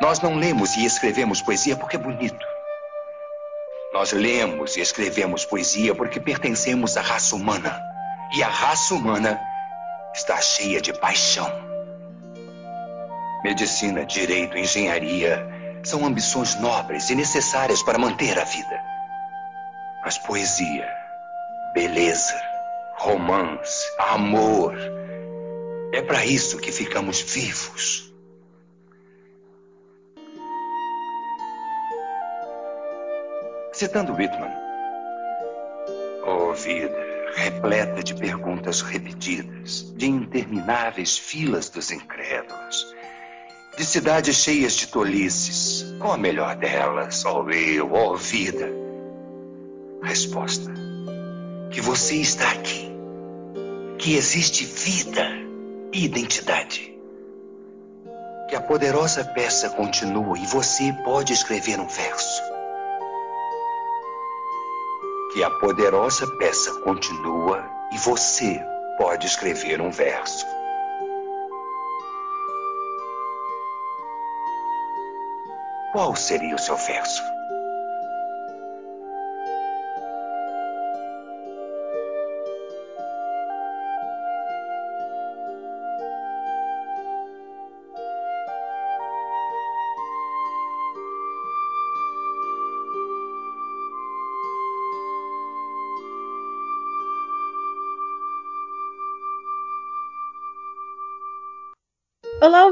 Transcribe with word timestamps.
Nós 0.00 0.20
não 0.20 0.34
lemos 0.34 0.76
e 0.76 0.84
escrevemos 0.84 1.40
poesia 1.40 1.76
porque 1.76 1.96
é 1.96 1.98
bonito. 1.98 2.46
Nós 3.92 4.12
lemos 4.12 4.76
e 4.76 4.80
escrevemos 4.80 5.44
poesia 5.44 5.94
porque 5.94 6.18
pertencemos 6.18 6.96
à 6.96 7.00
raça 7.00 7.36
humana. 7.36 7.80
E 8.36 8.42
a 8.42 8.48
raça 8.48 8.94
humana 8.94 9.40
está 10.12 10.40
cheia 10.40 10.80
de 10.80 10.92
paixão. 10.92 11.48
Medicina, 13.44 14.04
direito, 14.04 14.58
engenharia 14.58 15.46
são 15.84 16.04
ambições 16.04 16.56
nobres 16.56 17.08
e 17.10 17.14
necessárias 17.14 17.82
para 17.82 17.98
manter 17.98 18.36
a 18.36 18.44
vida. 18.44 18.82
Mas 20.02 20.18
poesia, 20.18 20.88
beleza, 21.72 22.34
romance, 22.96 23.86
amor, 23.98 24.74
é 25.92 26.02
para 26.02 26.26
isso 26.26 26.58
que 26.58 26.72
ficamos 26.72 27.20
vivos. 27.20 28.13
Citando 33.74 34.12
Whitman, 34.12 34.52
oh 36.24 36.52
vida, 36.52 36.96
repleta 37.34 38.04
de 38.04 38.14
perguntas 38.14 38.82
repetidas, 38.82 39.92
de 39.96 40.06
intermináveis 40.06 41.18
filas 41.18 41.70
dos 41.70 41.90
incrédulos, 41.90 42.94
de 43.76 43.84
cidades 43.84 44.36
cheias 44.36 44.74
de 44.74 44.86
tolices. 44.86 45.92
Qual 45.98 46.12
a 46.12 46.16
melhor 46.16 46.54
delas, 46.54 47.24
oh 47.24 47.50
eu, 47.50 47.92
oh 47.92 48.14
vida? 48.16 48.70
Resposta: 50.04 50.72
que 51.72 51.80
você 51.80 52.14
está 52.14 52.48
aqui, 52.52 52.88
que 53.98 54.14
existe 54.14 54.64
vida 54.64 55.26
e 55.92 56.04
identidade. 56.04 56.96
Que 58.48 58.54
a 58.54 58.60
poderosa 58.60 59.24
peça 59.24 59.68
continua 59.70 60.38
e 60.38 60.46
você 60.46 60.92
pode 61.04 61.32
escrever 61.32 61.80
um 61.80 61.88
verso. 61.88 62.43
Que 65.34 65.42
a 65.42 65.50
poderosa 65.50 66.28
peça 66.38 66.72
continua 66.82 67.68
e 67.90 67.98
você 67.98 68.64
pode 68.96 69.26
escrever 69.26 69.80
um 69.80 69.90
verso. 69.90 70.46
Qual 75.90 76.14
seria 76.14 76.54
o 76.54 76.58
seu 76.58 76.76
verso? 76.76 77.33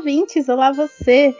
Ouvintes! 0.02 0.48
Olá, 0.48 0.72
você! 0.72 1.32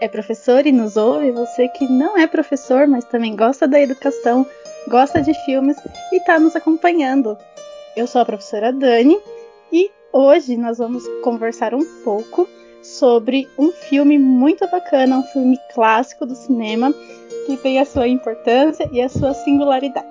É 0.00 0.06
professor 0.06 0.64
e 0.64 0.70
nos 0.70 0.96
ouve, 0.96 1.32
você 1.32 1.66
que 1.66 1.84
não 1.88 2.16
é 2.16 2.28
professor, 2.28 2.86
mas 2.86 3.04
também 3.04 3.34
gosta 3.34 3.66
da 3.66 3.80
educação, 3.80 4.46
gosta 4.86 5.20
de 5.20 5.34
filmes 5.44 5.76
e 6.12 6.18
está 6.18 6.38
nos 6.38 6.54
acompanhando. 6.54 7.36
Eu 7.96 8.06
sou 8.06 8.20
a 8.20 8.24
professora 8.24 8.72
Dani 8.72 9.18
e 9.72 9.90
hoje 10.12 10.56
nós 10.56 10.78
vamos 10.78 11.02
conversar 11.24 11.74
um 11.74 11.84
pouco 12.04 12.48
sobre 12.84 13.48
um 13.58 13.72
filme 13.72 14.16
muito 14.16 14.64
bacana, 14.70 15.18
um 15.18 15.24
filme 15.24 15.58
clássico 15.74 16.24
do 16.24 16.36
cinema 16.36 16.94
que 17.46 17.56
tem 17.56 17.80
a 17.80 17.84
sua 17.84 18.06
importância 18.06 18.88
e 18.92 19.02
a 19.02 19.08
sua 19.08 19.34
singularidade. 19.34 20.06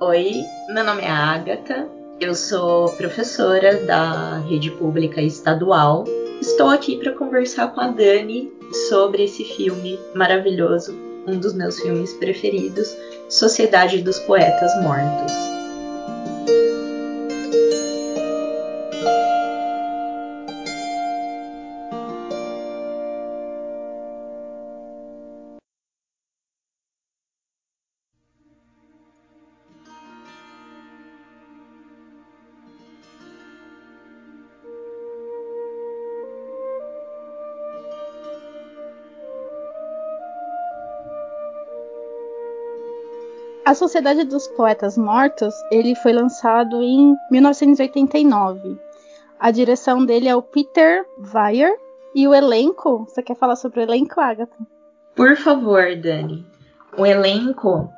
Oi, 0.00 0.44
meu 0.68 0.84
nome 0.84 1.00
é 1.00 1.08
Agatha, 1.08 1.88
eu 2.20 2.34
sou 2.34 2.90
professora 2.92 3.82
da 3.86 4.40
rede 4.40 4.70
pública 4.72 5.22
estadual 5.22 6.04
Estou 6.46 6.68
aqui 6.68 6.96
para 6.96 7.12
conversar 7.12 7.74
com 7.74 7.80
a 7.80 7.88
Dani 7.88 8.52
sobre 8.88 9.24
esse 9.24 9.42
filme 9.42 9.98
maravilhoso, 10.14 10.96
um 11.26 11.40
dos 11.40 11.52
meus 11.52 11.80
filmes 11.80 12.12
preferidos, 12.14 12.96
Sociedade 13.28 14.00
dos 14.00 14.20
Poetas 14.20 14.70
Mortos. 14.80 15.45
A 43.66 43.74
Sociedade 43.74 44.22
dos 44.22 44.46
Poetas 44.46 44.96
Mortos, 44.96 45.52
ele 45.72 45.96
foi 45.96 46.12
lançado 46.12 46.80
em 46.84 47.16
1989. 47.32 48.78
A 49.40 49.50
direção 49.50 50.06
dele 50.06 50.28
é 50.28 50.36
o 50.36 50.40
Peter 50.40 51.04
Weir 51.34 51.76
e 52.14 52.28
o 52.28 52.32
elenco, 52.32 52.98
você 52.98 53.24
quer 53.24 53.34
falar 53.34 53.56
sobre 53.56 53.80
o 53.80 53.82
elenco, 53.82 54.20
Agatha? 54.20 54.56
Por 55.16 55.36
favor, 55.36 55.96
Dani. 55.96 56.46
O 56.96 57.04
elenco 57.04 57.92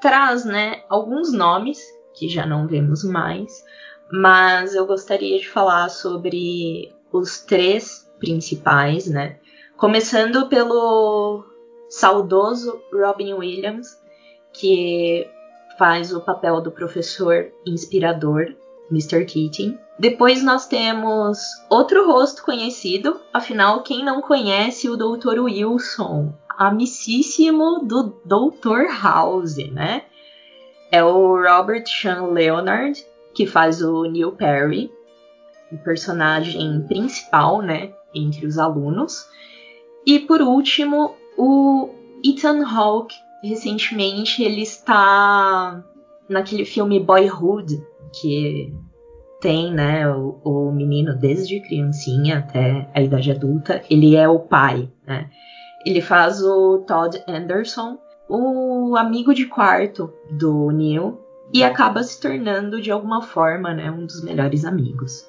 traz, 0.00 0.44
né, 0.44 0.84
alguns 0.88 1.32
nomes 1.32 1.80
que 2.14 2.28
já 2.28 2.46
não 2.46 2.68
vemos 2.68 3.02
mais, 3.02 3.64
mas 4.08 4.72
eu 4.72 4.86
gostaria 4.86 5.36
de 5.36 5.48
falar 5.48 5.88
sobre 5.88 6.94
os 7.10 7.40
três 7.40 8.08
principais, 8.20 9.08
né? 9.08 9.40
Começando 9.76 10.48
pelo 10.48 11.44
saudoso 11.88 12.80
Robin 12.92 13.32
Williams, 13.32 14.00
que 14.52 15.28
faz 15.78 16.12
o 16.12 16.20
papel 16.20 16.60
do 16.60 16.70
professor 16.70 17.50
inspirador, 17.66 18.54
Mr. 18.90 19.24
Keating. 19.24 19.78
Depois 19.98 20.42
nós 20.42 20.66
temos 20.66 21.38
outro 21.70 22.06
rosto 22.06 22.42
conhecido, 22.42 23.20
afinal, 23.32 23.82
quem 23.82 24.04
não 24.04 24.20
conhece 24.20 24.88
o 24.88 24.96
Dr. 24.96 25.40
Wilson, 25.40 26.32
amicíssimo 26.48 27.80
do 27.84 28.14
Dr. 28.24 28.86
House, 29.02 29.56
né? 29.70 30.04
É 30.90 31.02
o 31.02 31.40
Robert 31.40 31.86
Sean 31.86 32.26
Leonard, 32.26 33.04
que 33.34 33.46
faz 33.46 33.80
o 33.82 34.04
Neil 34.04 34.32
Perry, 34.32 34.92
o 35.70 35.78
personagem 35.78 36.84
principal, 36.86 37.62
né, 37.62 37.92
entre 38.14 38.46
os 38.46 38.58
alunos. 38.58 39.26
E 40.04 40.18
por 40.18 40.42
último, 40.42 41.16
o 41.38 41.88
Ethan 42.24 42.66
Hawke, 42.66 43.16
recentemente 43.42 44.42
ele 44.42 44.62
está 44.62 45.84
naquele 46.28 46.64
filme 46.64 47.00
Boyhood, 47.00 47.84
que 48.20 48.72
tem, 49.40 49.72
né, 49.72 50.08
o, 50.08 50.38
o, 50.44 50.72
menino 50.72 51.16
desde 51.16 51.60
criancinha 51.60 52.38
até 52.38 52.88
a 52.94 53.02
idade 53.02 53.30
adulta, 53.30 53.82
ele 53.90 54.14
é 54.14 54.28
o 54.28 54.38
pai, 54.38 54.88
né? 55.04 55.28
Ele 55.84 56.00
faz 56.00 56.40
o 56.40 56.84
Todd 56.86 57.20
Anderson, 57.26 57.98
o 58.28 58.96
amigo 58.96 59.34
de 59.34 59.46
quarto 59.46 60.12
do 60.30 60.70
Neil, 60.70 61.18
e 61.52 61.64
acaba 61.64 62.02
se 62.04 62.20
tornando 62.20 62.80
de 62.80 62.90
alguma 62.90 63.20
forma, 63.20 63.74
né, 63.74 63.90
um 63.90 64.06
dos 64.06 64.22
melhores 64.22 64.64
amigos. 64.64 65.26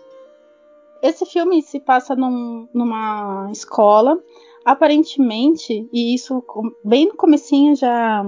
Esse 1.01 1.25
filme 1.25 1.61
se 1.61 1.79
passa 1.79 2.15
num, 2.15 2.69
numa 2.73 3.49
escola 3.51 4.17
aparentemente, 4.65 5.87
e 5.91 6.13
isso 6.13 6.43
bem 6.83 7.07
no 7.07 7.15
comecinho 7.15 7.75
já 7.75 8.23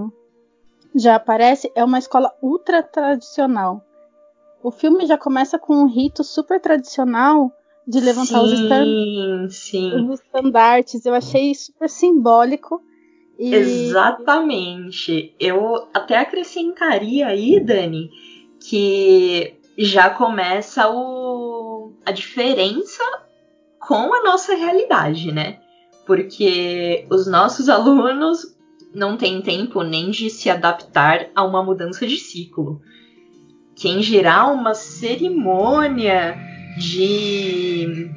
já 0.97 1.15
aparece, 1.15 1.69
é 1.75 1.83
uma 1.83 1.99
escola 1.99 2.31
ultra 2.41 2.81
tradicional. 2.81 3.83
O 4.63 4.71
filme 4.71 5.05
já 5.05 5.17
começa 5.17 5.59
com 5.59 5.75
um 5.75 5.87
rito 5.87 6.23
super 6.23 6.59
tradicional 6.59 7.51
de 7.85 7.99
levantar 7.99 8.39
sim, 8.39 8.45
os, 8.45 8.51
stand 8.53 9.49
sim. 9.49 10.09
os 10.09 10.19
estandartes. 10.19 11.05
Eu 11.05 11.13
achei 11.13 11.53
super 11.53 11.89
simbólico. 11.89 12.81
E... 13.37 13.53
Exatamente. 13.53 15.35
Eu 15.39 15.87
até 15.93 16.17
acrescentaria 16.17 17.27
aí, 17.27 17.59
Dani, 17.59 18.09
que 18.59 19.55
já 19.77 20.09
começa 20.09 20.89
o... 20.89 21.91
a 22.05 22.11
diferença 22.11 23.03
com 23.79 24.13
a 24.15 24.23
nossa 24.23 24.55
realidade, 24.55 25.31
né? 25.31 25.59
Porque 26.05 27.05
os 27.09 27.27
nossos 27.27 27.67
alunos 27.69 28.55
não 28.93 29.17
têm 29.17 29.41
tempo 29.41 29.83
nem 29.83 30.09
de 30.09 30.29
se 30.29 30.49
adaptar 30.49 31.27
a 31.35 31.43
uma 31.43 31.63
mudança 31.63 32.07
de 32.07 32.17
ciclo. 32.17 32.81
Quem 33.75 34.01
gerar 34.01 34.47
uma 34.53 34.73
cerimônia 34.73 36.37
de 36.77 38.09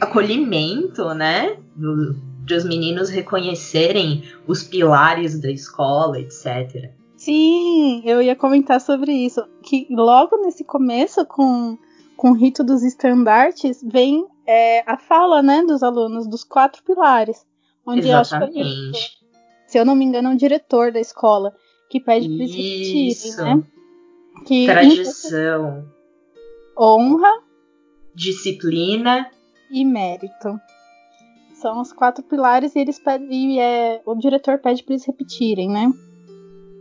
acolhimento, 0.00 1.12
né, 1.14 1.58
do, 1.74 2.16
para 2.46 2.56
os 2.56 2.64
meninos 2.64 3.10
reconhecerem 3.10 4.22
os 4.46 4.62
pilares 4.62 5.38
da 5.40 5.50
escola, 5.50 6.18
etc. 6.20 6.90
Sim, 7.16 8.02
eu 8.04 8.22
ia 8.22 8.36
comentar 8.36 8.80
sobre 8.80 9.12
isso. 9.12 9.42
Que 9.62 9.86
logo 9.90 10.36
nesse 10.38 10.64
começo, 10.64 11.24
com, 11.26 11.76
com 12.16 12.30
o 12.30 12.34
rito 12.34 12.62
dos 12.62 12.82
estandartes, 12.82 13.82
vem 13.82 14.24
é, 14.46 14.82
a 14.90 14.96
fala 14.96 15.42
né, 15.42 15.62
dos 15.62 15.82
alunos 15.82 16.26
dos 16.26 16.44
quatro 16.44 16.82
pilares. 16.82 17.44
Onde 17.84 18.08
Exatamente. 18.08 18.60
acho 18.60 19.20
que, 19.20 19.26
se 19.66 19.78
eu 19.78 19.84
não 19.84 19.94
me 19.94 20.04
engano, 20.04 20.28
é 20.28 20.30
um 20.32 20.36
diretor 20.36 20.92
da 20.92 21.00
escola 21.00 21.54
que 21.88 22.00
pede 22.00 22.28
para 22.28 22.44
eles 22.44 22.54
repetirem, 22.54 23.36
né? 23.36 23.64
Que, 24.44 24.66
Tradição. 24.66 25.88
Honra. 26.78 27.32
Disciplina. 28.14 29.30
E 29.70 29.84
mérito. 29.84 30.60
São 31.54 31.80
os 31.80 31.92
quatro 31.92 32.24
pilares 32.24 32.74
e 32.74 32.80
eles 32.80 32.98
pedem, 32.98 33.54
e 33.54 33.58
é, 33.58 34.02
o 34.04 34.14
diretor 34.14 34.58
pede 34.58 34.82
para 34.82 34.94
eles 34.94 35.06
repetirem, 35.06 35.70
né? 35.70 35.92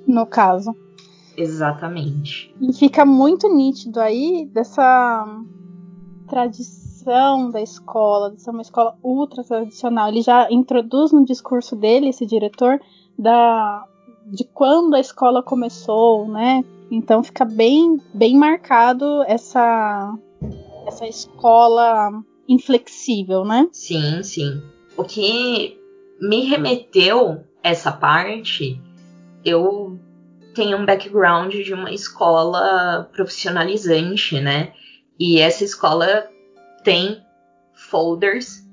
No 0.07 0.25
caso. 0.25 0.75
Exatamente. 1.37 2.53
E 2.59 2.73
fica 2.73 3.05
muito 3.05 3.47
nítido 3.53 3.99
aí 3.99 4.45
dessa 4.51 5.25
tradição 6.27 6.84
da 7.51 7.61
escola, 7.61 8.31
de 8.31 8.41
ser 8.41 8.49
uma 8.51 8.61
escola 8.61 8.97
ultra 9.03 9.43
tradicional. 9.43 10.09
Ele 10.09 10.21
já 10.21 10.51
introduz 10.51 11.11
no 11.11 11.25
discurso 11.25 11.75
dele, 11.75 12.09
esse 12.09 12.25
diretor, 12.25 12.79
da 13.17 13.85
de 14.25 14.43
quando 14.43 14.95
a 14.95 14.99
escola 14.99 15.43
começou, 15.43 16.27
né? 16.27 16.63
Então 16.89 17.23
fica 17.23 17.45
bem 17.45 18.01
bem 18.13 18.35
marcado 18.35 19.23
essa 19.27 20.17
essa 20.87 21.07
escola 21.07 22.11
inflexível, 22.47 23.43
né? 23.43 23.67
Sim, 23.71 24.23
sim. 24.23 24.61
O 24.97 25.03
que 25.03 25.79
me 26.19 26.41
remeteu 26.45 27.43
essa 27.61 27.91
parte, 27.91 28.79
eu 29.43 29.99
tenho 30.53 30.77
um 30.77 30.85
background 30.85 31.53
de 31.53 31.73
uma 31.73 31.91
escola 31.91 33.09
profissionalizante, 33.11 34.39
né? 34.39 34.73
E 35.19 35.39
essa 35.39 35.63
escola 35.63 36.29
tem 36.85 37.21
folders 37.73 38.63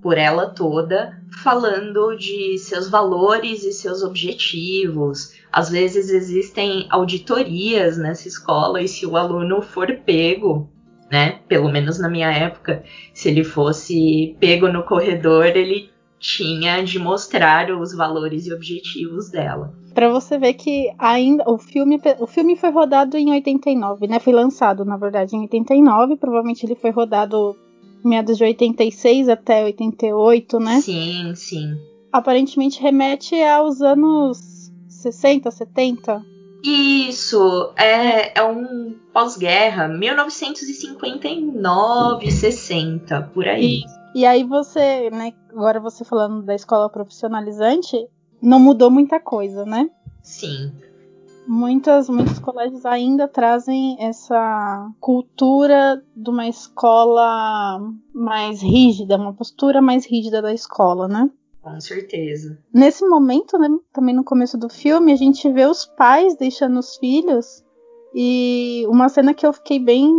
por 0.00 0.16
ela 0.18 0.50
toda 0.50 1.20
falando 1.42 2.14
de 2.16 2.58
seus 2.58 2.88
valores 2.88 3.64
e 3.64 3.72
seus 3.72 4.02
objetivos. 4.02 5.32
Às 5.50 5.70
vezes 5.70 6.10
existem 6.10 6.86
auditorias 6.90 7.96
nessa 7.96 8.28
escola 8.28 8.80
e 8.80 8.86
se 8.86 9.06
o 9.06 9.16
aluno 9.16 9.62
for 9.62 9.92
pego 10.04 10.70
né? 11.12 11.40
Pelo 11.46 11.70
menos 11.70 11.98
na 11.98 12.08
minha 12.08 12.32
época, 12.32 12.82
se 13.12 13.28
ele 13.28 13.44
fosse 13.44 14.34
pego 14.40 14.66
no 14.68 14.82
corredor, 14.82 15.44
ele 15.44 15.90
tinha 16.22 16.82
de 16.82 16.98
mostrar 17.00 17.70
os 17.72 17.92
valores 17.92 18.46
e 18.46 18.54
objetivos 18.54 19.28
dela. 19.28 19.74
Para 19.92 20.08
você 20.08 20.38
ver 20.38 20.54
que 20.54 20.90
ainda 20.96 21.44
o 21.46 21.58
filme, 21.58 22.00
o 22.20 22.26
filme 22.26 22.56
foi 22.56 22.70
rodado 22.70 23.18
em 23.18 23.30
89, 23.32 24.06
né? 24.06 24.18
Foi 24.20 24.32
lançado, 24.32 24.84
na 24.84 24.96
verdade, 24.96 25.34
em 25.36 25.40
89. 25.40 26.16
Provavelmente 26.16 26.64
ele 26.64 26.76
foi 26.76 26.90
rodado 26.90 27.56
meados 28.04 28.38
de 28.38 28.44
86 28.44 29.28
até 29.28 29.64
88, 29.64 30.60
né? 30.60 30.80
Sim, 30.80 31.32
sim. 31.34 31.74
Aparentemente 32.12 32.80
remete 32.80 33.34
aos 33.42 33.82
anos 33.82 34.70
60, 34.88 35.50
70. 35.50 36.24
Isso, 36.64 37.72
é, 37.76 38.38
é 38.38 38.44
um 38.44 38.94
pós-guerra, 39.12 39.88
1959, 39.88 42.30
60, 42.30 43.22
por 43.34 43.48
aí. 43.48 43.80
E, 43.80 44.01
e 44.14 44.26
aí 44.26 44.44
você, 44.44 45.10
né, 45.10 45.32
agora 45.50 45.80
você 45.80 46.04
falando 46.04 46.42
da 46.42 46.54
escola 46.54 46.88
profissionalizante, 46.88 47.96
não 48.40 48.58
mudou 48.58 48.90
muita 48.90 49.20
coisa, 49.20 49.64
né? 49.64 49.88
Sim. 50.22 50.72
Muitas, 51.46 52.08
muitos 52.08 52.38
colégios 52.38 52.86
ainda 52.86 53.26
trazem 53.26 53.96
essa 53.98 54.88
cultura 55.00 56.02
de 56.14 56.30
uma 56.30 56.46
escola 56.48 57.80
mais 58.14 58.62
rígida, 58.62 59.16
uma 59.16 59.32
postura 59.32 59.82
mais 59.82 60.06
rígida 60.06 60.40
da 60.40 60.52
escola, 60.52 61.08
né? 61.08 61.28
Com 61.62 61.80
certeza. 61.80 62.58
Nesse 62.74 63.04
momento, 63.06 63.56
né, 63.56 63.68
também 63.92 64.14
no 64.14 64.24
começo 64.24 64.58
do 64.58 64.68
filme, 64.68 65.12
a 65.12 65.16
gente 65.16 65.48
vê 65.50 65.64
os 65.64 65.86
pais 65.86 66.36
deixando 66.36 66.78
os 66.78 66.96
filhos. 66.96 67.64
E 68.14 68.84
uma 68.88 69.08
cena 69.08 69.32
que 69.32 69.46
eu 69.46 69.52
fiquei 69.52 69.78
bem. 69.78 70.12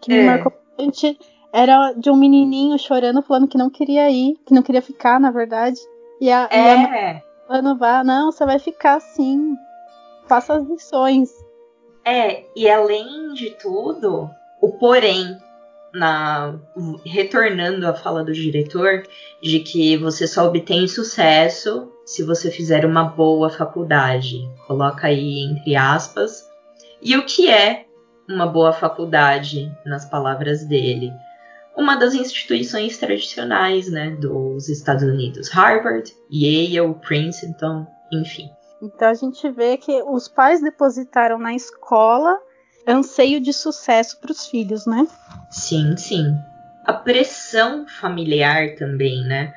que 0.00 0.10
me 0.10 0.20
é. 0.20 0.26
marcou 0.26 0.52
bastante 0.52 1.18
era 1.52 1.92
de 1.92 2.10
um 2.10 2.16
menininho 2.16 2.78
chorando, 2.78 3.22
falando 3.22 3.48
que 3.48 3.58
não 3.58 3.70
queria 3.70 4.10
ir, 4.10 4.36
que 4.46 4.54
não 4.54 4.62
queria 4.62 4.82
ficar, 4.82 5.18
na 5.18 5.30
verdade. 5.30 5.80
E 6.20 6.30
a, 6.30 6.48
é. 6.50 6.56
e 6.56 6.70
a 6.70 6.88
mãe 6.88 7.22
falando, 7.46 7.78
vá, 7.78 8.04
não, 8.04 8.30
você 8.30 8.46
vai 8.46 8.58
ficar 8.58 9.00
sim. 9.00 9.56
Faça 10.26 10.54
as 10.54 10.64
lições. 10.64 11.30
É, 12.04 12.44
e 12.54 12.70
além 12.70 13.32
de 13.34 13.50
tudo, 13.50 14.30
o 14.60 14.68
porém 14.78 15.36
na 15.92 16.54
retornando 17.04 17.86
à 17.86 17.94
fala 17.94 18.22
do 18.22 18.32
diretor 18.32 19.02
de 19.42 19.58
que 19.58 19.96
você 19.96 20.26
só 20.26 20.46
obtém 20.46 20.86
sucesso 20.86 21.90
se 22.04 22.22
você 22.22 22.50
fizer 22.50 22.84
uma 22.84 23.04
boa 23.04 23.50
faculdade. 23.50 24.48
Coloca 24.68 25.08
aí 25.08 25.40
entre 25.40 25.74
aspas. 25.74 26.48
E 27.02 27.16
o 27.16 27.24
que 27.24 27.50
é 27.50 27.86
uma 28.28 28.46
boa 28.46 28.72
faculdade, 28.72 29.72
nas 29.84 30.04
palavras 30.04 30.64
dele? 30.64 31.12
Uma 31.76 31.96
das 31.96 32.14
instituições 32.14 32.98
tradicionais, 32.98 33.90
né, 33.90 34.10
dos 34.10 34.68
Estados 34.68 35.04
Unidos, 35.04 35.48
Harvard, 35.48 36.12
Yale, 36.32 36.94
Princeton, 37.00 37.86
enfim. 38.12 38.50
Então 38.82 39.08
a 39.08 39.14
gente 39.14 39.48
vê 39.50 39.76
que 39.76 40.02
os 40.02 40.28
pais 40.28 40.62
depositaram 40.62 41.38
na 41.38 41.54
escola 41.54 42.38
anseio 42.86 43.40
de 43.40 43.52
sucesso 43.52 44.18
para 44.20 44.32
os 44.32 44.46
filhos, 44.46 44.86
né? 44.86 45.06
Sim, 45.50 45.96
sim. 45.96 46.34
A 46.84 46.92
pressão 46.92 47.86
familiar 47.86 48.74
também, 48.76 49.22
né? 49.24 49.52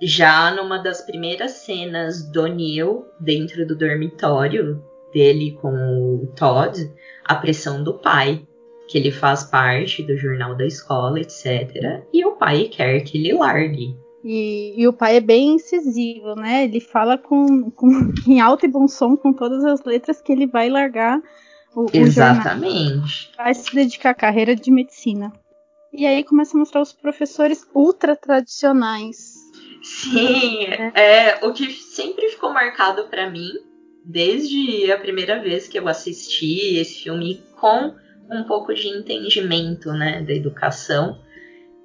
Já 0.00 0.50
numa 0.50 0.78
das 0.78 1.02
primeiras 1.02 1.52
cenas 1.52 2.28
do 2.28 2.46
Neil 2.46 3.06
dentro 3.20 3.66
do 3.66 3.76
dormitório 3.76 4.82
dele 5.12 5.56
com 5.60 5.68
o 5.70 6.26
Todd, 6.34 6.92
a 7.24 7.34
pressão 7.34 7.84
do 7.84 7.98
pai, 7.98 8.46
que 8.88 8.98
ele 8.98 9.10
faz 9.10 9.44
parte 9.44 10.02
do 10.02 10.16
jornal 10.16 10.54
da 10.54 10.66
escola, 10.66 11.20
etc. 11.20 12.04
E 12.12 12.24
o 12.24 12.32
pai 12.32 12.64
quer 12.64 13.00
que 13.00 13.18
ele 13.18 13.32
largue. 13.32 13.96
E, 14.24 14.80
e, 14.80 14.86
o 14.86 14.92
pai 14.92 15.16
é 15.16 15.20
bem 15.20 15.54
incisivo, 15.54 16.36
né? 16.36 16.64
Ele 16.64 16.80
fala 16.80 17.18
com, 17.18 17.70
com, 17.72 18.12
em 18.26 18.40
alto 18.40 18.64
e 18.64 18.68
bom 18.68 18.86
som, 18.86 19.16
com 19.16 19.32
todas 19.32 19.64
as 19.64 19.82
letras, 19.84 20.20
que 20.20 20.30
ele 20.30 20.46
vai 20.46 20.68
largar 20.68 21.20
o, 21.74 21.86
Exatamente. 21.92 23.30
O 23.32 23.36
vai 23.42 23.54
se 23.54 23.74
dedicar 23.74 24.10
à 24.10 24.14
carreira 24.14 24.54
de 24.54 24.70
medicina. 24.70 25.32
E 25.92 26.06
aí 26.06 26.22
começa 26.24 26.56
a 26.56 26.60
mostrar 26.60 26.80
os 26.80 26.92
professores 26.92 27.66
ultra 27.74 28.14
tradicionais. 28.16 29.34
Sim, 29.82 30.66
é, 30.66 30.92
é 30.94 31.46
o 31.46 31.52
que 31.52 31.70
sempre 31.72 32.28
ficou 32.28 32.52
marcado 32.52 33.08
para 33.08 33.28
mim, 33.28 33.50
desde 34.04 34.90
a 34.92 34.98
primeira 34.98 35.42
vez 35.42 35.66
que 35.66 35.78
eu 35.78 35.88
assisti 35.88 36.76
esse 36.76 37.02
filme 37.02 37.42
com 37.60 37.94
um 38.32 38.44
pouco 38.44 38.74
de 38.74 38.88
entendimento, 38.88 39.92
né, 39.92 40.22
da 40.22 40.32
educação, 40.32 41.18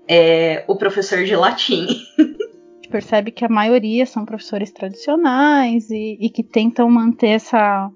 é 0.07 0.63
o 0.67 0.75
professor 0.75 1.23
de 1.23 1.35
latim. 1.35 1.87
percebe 2.87 3.31
que 3.31 3.43
a 3.43 3.49
maioria 3.49 4.05
são 4.05 4.25
professores 4.25 4.71
tradicionais 4.71 5.89
e, 5.89 6.17
e 6.19 6.29
que 6.29 6.43
tentam 6.43 6.89
manter 6.89 7.31
essa 7.31 7.91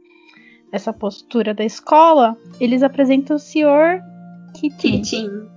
essa 0.71 0.93
postura 0.93 1.53
da 1.53 1.65
escola, 1.65 2.37
eles 2.57 2.81
apresentam 2.81 3.35
o 3.35 3.39
Sr. 3.39 4.01
Keating. 4.53 5.01
Keating. 5.01 5.49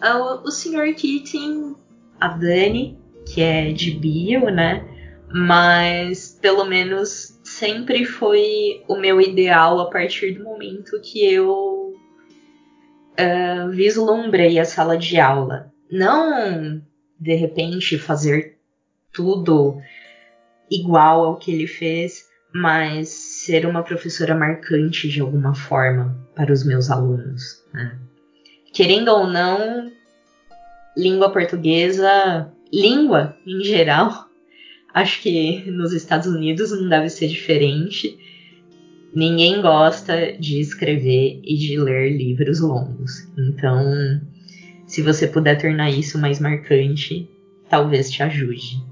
Ah, 0.00 0.16
o, 0.18 0.48
o 0.48 0.50
Sr. 0.50 0.94
Keating, 0.94 1.74
a 2.18 2.28
Dani, 2.28 2.98
que 3.26 3.42
é 3.42 3.70
de 3.70 3.90
bio, 3.90 4.50
né? 4.50 4.88
Mas 5.30 6.38
pelo 6.40 6.64
menos 6.64 7.38
sempre 7.44 8.06
foi 8.06 8.82
o 8.88 8.96
meu 8.96 9.20
ideal 9.20 9.78
a 9.78 9.90
partir 9.90 10.32
do 10.32 10.44
momento 10.44 10.98
que 11.02 11.22
eu 11.22 11.71
uh, 13.18 13.70
vislumbrei 13.70 14.58
a 14.58 14.64
sala 14.64 14.96
de 14.96 15.18
aula. 15.18 15.72
Não 15.90 16.82
de 17.18 17.34
repente 17.34 17.98
fazer 17.98 18.58
tudo 19.12 19.80
igual 20.70 21.24
ao 21.24 21.36
que 21.36 21.52
ele 21.52 21.66
fez, 21.66 22.26
mas 22.52 23.08
ser 23.08 23.64
uma 23.66 23.82
professora 23.82 24.34
marcante 24.34 25.08
de 25.08 25.20
alguma 25.20 25.54
forma 25.54 26.16
para 26.34 26.52
os 26.52 26.64
meus 26.64 26.90
alunos. 26.90 27.62
Né? 27.72 27.96
Querendo 28.72 29.08
ou 29.08 29.26
não, 29.26 29.90
língua 30.96 31.30
portuguesa, 31.30 32.50
língua 32.72 33.36
em 33.46 33.62
geral, 33.62 34.26
acho 34.92 35.22
que 35.22 35.70
nos 35.70 35.92
Estados 35.92 36.26
Unidos 36.26 36.72
não 36.72 36.88
deve 36.88 37.08
ser 37.08 37.28
diferente. 37.28 38.18
Ninguém 39.14 39.60
gosta 39.60 40.32
de 40.38 40.60
escrever 40.60 41.40
e 41.44 41.56
de 41.56 41.78
ler 41.78 42.16
livros 42.16 42.60
longos. 42.60 43.28
Então, 43.36 44.20
se 44.86 45.02
você 45.02 45.26
puder 45.26 45.60
tornar 45.60 45.90
isso 45.90 46.18
mais 46.18 46.40
marcante, 46.40 47.28
talvez 47.68 48.10
te 48.10 48.22
ajude. 48.22 48.82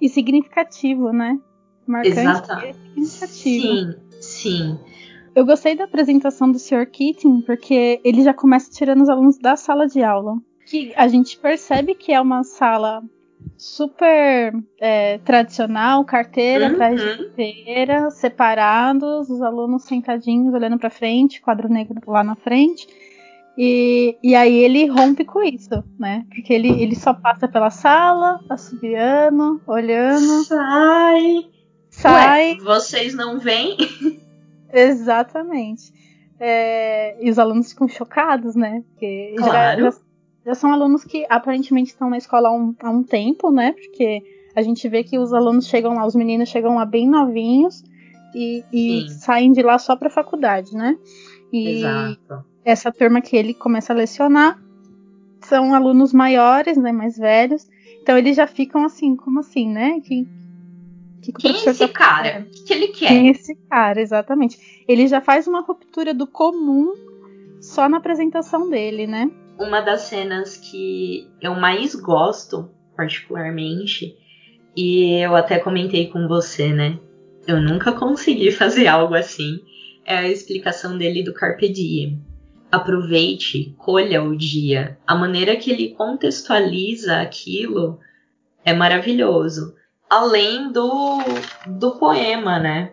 e 0.00 0.08
significativo, 0.08 1.12
né? 1.12 1.38
Marcante 1.86 2.18
Exata. 2.18 2.62
e 2.96 3.04
significativo. 3.04 3.92
Sim, 4.20 4.20
sim. 4.20 4.78
Eu 5.34 5.46
gostei 5.46 5.74
da 5.74 5.84
apresentação 5.84 6.50
do 6.50 6.58
Sr. 6.58 6.86
Keating 6.86 7.40
porque 7.42 8.00
ele 8.04 8.22
já 8.22 8.34
começa 8.34 8.70
tirando 8.70 9.02
os 9.02 9.08
alunos 9.08 9.38
da 9.38 9.56
sala 9.56 9.86
de 9.86 10.02
aula. 10.02 10.36
Que 10.66 10.92
a 10.96 11.08
gente 11.08 11.38
percebe 11.38 11.94
que 11.94 12.12
é 12.12 12.20
uma 12.20 12.44
sala 12.44 13.02
super 13.56 14.52
é, 14.80 15.18
tradicional, 15.18 16.04
carteira 16.04 16.66
Uhum. 16.66 16.72
atrás 16.72 17.00
de 17.00 17.16
carteira, 17.16 18.10
separados, 18.10 19.30
os 19.30 19.40
alunos 19.42 19.84
sentadinhos 19.84 20.52
olhando 20.54 20.78
para 20.78 20.90
frente, 20.90 21.40
quadro 21.40 21.68
negro 21.68 22.00
lá 22.06 22.24
na 22.24 22.34
frente. 22.34 22.86
E, 23.56 24.16
e 24.22 24.34
aí 24.34 24.56
ele 24.64 24.86
rompe 24.86 25.24
com 25.24 25.42
isso, 25.42 25.84
né? 25.98 26.24
Porque 26.34 26.52
ele, 26.52 26.68
ele 26.82 26.96
só 26.96 27.12
passa 27.12 27.46
pela 27.46 27.68
sala, 27.70 28.40
assobiando, 28.48 29.60
olhando, 29.66 30.44
Sai. 30.44 31.44
sai. 31.90 32.52
Ué, 32.52 32.58
vocês 32.64 33.14
não 33.14 33.38
veem? 33.38 33.76
Exatamente. 34.72 35.92
É, 36.40 37.16
e 37.24 37.30
os 37.30 37.38
alunos 37.38 37.70
ficam 37.70 37.86
chocados, 37.88 38.56
né? 38.56 38.82
Porque 38.90 39.34
Claro. 39.38 39.84
já, 39.84 39.90
já 39.90 39.96
são 40.54 40.72
alunos 40.72 41.04
que 41.04 41.24
aparentemente 41.28 41.90
estão 41.90 42.10
na 42.10 42.18
escola 42.18 42.48
há 42.48 42.52
um, 42.52 42.74
há 42.82 42.90
um 42.90 43.02
tempo, 43.02 43.50
né? 43.50 43.72
Porque 43.72 44.22
a 44.54 44.62
gente 44.62 44.88
vê 44.88 45.04
que 45.04 45.18
os 45.18 45.32
alunos 45.32 45.66
chegam 45.66 45.94
lá, 45.94 46.04
os 46.04 46.14
meninos 46.14 46.48
chegam 46.48 46.74
lá 46.74 46.84
bem 46.84 47.08
novinhos 47.08 47.82
e, 48.34 48.64
e 48.72 49.10
saem 49.10 49.52
de 49.52 49.62
lá 49.62 49.78
só 49.78 49.94
pra 49.96 50.10
faculdade, 50.10 50.74
né? 50.74 50.96
E 51.52 51.78
Exato. 51.78 52.44
essa 52.64 52.90
turma 52.90 53.20
que 53.20 53.36
ele 53.36 53.54
começa 53.54 53.92
a 53.92 53.96
lecionar 53.96 54.60
são 55.42 55.74
alunos 55.74 56.12
maiores, 56.12 56.76
né? 56.76 56.92
Mais 56.92 57.16
velhos. 57.16 57.68
Então 58.02 58.18
eles 58.18 58.36
já 58.36 58.46
ficam 58.46 58.84
assim, 58.84 59.14
como 59.14 59.40
assim, 59.40 59.68
né? 59.68 60.00
Que, 60.00 60.26
que 61.22 61.32
que 61.32 61.42
Quem 61.42 61.52
é 61.52 61.70
esse 61.70 61.86
tá 61.86 61.92
cara? 61.92 62.46
O 62.48 62.50
que, 62.50 62.64
que 62.64 62.72
ele 62.72 62.88
quer? 62.88 63.08
Quem 63.08 63.28
é 63.28 63.30
esse 63.30 63.54
cara, 63.70 64.00
exatamente. 64.00 64.84
Ele 64.88 65.06
já 65.06 65.20
faz 65.20 65.46
uma 65.46 65.60
ruptura 65.60 66.12
do 66.12 66.26
comum 66.26 66.92
só 67.60 67.88
na 67.88 67.98
apresentação 67.98 68.68
dele, 68.68 69.06
né? 69.06 69.30
Uma 69.62 69.80
das 69.80 70.02
cenas 70.02 70.56
que 70.56 71.30
eu 71.40 71.54
mais 71.54 71.94
gosto, 71.94 72.68
particularmente, 72.96 74.16
e 74.76 75.22
eu 75.22 75.36
até 75.36 75.56
comentei 75.60 76.08
com 76.08 76.26
você, 76.26 76.72
né? 76.72 76.98
Eu 77.46 77.60
nunca 77.60 77.92
consegui 77.92 78.50
fazer 78.50 78.88
algo 78.88 79.14
assim. 79.14 79.60
É 80.04 80.16
a 80.16 80.28
explicação 80.28 80.98
dele 80.98 81.22
do 81.22 81.32
Carpe 81.32 81.68
Diem. 81.68 82.20
Aproveite, 82.72 83.72
colha 83.78 84.20
o 84.20 84.36
dia. 84.36 84.98
A 85.06 85.14
maneira 85.14 85.54
que 85.54 85.70
ele 85.70 85.94
contextualiza 85.94 87.20
aquilo 87.20 88.00
é 88.64 88.72
maravilhoso. 88.72 89.76
Além 90.10 90.72
do, 90.72 91.20
do 91.68 91.92
poema, 92.00 92.58
né? 92.58 92.92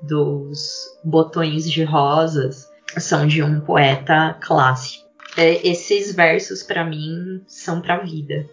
Dos 0.00 0.86
botões 1.04 1.70
de 1.70 1.84
rosas. 1.84 2.66
São 2.96 3.26
de 3.26 3.42
um 3.42 3.60
poeta 3.60 4.38
clássico. 4.40 5.07
É, 5.38 5.66
esses 5.66 6.14
versos, 6.14 6.62
pra 6.64 6.84
mim, 6.84 7.42
são 7.46 7.80
pra 7.80 7.98
vida. 7.98 8.44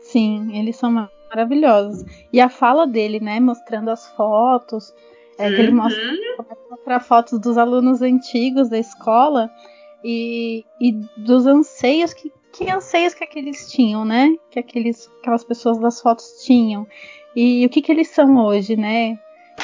Sim, 0.00 0.56
eles 0.56 0.76
são 0.76 0.90
ma- 0.90 1.10
maravilhosos. 1.28 2.04
E 2.32 2.40
a 2.40 2.48
fala 2.48 2.86
dele, 2.86 3.18
né? 3.20 3.40
Mostrando 3.40 3.90
as 3.90 4.08
fotos. 4.14 4.94
É, 5.38 5.50
que 5.50 5.60
ele 5.60 5.70
Uhum. 5.70 5.76
mostra, 5.76 6.04
começa 6.36 6.60
a 6.66 6.70
mostrar 6.70 7.00
fotos 7.00 7.38
dos 7.40 7.56
alunos 7.56 8.02
antigos 8.02 8.68
da 8.68 8.78
escola 8.78 9.50
e, 10.04 10.64
e 10.80 10.92
dos 11.16 11.46
anseios 11.46 12.12
que, 12.12 12.30
que 12.52 12.70
anseios 12.70 13.14
que 13.14 13.24
aqueles 13.24 13.70
tinham, 13.72 14.04
né? 14.04 14.36
Que 14.50 14.58
aqueles, 14.58 15.10
aquelas 15.20 15.42
pessoas 15.42 15.78
das 15.78 16.00
fotos 16.00 16.42
tinham. 16.44 16.86
E 17.34 17.64
o 17.64 17.70
que, 17.70 17.80
que 17.80 17.90
eles 17.90 18.08
são 18.08 18.36
hoje, 18.36 18.76
né? 18.76 19.18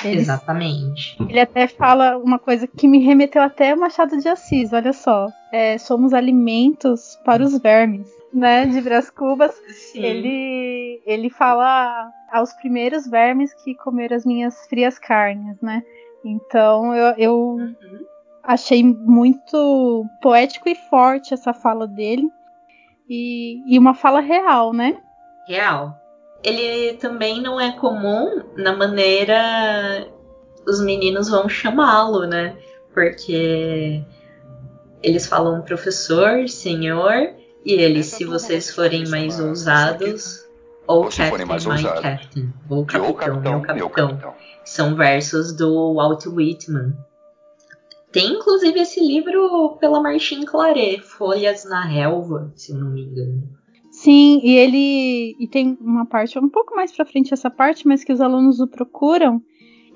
Eles 0.05 0.23
Exatamente. 0.23 1.17
Ele 1.29 1.41
até 1.41 1.67
fala 1.67 2.17
uma 2.19 2.39
coisa 2.39 2.67
que 2.67 2.87
me 2.87 2.99
remeteu 3.05 3.43
até 3.43 3.71
ao 3.73 3.79
Machado 3.79 4.17
de 4.19 4.29
Assis, 4.29 4.73
olha 4.73 4.93
só. 4.93 5.29
É, 5.53 5.79
somos 5.79 6.13
alimentos 6.13 7.19
para 7.25 7.43
os 7.43 7.59
vermes, 7.59 8.09
né? 8.33 8.67
De 8.67 8.81
Brás 8.81 9.11
Cubas. 9.11 9.55
Sim. 9.93 10.03
Ele, 10.05 11.03
ele 11.07 11.31
fala 11.31 12.11
aos 12.33 12.53
primeiros 12.55 13.07
vermes 13.07 13.53
que 13.65 13.75
comeram 13.77 14.17
as 14.17 14.25
minhas 14.27 14.67
frias 14.69 14.99
carnes, 14.99 15.61
né? 15.61 15.83
Então 16.25 16.95
eu, 16.95 17.15
eu 17.17 17.37
Uhum. 17.57 17.75
achei 18.43 18.83
muito 18.83 20.05
poético 20.21 20.69
e 20.69 20.75
forte 20.75 21.33
essa 21.33 21.53
fala 21.53 21.87
dele. 21.87 22.29
E, 23.09 23.63
e 23.73 23.79
uma 23.79 23.95
fala 23.95 24.21
real, 24.21 24.73
né? 24.73 24.99
Real. 25.47 25.97
Ele 26.47 26.97
também 26.99 27.43
não 27.43 27.61
é 27.61 27.73
comum 27.73 28.41
na 28.57 28.73
maneira 28.73 30.07
os 30.65 30.81
meninos 30.81 31.29
vão 31.29 31.49
chamá-lo, 31.49 32.25
né? 32.25 32.57
Porque 32.95 34.01
eles 35.03 35.27
falam 35.27 35.61
professor, 35.63 36.49
senhor, 36.49 37.35
e 37.65 37.73
ele, 37.73 38.05
se 38.05 38.25
vocês 38.25 38.67
vocês 38.67 38.71
forem 38.71 39.09
mais 39.09 39.41
ousados, 39.41 40.47
ou 40.87 41.09
captain, 41.09 41.45
mais 41.45 41.67
my 41.67 41.73
ousados, 41.73 42.01
captain, 42.01 42.53
ou 42.71 42.87
capitão, 42.87 43.15
capitão, 43.15 43.41
meu 43.41 43.75
meu 43.75 43.91
capitão. 43.91 44.09
capitão. 44.09 44.35
São 44.65 44.95
versos 44.95 45.53
do 45.53 45.95
Walt 45.95 46.27
Whitman. 46.27 46.97
Tem 48.13 48.35
inclusive 48.35 48.81
esse 48.81 49.01
livro 49.01 49.77
pela 49.81 50.01
Martin 50.01 50.45
Claret, 50.45 51.01
Folhas 51.01 51.65
na 51.65 51.85
Relva, 51.85 52.53
se 52.55 52.71
eu 52.71 52.79
não 52.79 52.91
me 52.91 53.03
engano. 53.03 53.43
Sim, 54.07 54.41
e 54.45 54.57
ele. 54.57 55.37
E 55.41 55.49
tem 55.49 55.77
uma 55.81 56.07
parte, 56.07 56.39
um 56.39 56.49
pouco 56.49 56.77
mais 56.77 56.93
pra 56.95 57.05
frente 57.05 57.35
essa 57.35 57.51
parte, 57.51 57.89
mas 57.89 58.05
que 58.05 58.13
os 58.13 58.21
alunos 58.21 58.61
o 58.61 58.69
procuram 58.69 59.43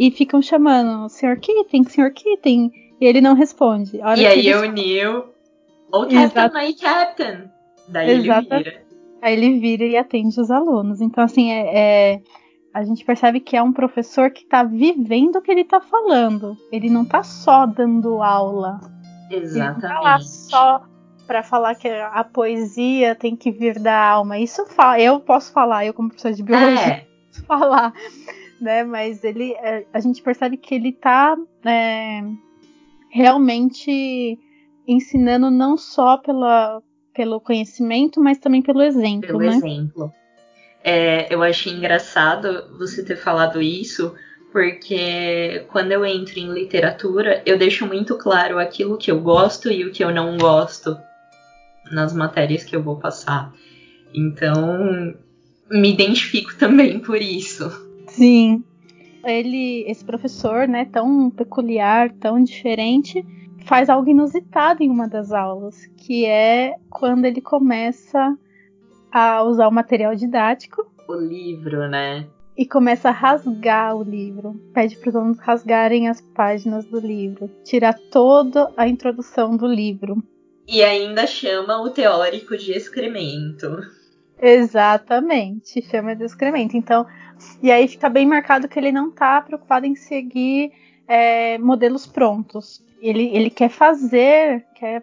e 0.01 0.11
ficam 0.11 0.43
chamando 0.43 1.09
Sr. 1.09 1.39
Keating, 1.39 1.85
Sr. 1.85 2.13
Keating, 2.13 2.73
e 3.01 3.07
ele 3.07 3.21
não 3.21 3.35
responde. 3.35 3.99
E 3.99 4.03
aí 4.03 4.49
eles- 4.49 4.57
o 4.63 4.65
Neil, 4.73 5.25
oh 5.93 6.07
Captain, 6.09 6.51
my 6.53 6.75
Captain. 6.75 7.51
Daí 7.89 8.11
Exato. 8.11 8.49
ele 8.53 8.65
vira. 8.65 8.83
Aí 9.23 9.33
ele 9.35 9.61
vira 9.61 9.85
e 9.85 9.97
atende 9.97 10.41
os 10.41 10.51
alunos. 10.51 11.01
Então, 11.01 11.23
assim, 11.23 11.53
é, 11.53 12.15
é- 12.15 12.21
a 12.75 12.83
gente 12.83 13.05
percebe 13.05 13.39
que 13.39 13.57
é 13.57 13.63
um 13.63 13.73
professor 13.73 14.29
que 14.33 14.45
tá 14.45 14.65
vivendo 14.65 15.37
o 15.37 15.41
que 15.43 15.53
ele 15.53 15.63
tá 15.65 15.81
falando. 15.81 16.57
Ele 16.73 16.91
não 16.91 17.05
tá 17.05 17.23
só 17.23 17.65
dando 17.65 18.21
aula. 18.25 18.81
Ele 19.31 19.47
não 19.57 19.79
tá 19.79 20.01
lá 20.01 20.17
Exatamente. 20.17 20.29
só 20.29 20.83
pra 21.31 21.45
falar 21.45 21.77
que 21.77 21.87
a 21.87 22.25
poesia 22.25 23.15
tem 23.15 23.37
que 23.37 23.53
vir 23.53 23.79
da 23.79 23.97
alma. 23.97 24.37
Isso 24.37 24.65
eu 24.99 25.21
posso 25.21 25.53
falar, 25.53 25.87
eu 25.87 25.95
como 25.95 26.09
professor 26.09 26.33
de 26.33 26.43
biologia. 26.43 26.81
É, 26.81 27.07
falar, 27.47 27.93
né? 28.61 28.83
Mas 28.83 29.23
ele, 29.23 29.53
é, 29.53 29.87
a 29.93 30.01
gente 30.01 30.21
percebe 30.23 30.57
que 30.57 30.75
ele 30.75 30.91
tá 30.91 31.37
é, 31.65 32.21
realmente 33.09 34.37
ensinando 34.89 35.53
não 35.53 35.77
só 35.77 36.17
pela, 36.17 36.83
pelo 37.15 37.41
conhecimento, 37.41 38.21
mas 38.21 38.39
também 38.39 38.61
pelo 38.61 38.83
exemplo, 38.83 39.29
pelo 39.29 39.39
né? 39.39 39.55
exemplo. 39.55 40.13
É, 40.83 41.33
eu 41.33 41.45
achei 41.45 41.73
engraçado 41.73 42.77
você 42.77 43.05
ter 43.05 43.15
falado 43.15 43.63
isso, 43.63 44.17
porque 44.51 45.65
quando 45.69 45.93
eu 45.93 46.05
entro 46.05 46.41
em 46.41 46.53
literatura, 46.53 47.41
eu 47.47 47.57
deixo 47.57 47.87
muito 47.87 48.19
claro 48.19 48.59
aquilo 48.59 48.99
que 48.99 49.13
eu 49.13 49.21
gosto 49.21 49.71
e 49.71 49.85
o 49.85 49.93
que 49.93 50.03
eu 50.03 50.13
não 50.13 50.37
gosto 50.37 50.99
nas 51.91 52.13
matérias 52.15 52.65
que 52.65 52.75
eu 52.75 52.83
vou 52.83 52.97
passar. 52.97 53.53
Então, 54.15 55.15
me 55.71 55.93
identifico 55.93 56.57
também 56.57 56.99
por 56.99 57.21
isso. 57.21 57.71
Sim. 58.09 58.65
Ele, 59.25 59.85
esse 59.87 60.05
professor, 60.05 60.67
né, 60.67 60.87
tão 60.87 61.31
peculiar, 61.31 62.11
tão 62.13 62.43
diferente, 62.43 63.25
faz 63.67 63.91
algo 63.91 64.09
inusitado 64.09 64.83
em 64.83 64.91
uma 64.91 65.07
das 65.07 65.33
aulas, 65.33 65.87
que 65.97 66.25
é 66.25 66.75
quando 66.89 67.27
ele 67.27 67.41
começa 67.41 68.37
a 69.13 69.43
usar 69.43 69.69
o 69.69 69.73
material 69.73 70.15
didático 70.15 70.87
O 71.07 71.15
livro, 71.15 71.89
né? 71.89 72.27
e 72.61 72.67
começa 72.67 73.09
a 73.09 73.13
rasgar 73.13 73.97
o 73.97 74.03
livro. 74.03 74.55
Pede 74.75 74.95
para 74.97 75.09
os 75.09 75.17
alunos 75.17 75.39
rasgarem 75.39 76.09
as 76.09 76.21
páginas 76.21 76.85
do 76.85 77.01
livro, 77.01 77.49
tirar 77.65 77.95
toda 78.11 78.71
a 78.77 78.87
introdução 78.87 79.57
do 79.57 79.67
livro. 79.67 80.23
E 80.67 80.83
ainda 80.83 81.27
chama 81.27 81.81
o 81.83 81.91
teórico 81.91 82.57
de 82.57 82.73
excremento. 82.73 83.81
Exatamente, 84.41 85.83
chama 85.83 86.15
de 86.15 86.25
excremento. 86.25 86.77
Então, 86.77 87.07
e 87.63 87.71
aí 87.71 87.87
fica 87.89 88.09
bem 88.09 88.27
marcado 88.27 88.69
que 88.69 88.79
ele 88.79 88.93
não 88.93 89.09
está 89.09 89.41
preocupado 89.41 89.87
em 89.87 89.95
seguir 89.95 90.73
é, 91.07 91.59
modelos 91.59 92.07
prontos. 92.07 92.83
Ele, 93.01 93.29
ele 93.35 93.51
quer 93.51 93.69
fazer, 93.69 94.65
quer 94.75 95.03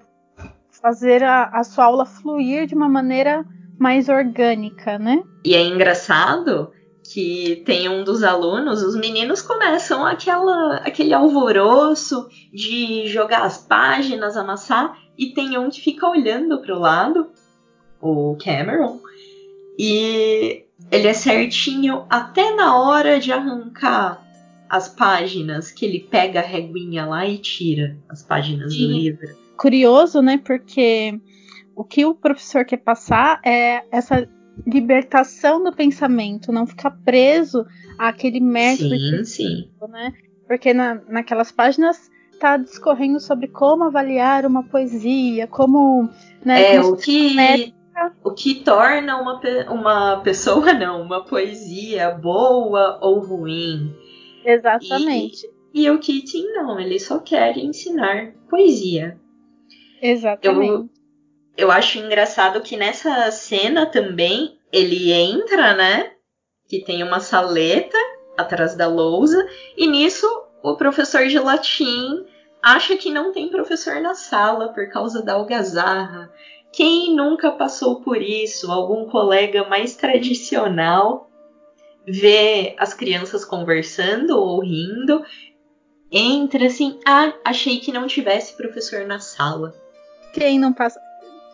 fazer 0.81 1.23
a, 1.23 1.45
a 1.45 1.63
sua 1.63 1.85
aula 1.85 2.05
fluir 2.05 2.65
de 2.65 2.75
uma 2.75 2.87
maneira 2.87 3.45
mais 3.77 4.09
orgânica, 4.09 4.97
né? 4.97 5.21
E 5.45 5.53
é 5.53 5.61
engraçado 5.61 6.71
que 7.13 7.63
tem 7.65 7.87
um 7.87 8.03
dos 8.03 8.23
alunos, 8.23 8.81
os 8.81 8.95
meninos 8.95 9.41
começam 9.41 10.05
aquela, 10.05 10.77
aquele 10.77 11.13
alvoroço 11.13 12.27
de 12.51 13.07
jogar 13.07 13.43
as 13.43 13.57
páginas, 13.57 14.35
amassar, 14.35 14.93
e 15.17 15.27
tem 15.27 15.57
um 15.57 15.69
que 15.69 15.81
fica 15.81 16.07
olhando 16.07 16.61
pro 16.61 16.77
lado, 16.77 17.29
o 18.01 18.37
Cameron, 18.43 18.99
e 19.77 20.63
ele 20.91 21.07
é 21.07 21.13
certinho 21.13 22.05
até 22.09 22.55
na 22.55 22.79
hora 22.79 23.19
de 23.19 23.31
arrancar 23.31 24.25
as 24.69 24.89
páginas, 24.89 25.71
que 25.71 25.85
ele 25.85 25.99
pega 25.99 26.39
a 26.39 26.43
reguinha 26.43 27.05
lá 27.05 27.25
e 27.25 27.37
tira 27.37 27.97
as 28.09 28.21
páginas 28.21 28.73
Sim. 28.73 28.87
do 28.87 28.93
livro. 28.93 29.27
Curioso, 29.57 30.21
né? 30.21 30.37
Porque 30.37 31.19
o 31.75 31.83
que 31.83 32.05
o 32.05 32.13
professor 32.13 32.65
quer 32.65 32.77
passar 32.77 33.39
é 33.45 33.83
essa 33.91 34.27
libertação 34.65 35.63
do 35.63 35.71
pensamento, 35.71 36.51
não 36.51 36.65
ficar 36.65 36.91
preso 36.91 37.65
àquele 37.97 38.39
método. 38.39 38.97
Sim, 38.97 39.23
sim. 39.23 39.69
Né? 39.89 40.13
Porque 40.47 40.73
na, 40.73 40.95
naquelas 41.07 41.51
páginas 41.51 42.09
está 42.37 42.55
discorrendo 42.55 43.19
sobre 43.19 43.47
como 43.47 43.83
avaliar 43.83 44.45
uma 44.45 44.63
poesia, 44.63 45.47
como. 45.47 46.09
Né, 46.45 46.75
é, 46.75 46.81
o 46.81 46.95
que. 46.95 47.73
O 48.23 48.31
que 48.31 48.53
torna 48.63 49.19
uma, 49.19 49.41
uma 49.71 50.21
pessoa, 50.21 50.71
não, 50.73 51.01
uma 51.01 51.25
poesia 51.25 52.11
boa 52.11 52.99
ou 53.01 53.19
ruim. 53.19 53.93
Exatamente. 54.45 55.47
E, 55.73 55.83
e 55.83 55.89
o 55.89 55.99
Keating 55.99 56.53
não, 56.53 56.79
ele 56.79 56.99
só 56.99 57.19
quer 57.19 57.57
ensinar 57.57 58.33
poesia. 58.47 59.19
Exatamente. 59.99 60.71
Eu, 60.71 60.89
eu 61.57 61.71
acho 61.71 61.97
engraçado 61.97 62.61
que 62.61 62.77
nessa 62.77 63.31
cena 63.31 63.87
também 63.87 64.59
ele 64.71 65.11
entra, 65.11 65.75
né? 65.75 66.11
Que 66.69 66.83
tem 66.83 67.01
uma 67.01 67.19
saleta 67.19 67.97
atrás 68.37 68.75
da 68.75 68.87
lousa, 68.87 69.43
e 69.75 69.87
nisso 69.87 70.27
o 70.61 70.75
professor 70.75 71.27
de 71.27 71.39
latim 71.39 72.25
acha 72.61 72.97
que 72.97 73.11
não 73.11 73.31
tem 73.31 73.49
professor 73.49 74.01
na 74.01 74.13
sala 74.13 74.73
por 74.73 74.89
causa 74.89 75.21
da 75.21 75.33
algazarra. 75.33 76.31
Quem 76.71 77.15
nunca 77.15 77.51
passou 77.51 78.01
por 78.01 78.21
isso? 78.21 78.71
Algum 78.71 79.05
colega 79.09 79.67
mais 79.67 79.95
tradicional 79.95 81.29
vê 82.05 82.75
as 82.77 82.93
crianças 82.93 83.43
conversando 83.43 84.37
ou 84.37 84.61
rindo, 84.61 85.23
entra 86.11 86.67
assim, 86.67 86.99
ah, 87.05 87.33
achei 87.43 87.79
que 87.79 87.91
não 87.91 88.07
tivesse 88.07 88.55
professor 88.55 89.05
na 89.05 89.19
sala. 89.19 89.75
Quem 90.33 90.57
não 90.57 90.71
passa? 90.71 91.01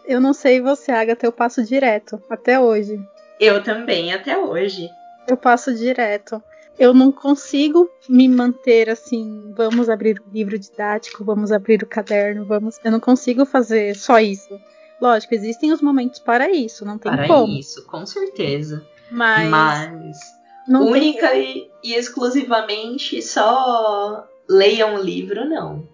Eu 0.06 0.20
não 0.20 0.34
sei 0.34 0.62
você, 0.62 0.92
Agatha, 0.92 1.26
eu 1.26 1.32
passo 1.32 1.64
direto, 1.64 2.22
até 2.30 2.60
hoje. 2.60 3.00
Eu 3.40 3.64
também, 3.64 4.14
até 4.14 4.38
hoje. 4.38 4.90
Eu 5.28 5.38
passo 5.38 5.74
direto 5.74 6.44
eu 6.84 6.94
não 6.94 7.12
consigo 7.12 7.90
me 8.10 8.28
manter 8.28 8.90
assim, 8.90 9.54
vamos 9.56 9.90
abrir 9.90 10.20
o 10.20 10.34
livro 10.34 10.60
didático, 10.60 11.24
vamos 11.24 11.52
abrir 11.52 11.82
o 11.82 11.88
caderno, 11.88 12.46
vamos. 12.46 12.78
Eu 12.84 12.92
não 12.92 13.00
consigo 13.00 13.46
fazer 13.46 13.96
só 13.96 14.20
isso. 14.20 14.60
Lógico, 15.02 15.34
existem 15.34 15.72
os 15.72 15.82
momentos 15.82 16.20
para 16.20 16.50
isso, 16.50 16.86
não 16.86 16.98
tem 16.98 17.12
para 17.12 17.28
como. 17.28 17.46
Para 17.46 17.60
isso, 17.60 17.86
com 17.88 18.06
certeza. 18.06 18.86
Mas, 19.10 19.50
Mas 19.50 20.20
única 20.68 21.30
tem... 21.30 21.72
e, 21.84 21.92
e 21.92 21.96
exclusivamente 21.96 23.22
só 23.22 24.28
leia 24.50 24.86
um 24.88 24.98
livro, 24.98 25.48
não. 25.48 25.88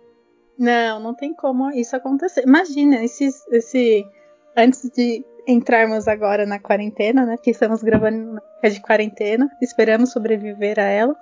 Não, 0.57 0.99
não 0.99 1.13
tem 1.13 1.33
como 1.33 1.71
isso 1.71 1.95
acontecer. 1.95 2.43
Imagina, 2.45 3.03
esse, 3.03 3.29
esse 3.51 4.05
antes 4.57 4.89
de 4.89 5.23
entrarmos 5.51 6.07
agora 6.07 6.45
na 6.45 6.59
quarentena, 6.59 7.25
né? 7.25 7.37
Que 7.41 7.51
estamos 7.51 7.81
gravando 7.81 8.33
na 8.33 8.41
época 8.41 8.69
de 8.69 8.81
quarentena, 8.81 9.49
esperamos 9.61 10.11
sobreviver 10.11 10.79
a 10.79 10.83
ela. 10.83 11.15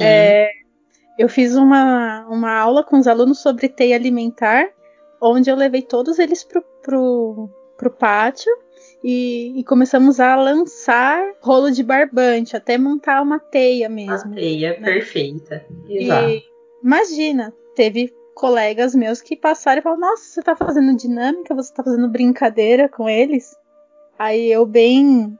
É, 0.00 0.50
eu 1.18 1.28
fiz 1.28 1.54
uma, 1.54 2.26
uma 2.28 2.52
aula 2.52 2.82
com 2.82 2.98
os 2.98 3.06
alunos 3.06 3.40
sobre 3.40 3.68
teia 3.68 3.96
alimentar, 3.96 4.68
onde 5.20 5.50
eu 5.50 5.56
levei 5.56 5.82
todos 5.82 6.18
eles 6.18 6.42
pro, 6.42 6.62
pro, 6.82 7.48
pro 7.76 7.90
pátio 7.90 8.50
e, 9.02 9.52
e, 9.60 9.64
começamos 9.64 10.18
a 10.18 10.34
lançar 10.34 11.22
rolo 11.40 11.70
de 11.70 11.82
barbante, 11.82 12.56
até 12.56 12.78
montar 12.78 13.22
uma 13.22 13.38
teia 13.38 13.88
mesmo. 13.88 14.28
Uma 14.28 14.34
teia 14.34 14.80
né? 14.80 14.94
perfeita. 14.94 15.64
Exato. 15.88 16.28
E, 16.30 16.42
imagina, 16.82 17.52
teve 17.74 18.12
colegas 18.34 18.94
meus 18.94 19.20
que 19.20 19.36
passaram 19.36 19.78
e 19.78 19.82
falaram: 19.82 20.00
Nossa, 20.00 20.24
você 20.24 20.42
tá 20.42 20.56
fazendo 20.56 20.96
dinâmica, 20.96 21.54
você 21.54 21.72
tá 21.72 21.82
fazendo 21.82 22.08
brincadeira 22.08 22.88
com 22.88 23.08
eles. 23.08 23.56
Aí 24.18 24.50
eu, 24.50 24.66
bem, 24.66 25.38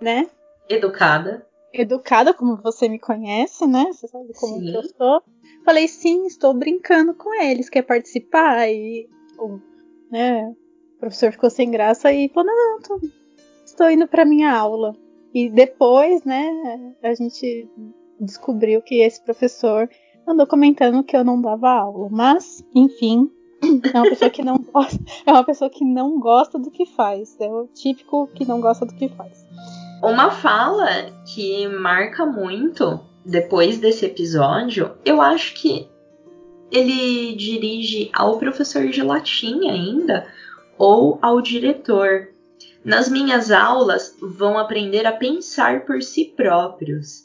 né? 0.00 0.28
Educada. 0.68 1.46
Educada, 1.72 2.32
como 2.32 2.56
você 2.56 2.88
me 2.88 2.98
conhece, 2.98 3.66
né? 3.66 3.86
Você 3.92 4.06
sabe 4.06 4.32
como 4.34 4.60
que 4.60 4.74
eu 4.74 4.82
sou. 4.84 5.22
Falei: 5.64 5.88
Sim, 5.88 6.26
estou 6.26 6.54
brincando 6.54 7.14
com 7.14 7.34
eles. 7.34 7.68
Quer 7.68 7.82
participar? 7.82 8.58
Aí, 8.58 9.08
o, 9.38 9.58
né? 10.10 10.54
O 10.96 11.00
professor 11.00 11.32
ficou 11.32 11.50
sem 11.50 11.70
graça 11.70 12.12
e 12.12 12.28
falou: 12.28 12.46
Não, 12.46 12.72
não, 12.72 12.80
tô, 12.80 13.00
estou 13.64 13.90
indo 13.90 14.06
para 14.06 14.24
minha 14.24 14.52
aula. 14.52 14.94
E 15.34 15.50
depois, 15.50 16.24
né, 16.24 16.94
a 17.02 17.12
gente 17.12 17.68
descobriu 18.20 18.80
que 18.80 19.00
esse 19.00 19.20
professor 19.20 19.90
andou 20.26 20.46
comentando 20.46 21.02
que 21.02 21.16
eu 21.16 21.24
não 21.24 21.40
dava 21.40 21.70
aula, 21.70 22.08
mas, 22.10 22.64
enfim, 22.74 23.30
é 23.92 23.98
uma 23.98 24.08
pessoa 24.08 24.30
que 24.30 24.42
não 24.42 24.58
gosta, 24.72 24.98
é 25.26 25.30
uma 25.30 25.44
pessoa 25.44 25.70
que 25.70 25.84
não 25.84 26.18
gosta 26.18 26.58
do 26.58 26.70
que 26.70 26.86
faz. 26.86 27.36
É 27.40 27.48
o 27.48 27.66
típico 27.72 28.28
que 28.34 28.44
não 28.44 28.60
gosta 28.60 28.84
do 28.84 28.94
que 28.94 29.08
faz. 29.08 29.46
Uma 30.02 30.30
fala 30.30 30.86
que 31.34 31.66
marca 31.68 32.26
muito 32.26 33.00
depois 33.24 33.78
desse 33.78 34.04
episódio, 34.04 34.92
eu 35.04 35.20
acho 35.20 35.54
que 35.54 35.88
ele 36.70 37.34
dirige 37.36 38.10
ao 38.12 38.38
professor 38.38 38.88
de 38.88 39.02
latim 39.02 39.68
ainda 39.68 40.26
ou 40.76 41.18
ao 41.22 41.40
diretor. 41.40 42.28
Nas 42.84 43.08
minhas 43.08 43.50
aulas 43.50 44.14
vão 44.20 44.58
aprender 44.58 45.06
a 45.06 45.12
pensar 45.12 45.86
por 45.86 46.02
si 46.02 46.26
próprios. 46.36 47.24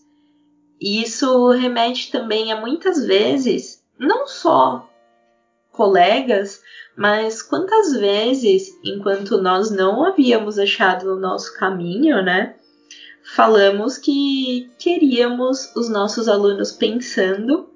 E 0.79 1.01
isso 1.01 1.49
remete 1.51 2.11
também 2.11 2.51
a 2.51 2.59
muitas 2.59 3.05
vezes, 3.05 3.83
não 3.97 4.27
só 4.27 4.89
colegas, 5.71 6.61
mas 6.95 7.41
quantas 7.41 7.93
vezes, 7.93 8.69
enquanto 8.83 9.41
nós 9.41 9.69
não 9.71 10.05
havíamos 10.05 10.57
achado 10.57 11.13
o 11.13 11.19
nosso 11.19 11.57
caminho, 11.57 12.23
né? 12.23 12.55
Falamos 13.35 13.97
que 13.97 14.69
queríamos 14.79 15.73
os 15.75 15.89
nossos 15.89 16.27
alunos 16.27 16.71
pensando, 16.71 17.69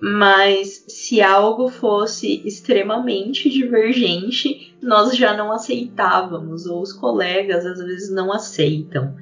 mas 0.00 0.84
se 0.88 1.22
algo 1.22 1.68
fosse 1.68 2.42
extremamente 2.44 3.48
divergente, 3.48 4.76
nós 4.82 5.16
já 5.16 5.34
não 5.36 5.50
aceitávamos, 5.52 6.66
ou 6.66 6.82
os 6.82 6.92
colegas 6.92 7.64
às 7.64 7.78
vezes 7.78 8.10
não 8.10 8.32
aceitam 8.32 9.14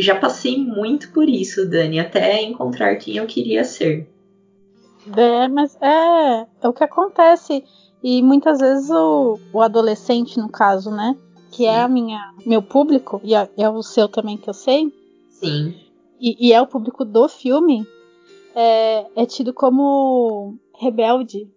já 0.00 0.18
passei 0.18 0.56
muito 0.58 1.12
por 1.12 1.28
isso, 1.28 1.68
Dani, 1.68 2.00
até 2.00 2.42
encontrar 2.42 2.96
quem 2.96 3.16
eu 3.16 3.26
queria 3.26 3.64
ser. 3.64 4.08
É, 5.16 5.48
mas 5.48 5.76
é, 5.80 6.46
é 6.62 6.68
o 6.68 6.72
que 6.72 6.84
acontece. 6.84 7.64
E 8.02 8.22
muitas 8.22 8.58
vezes 8.58 8.90
o, 8.90 9.38
o 9.52 9.60
adolescente, 9.60 10.38
no 10.38 10.48
caso, 10.48 10.90
né? 10.90 11.16
Que 11.50 11.66
é 11.66 11.72
Sim. 11.72 11.78
é 11.78 11.82
a 11.82 11.88
minha, 11.88 12.34
meu 12.46 12.62
público, 12.62 13.20
e 13.22 13.34
é, 13.34 13.48
é, 13.56 13.68
o 13.68 13.82
seu 13.82 14.08
também 14.08 14.36
que 14.36 14.48
eu 14.48 14.54
sei. 14.54 14.92
Sim. 15.30 15.74
E, 16.20 16.48
e 16.48 16.52
é 16.52 16.60
o 16.60 16.66
público 16.66 17.04
do 17.04 17.28
filme, 17.28 17.86
é, 18.54 19.06
é 19.14 19.26
tido 19.26 19.52
como 19.52 20.56
rebelde. 20.78 21.48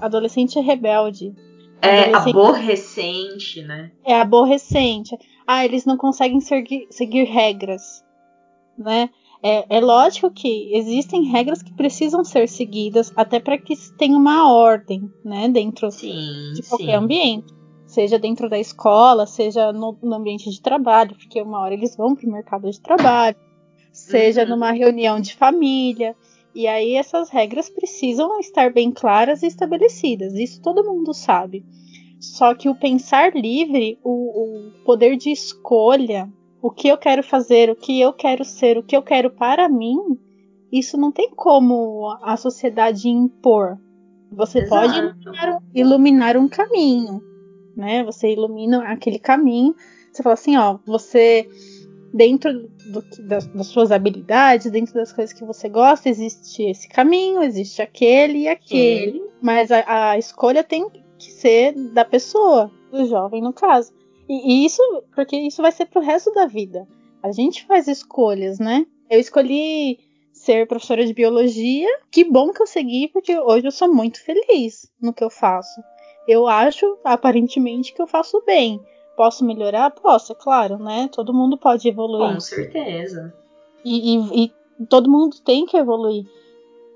Adolescente 0.00 0.58
é 0.58 0.62
rebelde. 0.62 1.34
É 1.82 2.14
aborrecente, 2.14 3.62
né? 3.62 3.90
É 4.04 4.20
aborrecente 4.20 5.16
ah, 5.52 5.64
eles 5.64 5.84
não 5.84 5.96
conseguem 5.96 6.40
seguir, 6.40 6.86
seguir 6.90 7.24
regras, 7.24 8.04
né? 8.78 9.10
É, 9.42 9.78
é, 9.78 9.80
lógico 9.80 10.30
que 10.30 10.70
existem 10.72 11.24
regras 11.24 11.60
que 11.60 11.72
precisam 11.72 12.22
ser 12.22 12.48
seguidas 12.48 13.12
até 13.16 13.40
para 13.40 13.58
que 13.58 13.74
tenha 13.96 14.16
uma 14.16 14.52
ordem, 14.52 15.10
né, 15.24 15.48
dentro 15.48 15.90
sim, 15.90 16.52
de 16.54 16.62
qualquer 16.62 16.86
sim. 16.98 17.04
ambiente, 17.04 17.52
seja 17.84 18.16
dentro 18.16 18.48
da 18.48 18.60
escola, 18.60 19.26
seja 19.26 19.72
no, 19.72 19.98
no, 20.00 20.14
ambiente 20.14 20.48
de 20.48 20.60
trabalho, 20.60 21.16
porque 21.16 21.42
uma 21.42 21.58
hora 21.62 21.74
eles 21.74 21.96
vão 21.96 22.14
para 22.14 22.28
o 22.28 22.32
mercado 22.32 22.70
de 22.70 22.80
trabalho, 22.80 23.36
seja 23.90 24.44
uhum. 24.44 24.50
numa 24.50 24.70
reunião 24.70 25.18
de 25.18 25.34
família, 25.34 26.14
e 26.54 26.68
aí 26.68 26.94
essas 26.94 27.28
regras 27.28 27.68
precisam 27.68 28.38
estar 28.38 28.72
bem 28.72 28.92
claras 28.92 29.42
e 29.42 29.48
estabelecidas. 29.48 30.34
Isso 30.34 30.62
todo 30.62 30.84
mundo 30.84 31.12
sabe. 31.12 31.64
Só 32.20 32.54
que 32.54 32.68
o 32.68 32.74
pensar 32.74 33.34
livre, 33.34 33.98
o, 34.04 34.10
o 34.10 34.84
poder 34.84 35.16
de 35.16 35.30
escolha, 35.30 36.28
o 36.60 36.70
que 36.70 36.88
eu 36.88 36.98
quero 36.98 37.22
fazer, 37.22 37.70
o 37.70 37.74
que 37.74 37.98
eu 37.98 38.12
quero 38.12 38.44
ser, 38.44 38.76
o 38.76 38.82
que 38.82 38.94
eu 38.94 39.02
quero 39.02 39.30
para 39.30 39.68
mim, 39.70 40.18
isso 40.70 40.98
não 40.98 41.10
tem 41.10 41.30
como 41.30 42.14
a 42.22 42.36
sociedade 42.36 43.08
impor. 43.08 43.78
Você 44.30 44.60
Exato. 44.60 44.70
pode 44.70 44.98
iluminar, 44.98 45.62
iluminar, 45.74 46.36
um 46.36 46.48
caminho, 46.48 47.22
né? 47.74 48.04
Você 48.04 48.32
ilumina 48.32 48.84
aquele 48.84 49.18
caminho. 49.18 49.74
Você 50.12 50.22
fala 50.22 50.34
assim, 50.34 50.56
ó, 50.56 50.78
você 50.86 51.48
dentro 52.12 52.68
do, 52.92 53.02
das, 53.26 53.46
das, 53.46 53.66
suas 53.68 53.90
habilidades, 53.90 54.70
dentro 54.70 54.94
das 54.94 55.12
coisas 55.12 55.32
que 55.32 55.44
você 55.44 55.68
gosta, 55.68 56.08
existe 56.08 56.64
esse 56.64 56.88
caminho, 56.88 57.42
existe 57.42 57.80
aquele 57.80 58.40
e 58.40 58.48
aquele. 58.48 59.22
Mas 59.40 59.70
a, 59.70 60.10
a 60.10 60.18
escolha 60.18 60.62
tem 60.62 60.86
que 61.20 61.32
ser 61.32 61.72
da 61.92 62.04
pessoa, 62.04 62.70
do 62.90 63.04
jovem 63.06 63.42
no 63.42 63.52
caso. 63.52 63.92
E, 64.28 64.62
e, 64.62 64.66
isso, 64.66 64.82
porque 65.14 65.36
isso 65.36 65.62
vai 65.62 65.72
ser 65.72 65.86
pro 65.86 66.00
resto 66.00 66.32
da 66.32 66.46
vida. 66.46 66.86
A 67.22 67.32
gente 67.32 67.66
faz 67.66 67.86
escolhas, 67.86 68.58
né? 68.58 68.86
Eu 69.08 69.20
escolhi 69.20 69.98
ser 70.32 70.66
professora 70.66 71.04
de 71.04 71.12
biologia. 71.12 71.88
Que 72.10 72.24
bom 72.24 72.52
que 72.52 72.62
eu 72.62 72.66
segui, 72.66 73.08
porque 73.08 73.38
hoje 73.38 73.66
eu 73.66 73.72
sou 73.72 73.92
muito 73.92 74.22
feliz 74.24 74.90
no 75.00 75.12
que 75.12 75.22
eu 75.22 75.30
faço. 75.30 75.80
Eu 76.26 76.46
acho, 76.46 76.98
aparentemente, 77.04 77.92
que 77.92 78.00
eu 78.00 78.06
faço 78.06 78.42
bem. 78.46 78.80
Posso 79.16 79.44
melhorar? 79.44 79.90
Posso, 79.90 80.32
é 80.32 80.34
claro, 80.34 80.78
né? 80.78 81.08
Todo 81.12 81.34
mundo 81.34 81.58
pode 81.58 81.88
evoluir. 81.88 82.34
Com 82.34 82.40
certeza. 82.40 83.34
E, 83.84 84.16
e, 84.16 84.44
e 84.44 84.86
todo 84.86 85.10
mundo 85.10 85.36
tem 85.44 85.66
que 85.66 85.76
evoluir. 85.76 86.24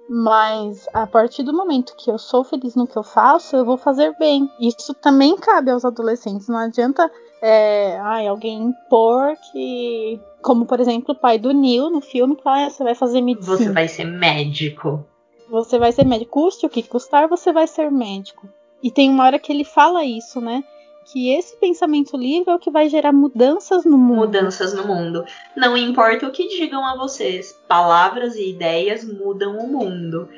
Mas 0.08 0.86
a 0.92 1.06
partir 1.06 1.42
do 1.42 1.52
momento 1.52 1.96
que 1.96 2.10
eu 2.10 2.18
sou 2.18 2.44
feliz 2.44 2.74
no 2.74 2.86
que 2.86 2.96
eu 2.96 3.02
faço, 3.02 3.56
eu 3.56 3.64
vou 3.64 3.78
fazer 3.78 4.14
bem. 4.18 4.50
Isso 4.60 4.92
também 4.94 5.36
cabe 5.36 5.70
aos 5.70 5.84
adolescentes. 5.84 6.48
Não 6.48 6.58
adianta 6.58 7.10
é, 7.46 7.98
ai, 8.00 8.26
alguém 8.26 8.62
impor 8.62 9.36
que. 9.52 10.18
Como, 10.40 10.64
por 10.64 10.80
exemplo, 10.80 11.14
o 11.14 11.18
pai 11.18 11.38
do 11.38 11.52
Neil 11.52 11.90
no 11.90 12.00
filme, 12.00 12.36
que 12.36 12.42
ah, 12.46 12.70
você 12.70 12.82
vai 12.82 12.94
fazer 12.94 13.20
medicina. 13.20 13.56
Você 13.56 13.70
vai 13.70 13.86
ser 13.86 14.04
médico. 14.04 15.04
Você 15.50 15.78
vai 15.78 15.92
ser 15.92 16.06
médico. 16.06 16.30
Custe 16.30 16.64
o 16.64 16.70
que 16.70 16.82
custar, 16.82 17.28
você 17.28 17.52
vai 17.52 17.66
ser 17.66 17.90
médico. 17.90 18.48
E 18.82 18.90
tem 18.90 19.10
uma 19.10 19.24
hora 19.24 19.38
que 19.38 19.52
ele 19.52 19.62
fala 19.62 20.04
isso, 20.04 20.40
né? 20.40 20.64
Que 21.04 21.30
esse 21.34 21.56
pensamento 21.56 22.16
livre 22.16 22.50
é 22.50 22.54
o 22.54 22.58
que 22.58 22.70
vai 22.70 22.88
gerar 22.88 23.12
mudanças 23.12 23.84
no 23.84 23.98
mundo. 23.98 24.26
Mudanças 24.26 24.72
no 24.74 24.86
mundo. 24.86 25.24
Não 25.56 25.76
importa 25.76 26.26
o 26.26 26.32
que 26.32 26.48
digam 26.48 26.84
a 26.84 26.96
vocês, 26.96 27.58
palavras 27.68 28.36
e 28.36 28.50
ideias 28.50 29.04
mudam 29.04 29.58
o 29.58 29.68
mundo. 29.68 30.28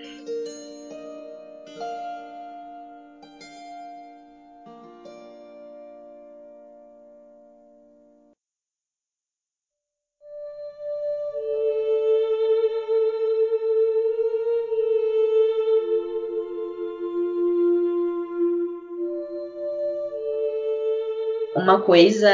Uma 21.57 21.81
coisa 21.81 22.29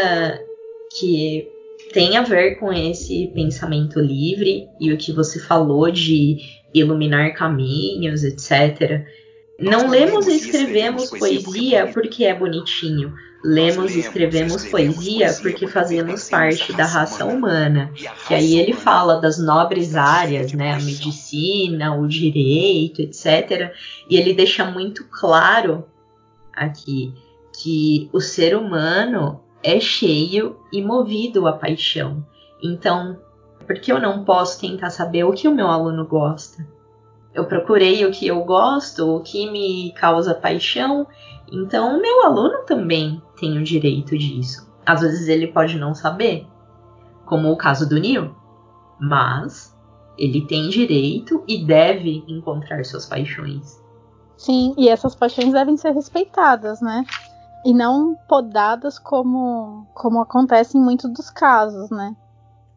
que 0.99 1.49
tem 1.93 2.17
a 2.17 2.23
ver 2.23 2.57
com 2.57 2.73
esse 2.73 3.31
pensamento 3.35 4.01
livre 4.01 4.69
e 4.81 4.93
o 4.93 4.99
que 4.99 5.13
você 5.13 5.39
falou 5.39 5.91
de 5.91 6.39
iluminar 6.75 7.33
caminhos, 7.35 8.25
etc. 8.25 9.05
Não 9.59 9.89
lemos 9.89 10.27
e 10.27 10.37
escrevemos 10.37 11.11
poesia 11.11 11.87
porque 11.93 12.25
é 12.25 12.35
bonitinho. 12.35 13.15
Lemos 13.45 13.95
e 13.95 14.01
escrevemos 14.01 14.65
poesia 14.67 15.33
porque 15.41 15.67
fazemos 15.67 16.29
parte 16.29 16.73
da 16.73 16.85
raça 16.85 17.25
humana. 17.25 17.93
Que 18.27 18.35
aí 18.35 18.59
ele 18.59 18.73
fala 18.73 19.21
das 19.21 19.39
nobres 19.39 19.95
áreas, 19.95 20.53
né? 20.53 20.73
A 20.73 20.81
medicina, 20.81 21.95
o 21.95 22.07
direito, 22.07 23.03
etc. 23.03 23.73
E 24.09 24.17
ele 24.17 24.33
deixa 24.33 24.65
muito 24.65 25.05
claro 25.11 25.85
aqui 26.55 27.13
que 27.53 28.09
o 28.13 28.21
ser 28.21 28.57
humano 28.57 29.41
é 29.63 29.79
cheio 29.79 30.57
e 30.73 30.83
movido 30.83 31.47
à 31.47 31.53
paixão. 31.53 32.25
Então, 32.63 33.19
por 33.67 33.79
que 33.81 33.93
eu 33.93 34.01
não 34.01 34.25
posso 34.25 34.61
tentar 34.61 34.91
saber 34.91 35.25
o 35.25 35.33
que 35.33 35.49
o 35.49 35.55
meu 35.55 35.69
aluno 35.69 36.07
gosta? 36.07 36.67
Eu 37.35 37.47
procurei 37.47 38.05
o 38.05 38.11
que 38.11 38.27
eu 38.27 38.45
gosto, 38.45 39.17
o 39.17 39.21
que 39.21 39.51
me 39.51 39.93
causa 39.95 40.35
paixão, 40.35 41.07
então 41.51 41.97
o 41.97 42.03
meu 42.03 42.25
aluno 42.25 42.65
também 42.67 43.23
tem 43.39 43.59
o 43.59 43.65
direito 43.65 44.17
disso. 44.19 44.71
Às 44.85 45.01
vezes 45.01 45.29
ele 45.29 45.47
pode 45.47 45.79
não 45.79 45.95
saber, 45.95 46.47
como 47.25 47.51
o 47.51 47.57
caso 47.57 47.89
do 47.89 47.99
Neil, 47.99 48.35
mas 49.01 49.77
ele 50.19 50.45
tem 50.47 50.69
direito 50.69 51.43
e 51.49 51.65
deve 51.65 52.25
encontrar 52.29 52.85
suas 52.85 53.07
paixões. 53.07 53.81
Sim, 54.37 54.75
e 54.77 54.89
essas 54.89 55.15
paixões 55.15 55.53
devem 55.53 55.77
ser 55.77 55.93
respeitadas, 55.93 56.81
né? 56.81 57.05
E 57.65 57.73
não 57.73 58.17
podadas 58.29 58.99
como, 58.99 59.87
como 59.95 60.21
acontece 60.21 60.77
em 60.77 60.81
muitos 60.81 61.13
dos 61.13 61.31
casos, 61.31 61.91
né? 61.91 62.17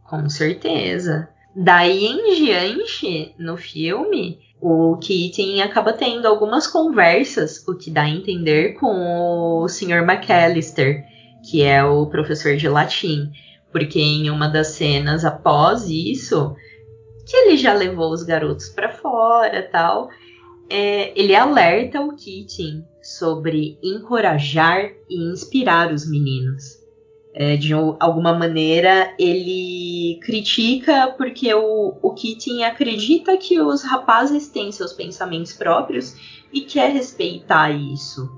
Com 0.04 0.30
certeza. 0.30 1.30
Daí 1.56 2.06
em 2.06 2.36
diante, 2.36 3.34
no 3.39 3.58
filme, 3.58 4.39
o 4.62 4.98
Keating 4.98 5.62
acaba 5.62 5.93
tendo 5.93 6.28
algumas 6.28 6.67
conversas, 6.67 7.65
o 7.67 7.76
que 7.76 7.89
dá 7.89 8.04
a 8.04 8.10
entender 8.10 8.74
com 8.74 9.62
o 9.62 9.67
Sr. 9.67 10.04
McAllister, 10.04 11.04
que 11.50 11.63
é 11.63 11.84
o 11.84 12.06
professor 12.08 12.56
de 12.56 12.67
latim. 12.67 13.32
Porque 13.71 14.00
em 14.00 14.30
uma 14.30 14.48
das 14.48 14.67
cenas 14.67 15.26
após 15.26 15.89
isso, 15.89 16.56
que 17.26 17.36
ele 17.36 17.58
já 17.58 17.74
levou 17.74 18.12
os 18.12 18.24
garotos 18.24 18.69
para 18.69 18.89
fora 18.89 19.67
tal, 19.71 20.10
é, 20.69 21.19
ele 21.19 21.36
alerta 21.36 22.01
o 22.01 22.15
Keating 22.15 22.84
sobre 23.01 23.78
encorajar 23.84 24.91
e 25.10 25.32
inspirar 25.32 25.93
os 25.93 26.10
meninos. 26.10 26.84
É, 27.34 27.58
de 27.58 27.73
alguma 27.73 28.34
maneira, 28.34 29.13
ele 29.19 30.19
critica 30.23 31.13
porque 31.17 31.54
o, 31.54 31.97
o 32.01 32.13
Keating 32.13 32.63
acredita 32.63 33.36
que 33.36 33.60
os 33.60 33.84
rapazes 33.84 34.47
têm 34.47 34.71
seus 34.71 34.93
pensamentos 34.93 35.51
próprios 35.51 36.15
e 36.51 36.62
quer 36.62 36.91
respeitar 36.91 37.71
isso. 37.71 38.32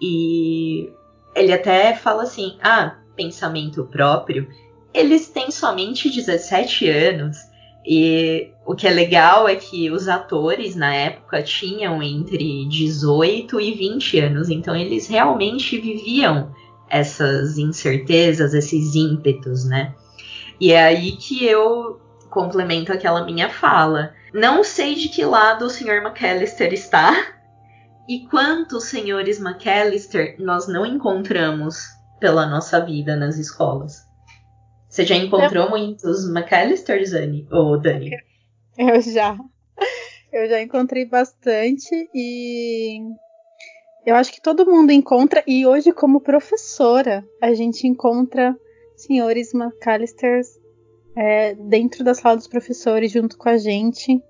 E 0.00 0.92
ele 1.34 1.52
até 1.52 1.94
fala 1.94 2.22
assim: 2.22 2.56
ah, 2.62 2.98
pensamento 3.16 3.84
próprio. 3.84 4.48
Eles 4.94 5.28
têm 5.28 5.50
somente 5.50 6.08
17 6.08 6.88
anos 6.88 7.47
e 7.90 8.52
o 8.66 8.74
que 8.74 8.86
é 8.86 8.90
legal 8.90 9.48
é 9.48 9.56
que 9.56 9.90
os 9.90 10.08
atores 10.08 10.76
na 10.76 10.94
época 10.94 11.42
tinham 11.42 12.02
entre 12.02 12.66
18 12.68 13.58
e 13.58 13.72
20 13.72 14.20
anos, 14.20 14.50
então 14.50 14.76
eles 14.76 15.06
realmente 15.06 15.80
viviam 15.80 16.52
essas 16.90 17.56
incertezas, 17.56 18.52
esses 18.52 18.94
ímpetos, 18.94 19.64
né? 19.64 19.94
E 20.60 20.70
é 20.70 20.84
aí 20.84 21.12
que 21.12 21.46
eu 21.46 21.98
complemento 22.28 22.92
aquela 22.92 23.24
minha 23.24 23.48
fala. 23.48 24.12
Não 24.34 24.62
sei 24.62 24.94
de 24.94 25.08
que 25.08 25.24
lado 25.24 25.64
o 25.64 25.70
Sr. 25.70 26.02
McAllister 26.04 26.74
está 26.74 27.14
e 28.06 28.26
quantos 28.26 28.84
senhores 28.84 29.40
McAllister 29.40 30.36
nós 30.38 30.68
não 30.68 30.84
encontramos 30.84 31.86
pela 32.20 32.44
nossa 32.44 32.84
vida 32.84 33.16
nas 33.16 33.38
escolas. 33.38 34.07
Você 34.98 35.06
já 35.06 35.14
encontrou 35.14 35.66
eu... 35.66 35.70
muitos 35.70 36.28
McAllisters, 36.28 37.12
Dani? 37.12 37.46
Ou 37.52 37.80
Dani? 37.80 38.10
Eu 38.76 39.00
já. 39.00 39.38
Eu 40.32 40.48
já 40.48 40.60
encontrei 40.60 41.04
bastante 41.04 42.10
e 42.12 42.98
eu 44.04 44.16
acho 44.16 44.32
que 44.32 44.42
todo 44.42 44.66
mundo 44.66 44.90
encontra, 44.90 45.44
e 45.46 45.64
hoje, 45.64 45.92
como 45.92 46.20
professora, 46.20 47.24
a 47.40 47.54
gente 47.54 47.86
encontra 47.86 48.56
senhores 48.96 49.54
McAllisters 49.54 50.48
é, 51.16 51.54
dentro 51.54 52.02
da 52.02 52.12
sala 52.12 52.36
dos 52.36 52.48
professores 52.48 53.12
junto 53.12 53.38
com 53.38 53.48
a 53.50 53.56
gente. 53.56 54.20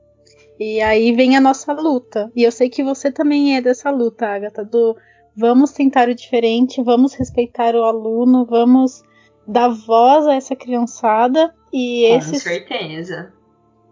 E 0.60 0.82
aí 0.82 1.14
vem 1.14 1.34
a 1.34 1.40
nossa 1.40 1.72
luta. 1.72 2.30
E 2.36 2.42
eu 2.42 2.52
sei 2.52 2.68
que 2.68 2.84
você 2.84 3.10
também 3.10 3.56
é 3.56 3.62
dessa 3.62 3.90
luta, 3.90 4.26
Agatha, 4.26 4.66
do 4.66 4.94
vamos 5.34 5.72
tentar 5.72 6.10
o 6.10 6.14
diferente, 6.14 6.82
vamos 6.82 7.14
respeitar 7.14 7.74
o 7.74 7.84
aluno, 7.84 8.44
vamos 8.44 9.02
dar 9.48 9.68
voz 9.68 10.26
a 10.26 10.34
essa 10.34 10.54
criançada 10.54 11.54
e 11.72 12.06
Com 12.10 12.16
esses. 12.18 12.42
Com 12.42 12.50
certeza. 12.50 13.32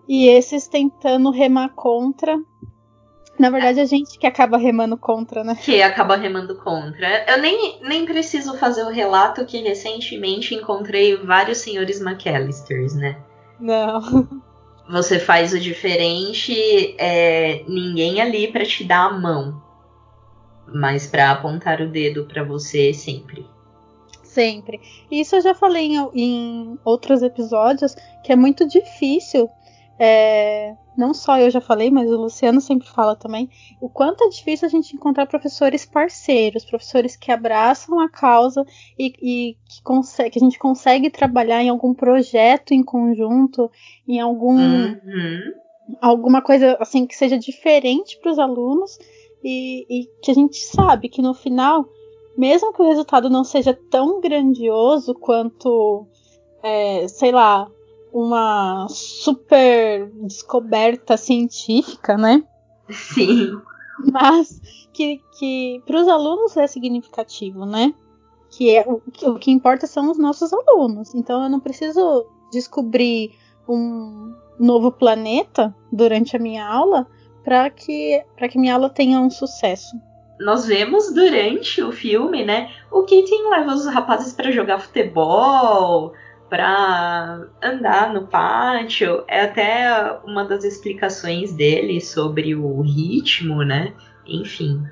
E 0.07 0.29
esses 0.29 0.69
tentando 0.69 1.31
remar 1.31 1.71
contra. 1.71 2.38
Na 3.38 3.51
verdade, 3.51 3.81
a 3.81 3.85
gente 3.85 4.19
que 4.19 4.27
acaba 4.27 4.57
remando 4.57 4.97
contra, 4.97 5.42
né? 5.42 5.57
Que 5.61 5.83
acaba 5.83 6.16
remando 6.16 6.57
contra. 6.57 7.25
Eu 7.31 7.38
nem, 7.38 7.81
nem 7.83 8.05
preciso 8.07 8.57
fazer 8.57 8.85
o 8.85 8.90
relato 8.90 9.45
que 9.45 9.59
recentemente 9.59 10.55
encontrei 10.55 11.16
vários 11.16 11.59
senhores 11.59 12.01
McAllisters, 12.01 12.95
né? 12.95 13.19
Não. 13.59 14.01
Você 14.88 15.19
faz 15.19 15.53
o 15.53 15.59
diferente, 15.59 16.95
é, 16.97 17.64
ninguém 17.66 18.21
ali 18.21 18.53
para 18.53 18.64
te 18.64 18.85
dar 18.85 19.07
a 19.07 19.19
mão, 19.19 19.61
mas 20.73 21.09
para 21.09 21.33
apontar 21.33 21.81
o 21.81 21.88
dedo 21.88 22.25
para 22.25 22.45
você 22.45 22.95
sempre 22.95 23.45
sempre. 24.37 24.79
Isso 25.11 25.35
eu 25.35 25.40
já 25.40 25.55
falei 25.55 25.94
em, 25.94 26.11
em 26.14 26.79
outros 26.85 27.22
episódios 27.22 27.96
que 28.22 28.33
é 28.33 28.37
muito 28.37 28.68
difícil. 28.68 29.49
É, 29.99 30.75
não 30.94 31.14
só 31.14 31.38
eu 31.40 31.51
já 31.51 31.61
falei, 31.61 31.90
mas 31.90 32.07
o 32.11 32.16
Luciano 32.16 32.61
sempre 32.61 32.87
fala 32.87 33.16
também, 33.16 33.49
o 33.81 33.88
quanto 33.88 34.25
é 34.25 34.29
difícil 34.29 34.66
a 34.66 34.70
gente 34.70 34.94
encontrar 34.94 35.25
professores 35.25 35.87
parceiros, 35.87 36.66
professores 36.66 37.16
que 37.16 37.33
abraçam 37.33 37.99
a 37.99 38.07
causa 38.11 38.62
e, 38.99 39.07
e 39.22 39.57
que, 39.66 39.83
consegue, 39.83 40.31
que 40.31 40.38
a 40.38 40.44
gente 40.44 40.59
consegue 40.59 41.09
trabalhar 41.09 41.62
em 41.62 41.70
algum 41.70 41.94
projeto 41.94 42.75
em 42.75 42.83
conjunto, 42.83 43.70
em 44.07 44.20
algum 44.20 44.59
uhum. 44.59 45.53
alguma 45.99 46.42
coisa 46.42 46.77
assim 46.79 47.07
que 47.07 47.16
seja 47.16 47.38
diferente 47.38 48.18
para 48.20 48.33
os 48.33 48.38
alunos 48.38 48.99
e, 49.42 49.87
e 49.88 50.07
que 50.22 50.31
a 50.31 50.35
gente 50.35 50.59
sabe 50.59 51.09
que 51.09 51.22
no 51.22 51.33
final 51.33 51.88
mesmo 52.37 52.72
que 52.72 52.83
o 52.83 52.88
resultado 52.88 53.31
não 53.31 53.44
seja 53.44 53.79
tão 53.90 54.20
grandioso 54.20 55.14
quanto 55.14 56.07
é, 56.62 57.07
sei 57.09 57.33
lá, 57.33 57.68
uma 58.12 58.87
super 58.88 60.11
descoberta 60.22 61.16
científica, 61.16 62.16
né? 62.16 62.42
Sim. 62.90 63.53
Mas 64.12 64.61
que, 64.92 65.20
que 65.38 65.83
para 65.87 66.01
os 66.01 66.09
alunos 66.09 66.57
é 66.57 66.66
significativo, 66.66 67.66
né? 67.66 67.94
Que 68.51 68.77
é 68.77 68.87
o, 68.87 69.03
o 69.31 69.38
que 69.38 69.51
importa 69.51 69.87
são 69.87 70.11
os 70.11 70.18
nossos 70.18 70.53
alunos. 70.53 71.14
Então 71.14 71.42
eu 71.42 71.51
não 71.51 71.61
preciso 71.61 72.27
descobrir 72.51 73.33
um 73.68 74.35
novo 74.59 74.90
planeta 74.90 75.75
durante 75.92 76.37
a 76.37 76.38
minha 76.38 76.66
aula 76.66 77.07
para 77.44 77.68
que 77.70 78.25
para 78.37 78.49
que 78.49 78.59
minha 78.59 78.75
aula 78.75 78.88
tenha 78.88 79.20
um 79.20 79.31
sucesso. 79.31 79.96
Nós 80.38 80.66
vemos 80.66 81.12
durante 81.12 81.83
o 81.83 81.92
filme, 81.92 82.44
né? 82.44 82.70
O 82.90 83.05
Keaton 83.05 83.51
leva 83.51 83.72
os 83.72 83.87
rapazes 83.87 84.33
para 84.33 84.51
jogar 84.51 84.81
futebol, 84.81 86.12
para 86.49 87.40
andar 87.62 88.12
no 88.12 88.27
pátio. 88.27 89.25
É 89.27 89.42
até 89.42 90.20
uma 90.25 90.44
das 90.44 90.64
explicações 90.64 91.53
dele 91.55 92.01
sobre 92.01 92.55
o 92.55 92.81
ritmo, 92.83 93.62
né? 93.62 93.94
Enfim. 94.27 94.83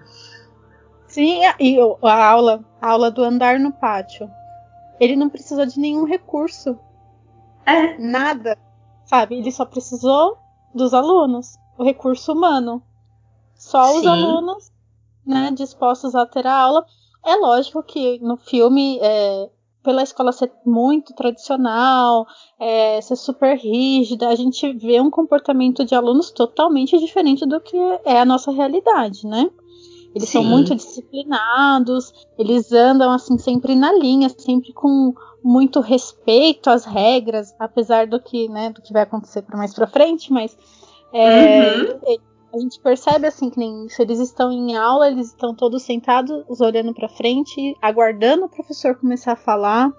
Sim, 1.06 1.42
e 1.60 1.78
a 2.02 2.26
aula, 2.26 2.64
a 2.80 2.90
aula 2.90 3.10
do 3.10 3.22
andar 3.22 3.60
no 3.60 3.72
pátio. 3.72 4.28
Ele 4.98 5.16
não 5.16 5.28
precisou 5.28 5.66
de 5.66 5.78
nenhum 5.78 6.04
recurso. 6.04 6.78
É. 7.66 7.96
Nada. 7.98 8.58
Sabe? 9.04 9.36
Ele 9.36 9.52
só 9.52 9.64
precisou 9.64 10.38
dos 10.74 10.94
alunos. 10.94 11.56
O 11.76 11.84
recurso 11.84 12.32
humano. 12.32 12.82
Só 13.54 13.84
Sim. 13.86 13.98
os 13.98 14.06
alunos, 14.06 14.72
né, 15.26 15.50
dispostos 15.52 16.14
a 16.14 16.26
ter 16.26 16.46
a 16.46 16.54
aula. 16.56 16.84
É 17.24 17.36
lógico 17.36 17.82
que 17.82 18.18
no 18.20 18.36
filme 18.36 18.98
é, 19.00 19.48
pela 19.84 20.02
escola 20.02 20.32
ser 20.32 20.50
muito 20.64 21.14
tradicional, 21.14 22.26
é, 22.58 23.00
ser 23.00 23.16
super 23.16 23.56
rígida, 23.56 24.28
a 24.28 24.34
gente 24.34 24.72
vê 24.72 25.00
um 25.00 25.10
comportamento 25.10 25.84
de 25.84 25.94
alunos 25.94 26.30
totalmente 26.30 26.98
diferente 26.98 27.46
do 27.46 27.60
que 27.60 27.76
é 28.04 28.18
a 28.18 28.24
nossa 28.24 28.50
realidade, 28.50 29.26
né? 29.26 29.50
Eles 30.14 30.28
Sim. 30.28 30.38
são 30.38 30.44
muito 30.44 30.74
disciplinados, 30.74 32.12
eles 32.38 32.72
andam 32.72 33.12
assim 33.12 33.36
sempre 33.36 33.74
na 33.74 33.92
linha, 33.92 34.28
sempre 34.28 34.72
com 34.72 35.12
muito 35.42 35.80
respeito 35.80 36.70
às 36.70 36.84
regras, 36.84 37.54
apesar 37.58 38.06
do 38.06 38.18
que, 38.20 38.48
né, 38.48 38.70
do 38.70 38.80
que 38.80 38.92
vai 38.92 39.02
acontecer 39.02 39.42
para 39.42 39.58
mais 39.58 39.74
para 39.74 39.86
frente, 39.86 40.32
mas 40.32 40.56
é, 41.12 41.76
uhum. 41.76 42.00
A 42.54 42.58
gente 42.58 42.78
percebe 42.78 43.26
assim 43.26 43.50
que 43.50 43.58
nem 43.58 43.88
se 43.88 44.00
eles 44.00 44.20
estão 44.20 44.52
em 44.52 44.76
aula, 44.76 45.08
eles 45.08 45.28
estão 45.28 45.54
todos 45.54 45.82
sentados, 45.82 46.60
olhando 46.60 46.94
para 46.94 47.08
frente, 47.08 47.76
aguardando 47.82 48.44
o 48.44 48.48
professor 48.48 48.94
começar 48.94 49.32
a 49.32 49.36
falar. 49.36 49.90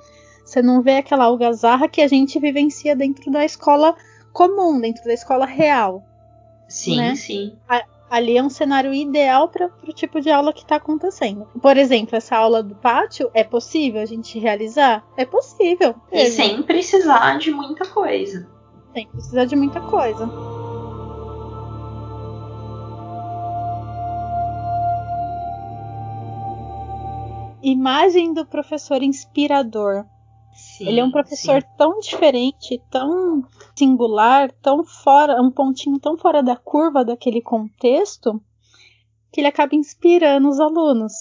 Você 0.45 0.61
não 0.61 0.81
vê 0.81 0.97
aquela 0.97 1.25
algazarra 1.25 1.89
que 1.89 2.01
a 2.01 2.07
gente 2.07 2.39
vivencia 2.39 2.95
dentro 2.95 3.29
da 3.29 3.43
escola 3.43 3.95
comum, 4.31 4.79
dentro 4.79 5.03
da 5.03 5.13
escola 5.13 5.45
real. 5.45 6.03
Sim, 6.67 6.97
né? 6.97 7.15
sim. 7.15 7.57
A, 7.67 7.83
ali 8.09 8.37
é 8.37 8.43
um 8.43 8.49
cenário 8.49 8.93
ideal 8.93 9.49
para 9.49 9.69
o 9.87 9.93
tipo 9.93 10.21
de 10.21 10.31
aula 10.31 10.53
que 10.53 10.61
está 10.61 10.77
acontecendo. 10.77 11.47
Por 11.61 11.75
exemplo, 11.75 12.15
essa 12.15 12.37
aula 12.37 12.63
do 12.63 12.75
pátio 12.75 13.29
é 13.33 13.43
possível 13.43 14.01
a 14.01 14.05
gente 14.05 14.39
realizar? 14.39 15.03
É 15.17 15.25
possível. 15.25 15.93
E 16.11 16.27
sem 16.27 16.63
precisar 16.63 17.37
de 17.37 17.51
muita 17.51 17.85
coisa. 17.85 18.47
Sem 18.93 19.07
precisar 19.07 19.45
de 19.45 19.55
muita 19.57 19.81
coisa. 19.81 20.29
Imagem 27.65 28.33
do 28.33 28.45
professor 28.45 29.01
inspirador. 29.01 30.05
Sim, 30.53 30.87
ele 30.87 30.99
é 30.99 31.03
um 31.03 31.11
professor 31.11 31.61
sim. 31.61 31.67
tão 31.77 31.99
diferente, 31.99 32.81
tão 32.89 33.43
singular, 33.75 34.51
tão 34.61 34.85
fora, 34.85 35.41
um 35.41 35.51
pontinho 35.51 35.99
tão 35.99 36.17
fora 36.17 36.41
da 36.41 36.55
curva 36.55 37.03
daquele 37.03 37.41
contexto, 37.41 38.41
que 39.33 39.41
ele 39.41 39.47
acaba 39.47 39.75
inspirando 39.75 40.47
os 40.47 40.59
alunos. 40.59 41.13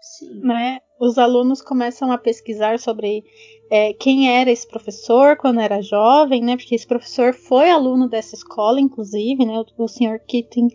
Sim. 0.00 0.40
Né? 0.40 0.80
Os 0.98 1.18
alunos 1.18 1.60
começam 1.60 2.10
a 2.10 2.16
pesquisar 2.16 2.78
sobre 2.78 3.22
é, 3.70 3.92
quem 3.92 4.30
era 4.30 4.50
esse 4.50 4.66
professor 4.66 5.36
quando 5.36 5.60
era 5.60 5.82
jovem, 5.82 6.42
né? 6.42 6.56
Porque 6.56 6.74
esse 6.74 6.86
professor 6.86 7.34
foi 7.34 7.70
aluno 7.70 8.08
dessa 8.08 8.34
escola, 8.34 8.80
inclusive, 8.80 9.44
né? 9.44 9.58
O, 9.58 9.84
o 9.84 9.88
Sr. 9.88 10.20
Keating, 10.26 10.68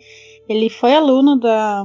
ele 0.47 0.69
foi 0.69 0.93
aluno 0.93 1.39
da, 1.39 1.84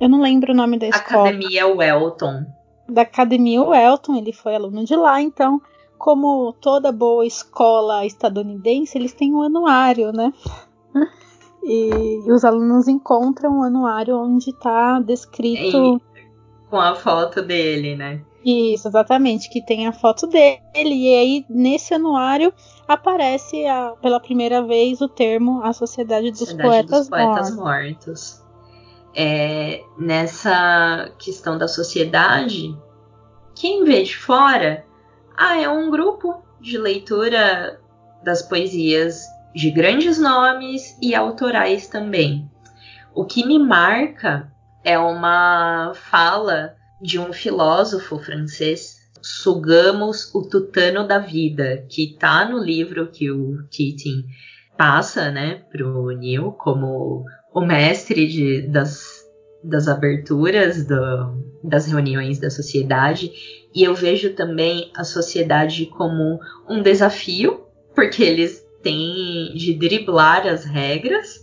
eu 0.00 0.08
não 0.08 0.20
lembro 0.20 0.52
o 0.52 0.56
nome 0.56 0.78
da 0.78 0.88
escola. 0.88 1.28
Academia 1.28 1.66
Welton. 1.66 2.46
Da 2.88 3.02
Academia 3.02 3.62
Welton, 3.62 4.16
ele 4.16 4.32
foi 4.32 4.54
aluno 4.54 4.84
de 4.84 4.94
lá, 4.96 5.20
então, 5.20 5.60
como 5.98 6.52
toda 6.54 6.92
boa 6.92 7.24
escola 7.24 8.04
estadunidense, 8.04 8.98
eles 8.98 9.12
têm 9.12 9.34
um 9.34 9.42
anuário, 9.42 10.12
né? 10.12 10.32
E, 11.62 12.20
e 12.26 12.32
os 12.32 12.44
alunos 12.44 12.88
encontram 12.88 13.58
um 13.58 13.62
anuário 13.62 14.18
onde 14.18 14.50
está 14.50 15.00
descrito. 15.00 16.00
E, 16.00 16.12
com 16.68 16.80
a 16.80 16.94
foto 16.94 17.42
dele, 17.42 17.96
né? 17.96 18.20
Isso, 18.44 18.88
exatamente, 18.88 19.48
que 19.48 19.64
tem 19.64 19.86
a 19.86 19.92
foto 19.92 20.26
dele, 20.26 20.60
e 20.74 21.14
aí 21.14 21.46
nesse 21.48 21.94
anuário 21.94 22.52
aparece 22.88 23.64
a, 23.66 23.94
pela 24.02 24.18
primeira 24.18 24.60
vez 24.62 25.00
o 25.00 25.08
termo 25.08 25.62
A 25.62 25.72
Sociedade 25.72 26.30
dos, 26.30 26.40
Sociedade 26.40 26.68
Poetas, 26.68 26.98
dos 26.98 27.08
Poetas 27.08 27.54
Mortos. 27.54 27.56
Mortos 27.56 28.41
é, 29.14 29.82
nessa 29.98 31.10
questão 31.18 31.58
da 31.58 31.68
sociedade, 31.68 32.76
quem 33.54 33.84
vê 33.84 34.02
de 34.02 34.16
fora, 34.16 34.84
ah, 35.36 35.60
é 35.60 35.68
um 35.68 35.90
grupo 35.90 36.42
de 36.60 36.78
leitura 36.78 37.80
das 38.24 38.42
poesias 38.42 39.22
de 39.54 39.70
grandes 39.70 40.18
nomes 40.18 40.96
e 41.02 41.14
autorais 41.14 41.88
também. 41.88 42.50
O 43.14 43.24
que 43.24 43.46
me 43.46 43.58
marca 43.58 44.50
é 44.82 44.98
uma 44.98 45.92
fala 45.94 46.74
de 47.00 47.18
um 47.18 47.32
filósofo 47.32 48.18
francês, 48.18 49.02
Sugamos 49.24 50.34
o 50.34 50.42
Tutano 50.42 51.06
da 51.06 51.20
Vida, 51.20 51.86
que 51.88 52.10
está 52.10 52.44
no 52.44 52.58
livro 52.58 53.06
que 53.06 53.30
o 53.30 53.64
Keating 53.70 54.24
passa, 54.76 55.30
né, 55.30 55.62
pro 55.70 56.08
Neil 56.08 56.50
como 56.50 57.24
o 57.54 57.60
mestre 57.60 58.26
de, 58.26 58.62
das, 58.62 59.24
das 59.62 59.88
aberturas 59.88 60.86
do, 60.86 61.42
das 61.62 61.86
reuniões 61.86 62.38
da 62.38 62.50
sociedade, 62.50 63.32
e 63.74 63.82
eu 63.84 63.94
vejo 63.94 64.34
também 64.34 64.90
a 64.96 65.04
sociedade 65.04 65.86
como 65.86 66.40
um 66.68 66.82
desafio, 66.82 67.66
porque 67.94 68.22
eles 68.22 68.66
têm 68.82 69.52
de 69.54 69.74
driblar 69.74 70.46
as 70.46 70.64
regras, 70.64 71.42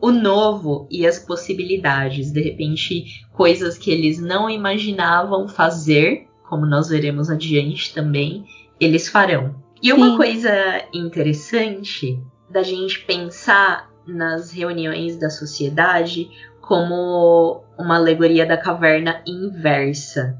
o 0.00 0.10
novo 0.10 0.88
e 0.90 1.06
as 1.06 1.18
possibilidades, 1.18 2.32
de 2.32 2.42
repente, 2.42 3.04
coisas 3.32 3.78
que 3.78 3.90
eles 3.90 4.20
não 4.20 4.50
imaginavam 4.50 5.46
fazer, 5.46 6.26
como 6.48 6.66
nós 6.66 6.88
veremos 6.88 7.30
adiante 7.30 7.94
também, 7.94 8.44
eles 8.80 9.08
farão. 9.08 9.54
E 9.80 9.92
uma 9.92 10.10
Sim. 10.10 10.16
coisa 10.16 10.84
interessante 10.92 12.20
da 12.50 12.62
gente 12.62 13.00
pensar 13.00 13.91
nas 14.06 14.50
reuniões 14.50 15.16
da 15.16 15.30
sociedade 15.30 16.30
como 16.60 17.62
uma 17.78 17.96
alegoria 17.96 18.46
da 18.46 18.56
caverna 18.56 19.22
inversa. 19.26 20.38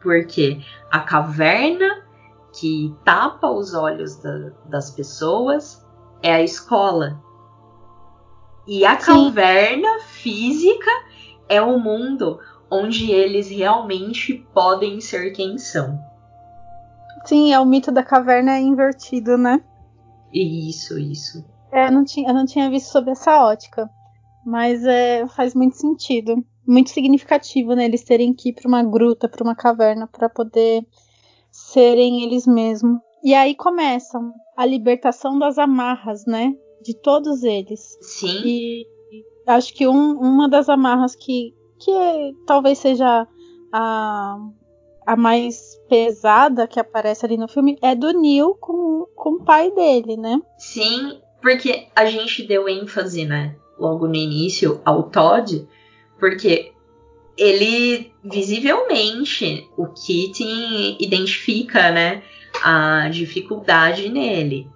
Porque 0.00 0.60
a 0.90 1.00
caverna 1.00 2.02
que 2.58 2.94
tapa 3.04 3.50
os 3.50 3.74
olhos 3.74 4.16
da, 4.16 4.50
das 4.66 4.90
pessoas 4.90 5.84
é 6.22 6.32
a 6.34 6.42
escola. 6.42 7.20
E 8.66 8.84
a 8.84 8.98
Sim. 8.98 9.30
caverna 9.30 10.00
física 10.00 10.90
é 11.48 11.60
o 11.60 11.78
mundo 11.78 12.38
onde 12.70 13.10
eles 13.10 13.48
realmente 13.48 14.46
podem 14.52 15.00
ser 15.00 15.30
quem 15.32 15.56
são. 15.56 15.98
Sim, 17.24 17.52
é 17.52 17.58
o 17.58 17.64
mito 17.64 17.90
da 17.90 18.02
caverna 18.02 18.58
invertido, 18.58 19.36
né? 19.36 19.62
Isso, 20.32 20.98
isso. 20.98 21.44
É, 21.72 21.86
eu 21.86 21.92
não 21.92 22.04
tinha, 22.04 22.28
eu 22.28 22.34
não 22.34 22.46
tinha 22.46 22.70
visto 22.70 22.90
sob 22.90 23.10
essa 23.10 23.44
ótica. 23.44 23.88
Mas 24.44 24.84
é, 24.84 25.26
faz 25.28 25.54
muito 25.54 25.76
sentido. 25.76 26.36
Muito 26.66 26.90
significativo, 26.90 27.74
né? 27.74 27.84
Eles 27.84 28.04
terem 28.04 28.34
que 28.34 28.50
ir 28.50 28.52
para 28.54 28.68
uma 28.68 28.82
gruta, 28.82 29.28
para 29.28 29.42
uma 29.42 29.54
caverna, 29.54 30.06
para 30.06 30.28
poder 30.28 30.86
serem 31.50 32.24
eles 32.24 32.46
mesmos. 32.46 33.00
E 33.22 33.34
aí 33.34 33.54
começam 33.54 34.32
a 34.56 34.64
libertação 34.64 35.38
das 35.38 35.58
amarras, 35.58 36.24
né? 36.26 36.54
De 36.82 36.94
todos 36.94 37.42
eles. 37.42 37.98
Sim. 38.00 38.42
E 38.44 38.86
acho 39.46 39.74
que 39.74 39.88
um, 39.88 40.18
uma 40.18 40.48
das 40.48 40.68
amarras 40.68 41.14
que, 41.14 41.54
que 41.78 41.90
é, 41.90 42.32
talvez 42.46 42.78
seja 42.78 43.26
a, 43.72 44.38
a 45.06 45.16
mais 45.16 45.80
pesada 45.88 46.66
que 46.66 46.78
aparece 46.78 47.24
ali 47.24 47.36
no 47.36 47.48
filme 47.48 47.78
é 47.82 47.94
do 47.94 48.12
Neil 48.12 48.54
com, 48.60 49.06
com 49.14 49.30
o 49.34 49.44
pai 49.44 49.70
dele, 49.70 50.16
né? 50.16 50.40
Sim, 50.58 51.20
porque 51.40 51.86
a 51.94 52.06
gente 52.06 52.46
deu 52.46 52.68
ênfase, 52.68 53.24
né, 53.24 53.54
logo 53.78 54.06
no 54.06 54.14
início, 54.14 54.80
ao 54.84 55.04
Todd, 55.04 55.66
porque 56.18 56.72
ele 57.36 58.12
visivelmente 58.24 59.68
o 59.76 59.86
Keating 59.86 60.96
identifica, 60.98 61.90
né, 61.90 62.22
a 62.62 63.08
dificuldade 63.08 64.08
nele. 64.08 64.68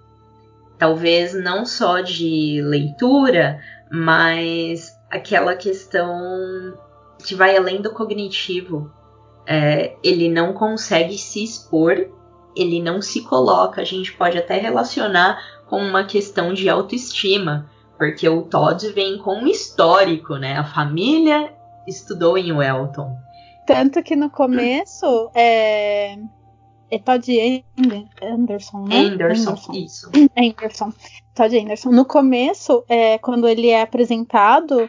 Talvez 0.77 1.33
não 1.33 1.65
só 1.65 1.99
de 1.99 2.61
leitura, 2.61 3.61
mas 3.91 4.91
aquela 5.09 5.55
questão 5.55 6.75
que 7.23 7.35
vai 7.35 7.55
além 7.55 7.81
do 7.81 7.91
cognitivo. 7.91 8.91
É, 9.45 9.95
ele 10.03 10.29
não 10.29 10.53
consegue 10.53 11.17
se 11.17 11.43
expor, 11.43 12.07
ele 12.55 12.81
não 12.81 13.01
se 13.01 13.21
coloca. 13.21 13.81
A 13.81 13.85
gente 13.85 14.13
pode 14.13 14.37
até 14.37 14.57
relacionar 14.57 15.39
com 15.73 15.79
uma 15.79 16.03
questão 16.03 16.53
de 16.53 16.69
autoestima, 16.69 17.67
porque 17.97 18.29
o 18.29 18.43
Todd 18.43 18.87
vem 18.89 19.17
com 19.17 19.37
um 19.37 19.47
histórico, 19.47 20.35
né? 20.35 20.55
A 20.55 20.63
família 20.63 21.51
estudou 21.87 22.37
em 22.37 22.51
Welton. 22.51 23.17
Tanto 23.65 24.03
que 24.03 24.15
no 24.15 24.29
começo 24.29 25.31
é, 25.33 26.15
é 26.91 26.99
Todd 26.99 27.65
Anderson, 28.21 28.85
né? 28.85 28.97
Anderson, 28.99 29.49
Anderson. 29.53 29.73
isso. 29.73 30.11
Anderson. 30.37 30.93
Todd 31.33 31.57
Anderson. 31.57 31.89
No 31.89 32.05
começo, 32.05 32.83
é, 32.87 33.17
quando 33.17 33.47
ele 33.47 33.69
é 33.69 33.81
apresentado, 33.81 34.87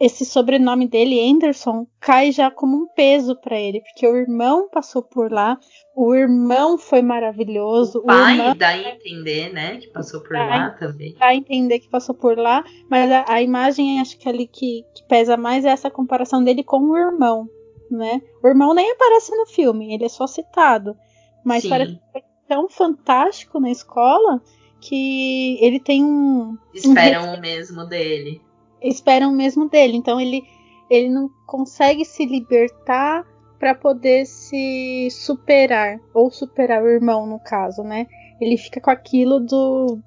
esse 0.00 0.24
sobrenome 0.24 0.88
dele, 0.88 1.20
Anderson, 1.30 1.86
cai 2.00 2.32
já 2.32 2.50
como 2.50 2.76
um 2.76 2.86
peso 2.86 3.36
para 3.36 3.58
ele, 3.58 3.80
porque 3.80 4.06
o 4.06 4.16
irmão 4.16 4.68
passou 4.70 5.02
por 5.02 5.30
lá, 5.30 5.58
o 5.94 6.14
irmão 6.14 6.78
foi 6.78 7.02
maravilhoso. 7.02 7.98
O 7.98 8.06
pai 8.06 8.32
irmão... 8.32 8.56
dá 8.56 8.68
a 8.68 8.78
entender, 8.78 9.52
né, 9.52 9.76
que 9.78 9.88
passou 9.88 10.20
por 10.20 10.32
dá 10.32 10.44
lá 10.44 10.70
também. 10.70 11.14
Dá 11.18 11.26
a 11.26 11.34
entender 11.34 11.80
que 11.80 11.88
passou 11.88 12.14
por 12.14 12.38
lá, 12.38 12.64
mas 12.88 13.10
a, 13.10 13.24
a 13.28 13.42
imagem, 13.42 14.00
acho 14.00 14.18
que 14.18 14.28
ali 14.28 14.46
que, 14.46 14.84
que, 14.94 15.04
pesa 15.06 15.36
mais 15.36 15.64
é 15.64 15.68
essa 15.68 15.90
comparação 15.90 16.42
dele 16.42 16.62
com 16.62 16.78
o 16.78 16.96
irmão, 16.96 17.48
né? 17.90 18.22
O 18.42 18.48
irmão 18.48 18.74
nem 18.74 18.90
aparece 18.90 19.36
no 19.36 19.46
filme, 19.46 19.92
ele 19.92 20.04
é 20.04 20.08
só 20.08 20.26
citado, 20.26 20.96
mas 21.44 21.62
Sim. 21.62 21.68
parece 21.68 22.00
tão 22.48 22.68
fantástico 22.68 23.60
na 23.60 23.70
escola 23.70 24.40
que 24.80 25.58
ele 25.64 25.80
tem 25.80 26.04
um. 26.04 26.56
Esperam 26.72 27.30
um... 27.30 27.34
o 27.34 27.40
mesmo 27.40 27.84
dele 27.86 28.40
esperam 28.88 29.32
mesmo 29.32 29.68
dele. 29.68 29.96
Então 29.96 30.20
ele, 30.20 30.44
ele 30.90 31.08
não 31.08 31.28
consegue 31.46 32.04
se 32.04 32.24
libertar 32.24 33.24
para 33.58 33.74
poder 33.74 34.26
se 34.26 35.08
superar 35.10 35.98
ou 36.12 36.30
superar 36.30 36.82
o 36.82 36.88
irmão 36.88 37.26
no 37.26 37.38
caso, 37.38 37.82
né? 37.82 38.06
Ele 38.40 38.56
fica 38.56 38.80
com 38.80 38.90
aquilo 38.90 39.40
do 39.40 39.98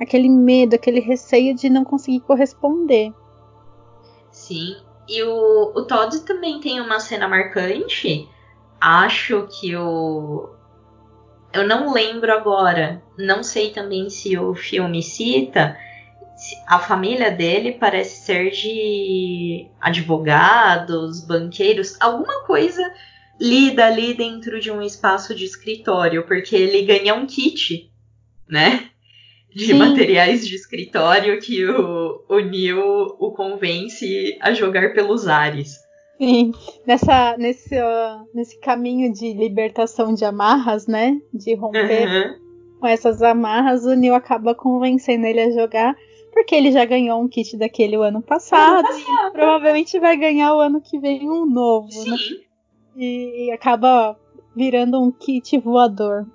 aquele 0.00 0.28
medo, 0.28 0.74
aquele 0.74 1.00
receio 1.00 1.54
de 1.54 1.68
não 1.68 1.84
conseguir 1.84 2.20
corresponder. 2.20 3.12
Sim. 4.30 4.76
E 5.08 5.22
o, 5.22 5.72
o 5.74 5.86
Todd 5.86 6.20
também 6.20 6.60
tem 6.60 6.80
uma 6.80 7.00
cena 7.00 7.28
marcante. 7.28 8.28
Acho 8.80 9.46
que 9.48 9.74
o 9.76 10.50
eu 11.52 11.66
não 11.66 11.92
lembro 11.92 12.30
agora, 12.32 13.02
não 13.16 13.42
sei 13.42 13.70
também 13.70 14.10
se 14.10 14.36
o 14.36 14.54
filme 14.54 15.02
cita, 15.02 15.76
a 16.66 16.78
família 16.78 17.30
dele 17.30 17.72
parece 17.72 18.24
ser 18.24 18.50
de 18.50 19.66
advogados, 19.80 21.24
banqueiros, 21.26 21.96
alguma 22.00 22.44
coisa 22.44 22.82
lida 23.40 23.86
ali 23.86 24.14
dentro 24.14 24.60
de 24.60 24.70
um 24.70 24.82
espaço 24.82 25.34
de 25.34 25.44
escritório, 25.44 26.26
porque 26.26 26.56
ele 26.56 26.82
ganha 26.82 27.14
um 27.14 27.26
kit, 27.26 27.90
né? 28.48 28.88
De 29.54 29.66
Sim. 29.66 29.74
materiais 29.74 30.46
de 30.46 30.54
escritório 30.54 31.40
que 31.40 31.64
o, 31.64 32.24
o 32.28 32.38
Neil 32.40 32.80
o 33.18 33.32
convence 33.32 34.36
a 34.40 34.52
jogar 34.52 34.92
pelos 34.92 35.26
ares. 35.26 35.78
Sim, 36.18 36.52
nessa, 36.84 37.36
nesse, 37.36 37.74
uh, 37.76 38.28
nesse 38.34 38.60
caminho 38.60 39.12
de 39.12 39.32
libertação 39.32 40.14
de 40.14 40.24
amarras, 40.24 40.86
né? 40.86 41.16
De 41.32 41.54
romper 41.54 42.08
uhum. 42.08 42.78
com 42.80 42.86
essas 42.86 43.22
amarras, 43.22 43.84
o 43.84 43.94
Neil 43.94 44.14
acaba 44.14 44.54
convencendo 44.54 45.26
ele 45.26 45.40
a 45.40 45.50
jogar 45.50 45.96
porque 46.38 46.54
ele 46.54 46.70
já 46.70 46.84
ganhou 46.84 47.20
um 47.20 47.26
kit 47.26 47.56
daquele 47.56 47.96
o 47.96 48.02
ano 48.02 48.22
passado, 48.22 48.86
ano 48.86 48.88
passado. 48.88 49.28
e 49.28 49.32
provavelmente 49.32 49.98
vai 49.98 50.16
ganhar 50.16 50.54
o 50.54 50.60
ano 50.60 50.80
que 50.80 50.96
vem 50.96 51.28
um 51.28 51.44
novo, 51.44 51.88
né? 51.88 52.16
Sim. 52.16 52.34
né? 52.34 52.40
E, 52.96 53.50
acaba 53.52 54.16
virando 54.54 55.02
um 55.02 55.10
kit 55.10 55.58
voador. 55.58 56.26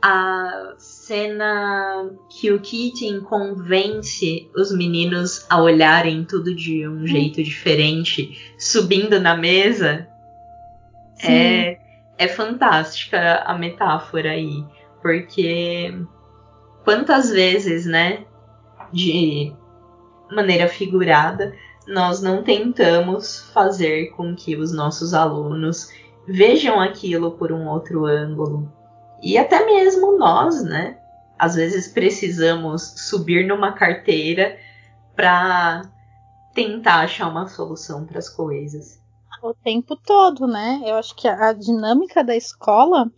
A 0.00 0.74
cena 0.78 2.10
que 2.30 2.50
o 2.50 2.60
Keating 2.60 3.20
convence 3.20 4.48
os 4.56 4.74
meninos 4.74 5.44
a 5.50 5.60
olharem 5.60 6.24
tudo 6.24 6.54
de 6.54 6.88
um 6.88 7.06
jeito 7.06 7.42
diferente, 7.42 8.54
subindo 8.58 9.20
na 9.20 9.36
mesa, 9.36 10.08
é, 11.22 11.78
é 12.16 12.28
fantástica 12.28 13.42
a 13.44 13.58
metáfora 13.58 14.30
aí. 14.30 14.64
Porque 15.02 15.92
quantas 16.84 17.30
vezes, 17.30 17.84
né, 17.84 18.24
de 18.92 19.52
maneira 20.30 20.68
figurada, 20.68 21.54
nós 21.86 22.20
não 22.20 22.42
tentamos 22.42 23.50
fazer 23.52 24.10
com 24.10 24.34
que 24.34 24.56
os 24.56 24.72
nossos 24.72 25.14
alunos 25.14 25.90
vejam 26.26 26.78
aquilo 26.78 27.32
por 27.32 27.50
um 27.50 27.66
outro 27.66 28.04
ângulo. 28.04 28.70
E 29.22 29.38
até 29.38 29.64
mesmo 29.64 30.18
nós, 30.18 30.62
né? 30.62 30.98
Às 31.38 31.54
vezes 31.54 31.88
precisamos 31.88 32.82
subir 32.96 33.46
numa 33.46 33.72
carteira 33.72 34.58
para 35.16 35.82
tentar 36.54 37.00
achar 37.00 37.28
uma 37.28 37.46
solução 37.46 38.04
para 38.04 38.18
as 38.18 38.28
coisas. 38.28 39.00
O 39.42 39.54
tempo 39.54 39.96
todo, 39.96 40.46
né? 40.46 40.82
Eu 40.84 40.96
acho 40.96 41.14
que 41.14 41.26
a, 41.26 41.52
dinâmica 41.52 42.22
da 42.22 42.36
escola 42.36 43.10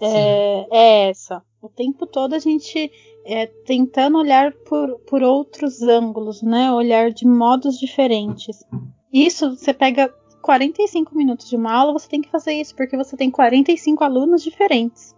é, 0.00 0.66
é, 0.70 1.10
essa. 1.10 1.42
O 1.64 1.70
tempo 1.70 2.06
todo 2.06 2.34
a 2.34 2.38
gente 2.38 2.92
é, 3.24 3.46
tentando 3.46 4.18
olhar 4.18 4.52
por, 4.52 4.98
por 5.06 5.22
outros 5.22 5.80
ângulos, 5.80 6.42
né? 6.42 6.70
Olhar 6.70 7.10
de 7.10 7.26
modos 7.26 7.78
diferentes. 7.78 8.62
Isso 9.10 9.56
você 9.56 9.72
pega 9.72 10.12
45 10.42 11.16
minutos 11.16 11.48
de 11.48 11.56
uma 11.56 11.72
aula, 11.72 11.94
você 11.94 12.06
tem 12.06 12.20
que 12.20 12.30
fazer 12.30 12.52
isso, 12.52 12.76
porque 12.76 12.98
você 12.98 13.16
tem 13.16 13.30
45 13.30 14.04
alunos 14.04 14.42
diferentes. 14.42 15.16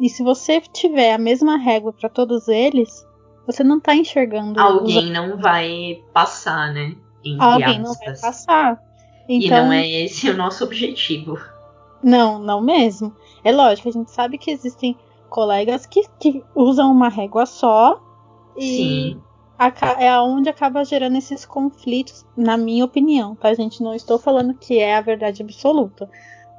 E 0.00 0.08
se 0.08 0.22
você 0.22 0.60
tiver 0.60 1.12
a 1.12 1.18
mesma 1.18 1.56
régua 1.56 1.92
para 1.92 2.08
todos 2.08 2.46
eles, 2.46 3.04
você 3.44 3.64
não 3.64 3.78
está 3.78 3.96
enxergando. 3.96 4.60
Alguém 4.60 5.06
os... 5.06 5.10
não 5.10 5.38
vai 5.38 6.04
passar, 6.12 6.72
né? 6.72 6.94
Alguém 7.40 7.80
aspas. 7.80 7.82
não 7.82 7.94
vai 7.94 8.20
passar. 8.20 8.82
Então, 9.28 9.28
e 9.28 9.50
não 9.50 9.56
então 9.56 9.72
é 9.72 9.90
esse 10.04 10.30
o 10.30 10.36
nosso 10.36 10.62
objetivo. 10.62 11.36
Não, 12.00 12.38
não 12.38 12.60
mesmo. 12.60 13.12
É 13.42 13.50
lógico, 13.50 13.88
a 13.88 13.92
gente 13.92 14.12
sabe 14.12 14.38
que 14.38 14.52
existem 14.52 14.96
colegas 15.32 15.86
que, 15.86 16.02
que 16.20 16.44
usam 16.54 16.92
uma 16.92 17.08
régua 17.08 17.46
só 17.46 18.00
e 18.56 19.16
é 19.98 20.20
onde 20.20 20.50
acaba 20.50 20.84
gerando 20.84 21.16
esses 21.16 21.46
conflitos, 21.46 22.26
na 22.36 22.56
minha 22.56 22.84
opinião, 22.84 23.34
tá, 23.34 23.54
gente? 23.54 23.82
Não 23.82 23.94
estou 23.94 24.18
falando 24.18 24.54
que 24.54 24.78
é 24.78 24.94
a 24.94 25.00
verdade 25.00 25.42
absoluta. 25.42 26.10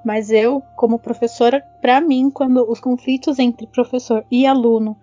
Mas 0.04 0.32
eu, 0.32 0.62
como 0.76 1.00
professora, 1.00 1.62
para 1.82 2.02
mim, 2.02 2.32
quando 2.32 2.70
os 2.70 2.80
conflitos 2.80 3.40
entre 3.40 3.68
professor 3.68 4.26
e 4.32 4.46
aluno 4.46 4.98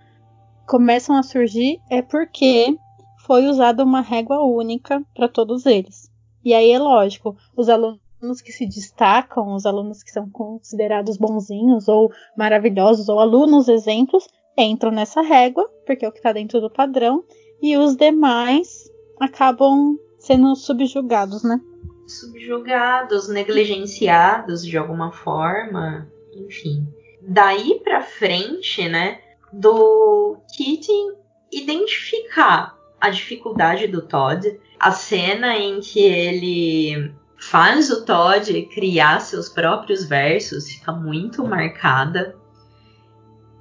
começam 0.67 1.17
a 1.17 1.23
surgir, 1.23 1.81
é 1.89 2.03
porque 2.03 2.77
foi 3.25 3.47
usada 3.47 3.85
uma 3.85 4.01
régua 4.01 4.43
única 4.43 5.03
para 5.15 5.29
todos 5.29 5.65
eles. 5.65 6.11
E 6.45 6.53
aí 6.53 6.73
é 6.73 6.79
lógico, 6.79 7.37
os 7.57 7.69
alunos 7.69 8.01
alunos 8.21 8.43
que 8.43 8.53
se 8.53 8.67
destacam, 8.67 9.55
os 9.55 9.65
alunos 9.65 10.03
que 10.03 10.11
são 10.11 10.29
considerados 10.31 11.17
bonzinhos 11.17 11.89
ou 11.89 12.13
maravilhosos, 12.37 13.09
ou 13.09 13.19
alunos 13.19 13.69
exemplos, 13.69 14.29
entram 14.57 14.91
nessa 14.91 15.23
régua, 15.23 15.69
porque 15.87 16.05
é 16.05 16.09
o 16.09 16.13
que 16.13 16.19
está 16.19 16.33
dentro 16.33 16.61
do 16.61 16.71
padrão, 16.71 17.25
e 17.63 17.77
os 17.77 17.97
demais 17.97 18.91
acabam 19.19 19.99
sendo 20.19 20.55
subjugados, 20.55 21.43
né? 21.43 21.59
Subjugados, 22.07 23.29
negligenciados 23.29 24.65
de 24.65 24.77
alguma 24.77 25.13
forma, 25.13 26.11
enfim. 26.35 26.87
Daí 27.23 27.81
para 27.83 28.03
frente, 28.03 28.87
né, 28.89 29.21
do 29.53 30.37
Keating 30.57 31.15
identificar 31.53 32.77
a 33.01 33.11
dificuldade 33.11 33.87
do 33.87 34.03
Todd, 34.03 34.61
a 34.79 34.93
cena 34.93 35.57
em 35.57 35.81
que 35.81 36.01
ele 36.01 37.15
faz 37.41 37.91
o 37.91 38.05
Todd 38.05 38.63
criar 38.67 39.21
seus 39.21 39.49
próprios 39.49 40.05
versos, 40.05 40.71
fica 40.71 40.93
muito 40.93 41.43
marcada. 41.43 42.37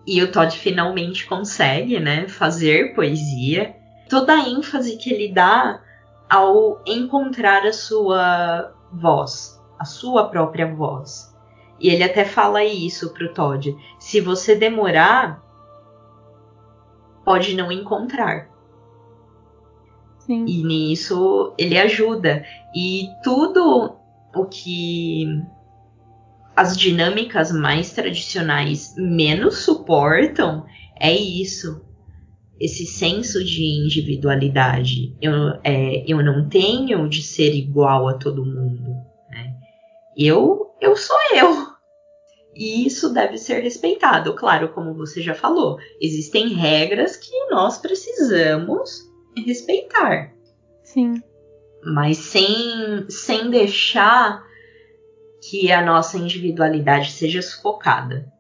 E 0.06 0.22
o 0.22 0.32
Todd 0.32 0.58
finalmente 0.58 1.26
consegue, 1.26 2.00
né, 2.00 2.28
fazer 2.28 2.94
poesia. 2.94 3.76
Toda 4.10 4.34
a 4.34 4.50
ênfase 4.50 4.98
que 4.98 5.12
ele 5.12 5.34
dá 5.34 5.82
ao 6.30 6.82
encontrar 6.86 7.66
a 7.66 7.72
sua 7.72 8.74
voz, 8.92 9.62
a 9.80 9.86
sua 9.86 10.28
própria 10.28 10.68
voz. 10.74 11.34
E 11.80 11.90
ele 11.90 12.04
até 12.04 12.26
fala 12.26 12.64
isso 12.64 13.14
pro 13.14 13.34
Todd: 13.34 13.76
se 13.98 14.20
você 14.20 14.56
demorar, 14.56 15.42
pode 17.24 17.56
não 17.56 17.72
encontrar. 17.72 18.50
Sim. 20.30 20.46
E 20.46 20.64
nisso 20.64 21.56
ele 21.58 21.76
ajuda. 21.76 22.46
E 22.76 23.10
tudo 23.24 23.98
o 24.36 24.46
que 24.46 25.26
as 26.56 26.78
dinâmicas 26.78 27.52
mais 27.52 27.92
tradicionais 27.94 28.94
menos 28.96 29.58
suportam 29.64 30.68
é 31.00 31.12
isso. 31.12 31.84
Esse 32.60 32.86
senso 32.86 33.44
de 33.44 33.64
individualidade. 33.84 35.18
Eu, 35.20 35.34
é, 35.64 36.06
eu 36.08 36.24
não 36.24 36.48
tenho 36.48 37.10
de 37.10 37.24
ser 37.24 37.56
igual 37.56 38.08
a 38.08 38.14
todo 38.14 38.46
mundo. 38.46 38.88
Né? 39.32 39.56
Eu, 40.16 40.76
eu 40.80 40.96
sou 40.96 41.18
eu. 41.36 41.70
E 42.56 42.86
isso 42.86 43.12
deve 43.12 43.40
ser 43.40 43.64
respeitado. 43.64 44.36
Claro, 44.36 44.74
como 44.74 44.94
você 44.94 45.24
já 45.24 45.34
falou, 45.34 45.80
existem 46.00 46.50
regras 46.50 47.16
que 47.16 47.48
nós 47.50 47.80
precisamos 47.80 49.09
respeitar. 49.44 50.32
Sim. 50.84 51.22
Mas 51.84 52.18
sem, 52.18 53.06
sem 53.10 53.50
deixar 53.50 54.44
que 55.42 55.72
a 55.72 55.82
nossa 55.82 56.18
individualidade 56.18 57.12
seja 57.12 57.42
sufocada. 57.42 58.32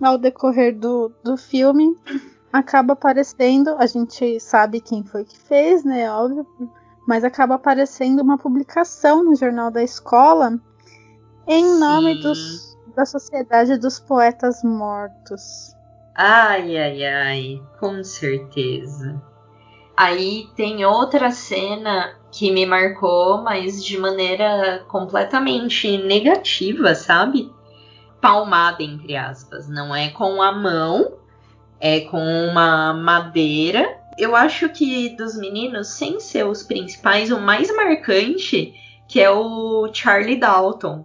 Ao 0.00 0.16
decorrer 0.16 0.78
do, 0.78 1.12
do 1.24 1.36
filme, 1.36 1.96
acaba 2.52 2.92
aparecendo, 2.92 3.70
a 3.78 3.86
gente 3.86 4.38
sabe 4.38 4.80
quem 4.80 5.02
foi 5.02 5.24
que 5.24 5.38
fez, 5.38 5.84
né? 5.84 6.10
Óbvio, 6.10 6.46
mas 7.06 7.24
acaba 7.24 7.56
aparecendo 7.56 8.20
uma 8.20 8.38
publicação 8.38 9.24
no 9.24 9.34
jornal 9.34 9.70
da 9.70 9.82
escola 9.82 10.60
em 11.46 11.64
Sim. 11.64 11.80
nome 11.80 12.20
dos, 12.20 12.78
da 12.94 13.04
Sociedade 13.04 13.76
dos 13.76 13.98
Poetas 13.98 14.62
Mortos. 14.62 15.74
Ai, 16.14 16.76
ai, 16.76 17.04
ai, 17.04 17.62
com 17.80 18.04
certeza. 18.04 19.20
Aí 19.96 20.48
tem 20.56 20.84
outra 20.84 21.30
cena 21.30 22.14
que 22.30 22.50
me 22.50 22.64
marcou, 22.64 23.42
mas 23.42 23.84
de 23.84 23.98
maneira 23.98 24.84
completamente 24.88 25.98
negativa, 25.98 26.94
sabe? 26.94 27.52
Palmada, 28.20 28.82
entre 28.82 29.16
aspas. 29.16 29.68
Não 29.68 29.94
é 29.94 30.08
com 30.08 30.40
a 30.40 30.50
mão, 30.50 31.12
é 31.78 32.00
com 32.00 32.18
uma 32.18 32.94
madeira. 32.94 33.98
Eu 34.16 34.34
acho 34.34 34.68
que 34.70 35.14
dos 35.16 35.36
meninos, 35.36 35.88
sem 35.88 36.20
ser 36.20 36.46
os 36.46 36.62
principais, 36.62 37.30
o 37.30 37.38
mais 37.38 37.74
marcante, 37.74 38.74
que 39.06 39.20
é 39.20 39.30
o 39.30 39.90
Charlie 39.92 40.36
Dalton. 40.36 41.04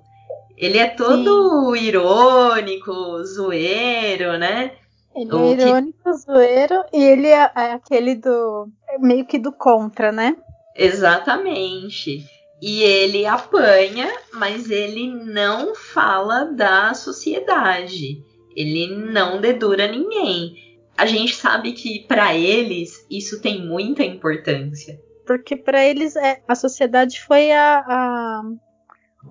Ele 0.55 0.77
é 0.77 0.88
todo 0.88 1.75
irônico, 1.75 3.23
zoeiro, 3.23 4.38
né? 4.38 4.71
Ele 5.18 5.34
O 5.34 5.51
é 5.51 5.55
que- 5.55 5.61
irônico, 5.63 6.13
zoeiro, 6.13 6.84
e 6.93 7.03
ele 7.03 7.28
é, 7.28 7.51
é 7.55 7.72
aquele 7.74 8.15
do. 8.15 8.70
é 8.88 8.97
meio 8.99 9.26
que 9.26 9.39
do 9.39 9.51
contra, 9.51 10.11
né? 10.11 10.36
Exatamente. 10.76 12.24
E 12.61 12.82
ele 12.84 13.26
apanha, 13.26 14.07
mas 14.34 14.70
ele 14.70 15.07
não 15.11 15.74
fala 15.76 16.45
da 16.45 16.93
sociedade. 16.93 18.24
Ele 18.55 18.88
não 18.95 19.39
dedura 19.41 19.88
ninguém. 19.88 20.55
A 20.97 21.05
gente 21.05 21.36
sabe 21.36 21.74
que 21.74 21.99
para 22.07 22.36
eles 22.36 23.05
isso 23.09 23.39
tem 23.41 23.63
muita 23.63 24.03
importância. 24.03 24.99
Porque 25.26 25.55
para 25.55 25.84
eles 25.86 26.15
é, 26.15 26.41
a 26.47 26.55
sociedade 26.55 27.20
foi 27.22 27.51
a, 27.51 27.80
a- 27.88 28.41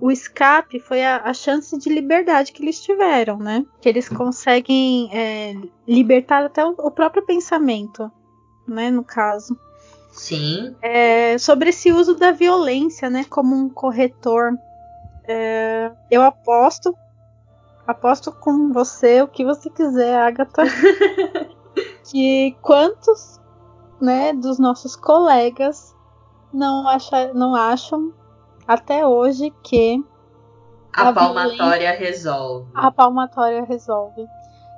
o 0.01 0.11
escape, 0.11 0.79
foi 0.79 1.05
a, 1.05 1.23
a 1.25 1.33
chance 1.33 1.77
de 1.79 1.89
liberdade 1.89 2.53
que 2.53 2.63
eles 2.63 2.81
tiveram, 2.81 3.39
né? 3.39 3.65
Que 3.81 3.89
eles 3.89 4.09
conseguem 4.09 5.09
é, 5.13 5.55
libertar 5.87 6.45
até 6.45 6.65
o, 6.65 6.75
o 6.79 6.91
próprio 6.91 7.25
pensamento, 7.25 8.11
né? 8.67 8.91
No 8.91 9.05
caso. 9.05 9.59
Sim, 10.13 10.75
É, 10.81 11.37
sobre 11.39 11.71
esse 11.71 11.93
uso 11.93 12.15
da 12.15 12.33
violência, 12.33 13.09
né? 13.11 13.25
Como 13.29 13.55
um 13.55 13.69
corretor. 13.69 14.53
É, 15.25 15.91
eu 16.11 16.23
aposto, 16.23 16.95
aposto 17.87 18.33
com 18.33 18.73
você 18.73 19.23
o 19.23 19.29
que 19.29 19.45
você 19.45 19.69
quiser, 19.71 20.17
Agatha, 20.19 20.63
que 22.11 22.57
quantos, 22.63 23.41
né, 24.01 24.33
dos 24.33 24.59
nossos 24.59 24.95
colegas 24.95 25.95
não, 26.53 26.87
acha, 26.87 27.35
não 27.35 27.57
acham 27.57 28.15
até 28.67 29.07
hoje 29.07 29.53
que 29.63 30.03
a, 30.93 31.09
A 31.09 31.13
palmatória 31.13 31.93
resolve. 31.93 32.71
a 32.75 32.91
palmatória 32.91 33.65
resolve. 33.65 34.27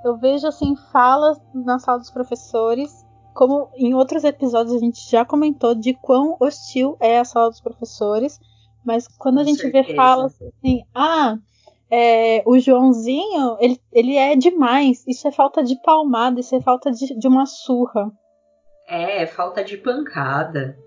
Eu 0.05 0.17
vejo 0.17 0.47
assim 0.47 0.75
falas 0.93 1.39
na 1.55 1.79
sala 1.79 1.99
dos 1.99 2.11
professores, 2.11 3.05
como 3.35 3.69
em 3.77 3.95
outros 3.95 4.25
episódios 4.25 4.75
a 4.75 4.79
gente 4.79 5.01
já 5.11 5.25
comentou 5.25 5.75
de 5.75 5.95
quão 5.95 6.37
hostil 6.41 6.97
é 7.01 7.19
a 7.19 7.25
sala 7.25 7.49
dos 7.51 7.61
professores, 7.61 8.41
mas 8.85 9.07
quando 9.19 9.37
Com 9.37 9.41
a 9.43 9.45
gente 9.45 9.61
certeza. 9.61 9.87
vê 9.89 9.95
falas 9.95 10.35
assim, 10.41 10.83
ah, 10.95 11.37
é, 11.91 12.43
o 12.47 12.59
Joãozinho, 12.59 13.57
ele, 13.61 13.81
ele 13.93 14.17
é 14.17 14.35
demais, 14.37 15.05
isso 15.07 15.27
é 15.27 15.33
falta 15.33 15.63
de 15.63 15.81
palmada, 15.83 16.41
isso 16.41 16.55
é 16.55 16.61
falta 16.61 16.91
de, 16.91 17.17
de 17.19 17.29
uma 17.29 17.47
surra. 17.47 18.11
É, 18.89 19.27
falta 19.27 19.63
de 19.65 19.77
pancada. 19.77 20.79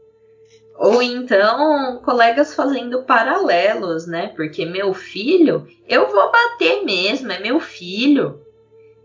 Ou 0.82 1.00
então, 1.00 2.02
colegas 2.04 2.56
fazendo 2.56 3.04
paralelos, 3.04 4.08
né? 4.08 4.30
Porque 4.30 4.66
meu 4.66 4.96
filho, 4.96 5.68
eu 5.88 6.10
vou 6.10 6.32
bater 6.32 6.84
mesmo, 6.84 7.32
é 7.32 7.40
meu 7.40 7.60
filho. 7.60 8.42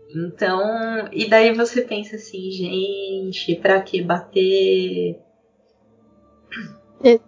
Então, 0.09 1.07
e 1.11 1.29
daí 1.29 1.53
você 1.53 1.83
pensa 1.83 2.15
assim, 2.15 2.49
gente, 2.49 3.53
pra 3.57 3.79
que 3.79 4.01
bater? 4.01 5.21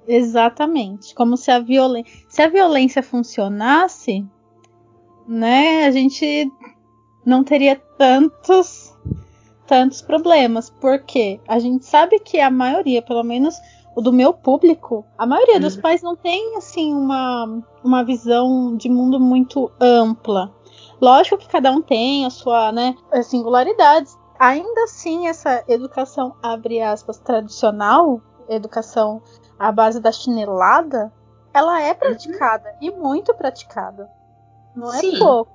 Exatamente. 0.07 1.13
Como 1.13 1.37
se 1.37 1.51
a 1.51 1.59
violência. 1.59 2.11
Se 2.27 2.41
a 2.41 2.49
violência 2.49 3.03
funcionasse, 3.03 4.25
né, 5.27 5.85
a 5.85 5.91
gente 5.91 6.51
não 7.23 7.43
teria 7.43 7.75
tantos 7.75 8.97
tantos 9.67 10.01
problemas. 10.01 10.71
Porque 10.71 11.39
a 11.47 11.59
gente 11.59 11.85
sabe 11.85 12.17
que 12.17 12.39
a 12.39 12.49
maioria, 12.49 13.03
pelo 13.03 13.21
menos 13.21 13.55
do 14.01 14.11
meu 14.13 14.33
público, 14.33 15.05
a 15.17 15.25
maioria 15.25 15.59
dos 15.59 15.75
Uhum. 15.75 15.81
pais 15.81 16.01
não 16.01 16.15
tem 16.15 16.55
assim 16.57 16.93
uma, 16.93 17.61
uma 17.83 18.03
visão 18.03 18.75
de 18.75 18.89
mundo 18.89 19.19
muito 19.19 19.71
ampla. 19.79 20.53
Lógico 21.01 21.37
que 21.37 21.47
cada 21.47 21.71
um 21.71 21.81
tem 21.81 22.25
a 22.25 22.29
sua, 22.29 22.71
né, 22.71 22.95
singularidades. 23.23 24.17
Ainda 24.37 24.83
assim, 24.83 25.27
essa 25.27 25.63
educação, 25.67 26.35
abre 26.41 26.81
aspas, 26.81 27.17
tradicional, 27.19 28.21
educação 28.47 29.21
à 29.57 29.71
base 29.71 29.99
da 29.99 30.11
chinelada, 30.11 31.11
ela 31.53 31.81
é 31.81 31.93
praticada 31.93 32.73
e 32.81 32.91
muito 32.91 33.33
praticada. 33.33 34.09
Não 34.75 34.93
é 34.93 34.97
Sim. 34.99 35.19
pouco, 35.19 35.51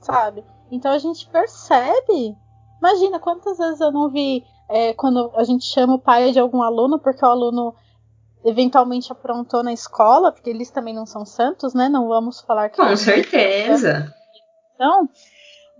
sabe? 0.00 0.44
Então 0.70 0.92
a 0.92 0.98
gente 0.98 1.28
percebe. 1.28 2.36
Imagina 2.78 3.18
quantas 3.18 3.58
vezes 3.58 3.80
eu 3.80 3.90
não 3.92 4.08
vi 4.10 4.44
é, 4.68 4.92
quando 4.94 5.30
a 5.34 5.44
gente 5.44 5.64
chama 5.64 5.94
o 5.94 5.98
pai 5.98 6.32
de 6.32 6.38
algum 6.38 6.62
aluno 6.62 6.98
porque 6.98 7.24
o 7.24 7.28
aluno 7.28 7.74
eventualmente 8.44 9.10
aprontou 9.10 9.62
na 9.62 9.72
escola, 9.72 10.30
porque 10.30 10.50
eles 10.50 10.70
também 10.70 10.94
não 10.94 11.06
são 11.06 11.24
santos, 11.24 11.72
né? 11.74 11.88
Não 11.88 12.08
vamos 12.08 12.40
falar 12.40 12.68
que 12.68 12.76
Com 12.76 12.96
certeza. 12.96 14.12
não, 14.78 15.08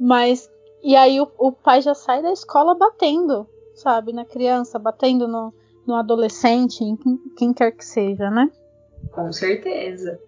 mas 0.01 0.51
e 0.83 0.97
aí 0.97 1.21
o, 1.21 1.31
o 1.39 1.53
pai 1.53 1.81
já 1.81 1.95
sai 1.95 2.23
da 2.23 2.33
escola 2.33 2.75
batendo, 2.75 3.49
sabe, 3.75 4.13
na 4.13 4.25
criança, 4.25 4.79
batendo 4.79 5.27
no, 5.27 5.53
no 5.87 5.95
adolescente, 5.95 6.83
em 6.83 6.97
quem, 6.97 7.19
quem 7.37 7.53
quer 7.53 7.73
que 7.73 7.85
seja, 7.85 8.31
né? 8.31 8.51
Com 9.13 9.33
certeza. 9.33 10.19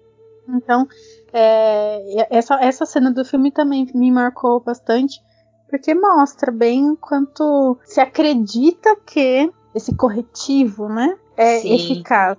Então, 0.49 0.87
é, 1.33 2.27
essa, 2.31 2.55
essa 2.57 2.87
cena 2.87 3.11
do 3.11 3.25
filme 3.25 3.51
também 3.51 3.87
me 3.95 4.11
marcou 4.11 4.61
bastante, 4.61 5.21
porque 5.69 5.95
mostra 5.95 6.51
bem 6.51 6.91
o 6.91 6.97
quanto 6.97 7.79
se 7.85 8.01
acredita 8.01 8.97
que 9.05 9.51
esse 9.75 9.95
corretivo, 9.95 10.89
né, 10.89 11.17
é 11.37 11.61
Sim. 11.61 11.75
eficaz. 11.75 12.39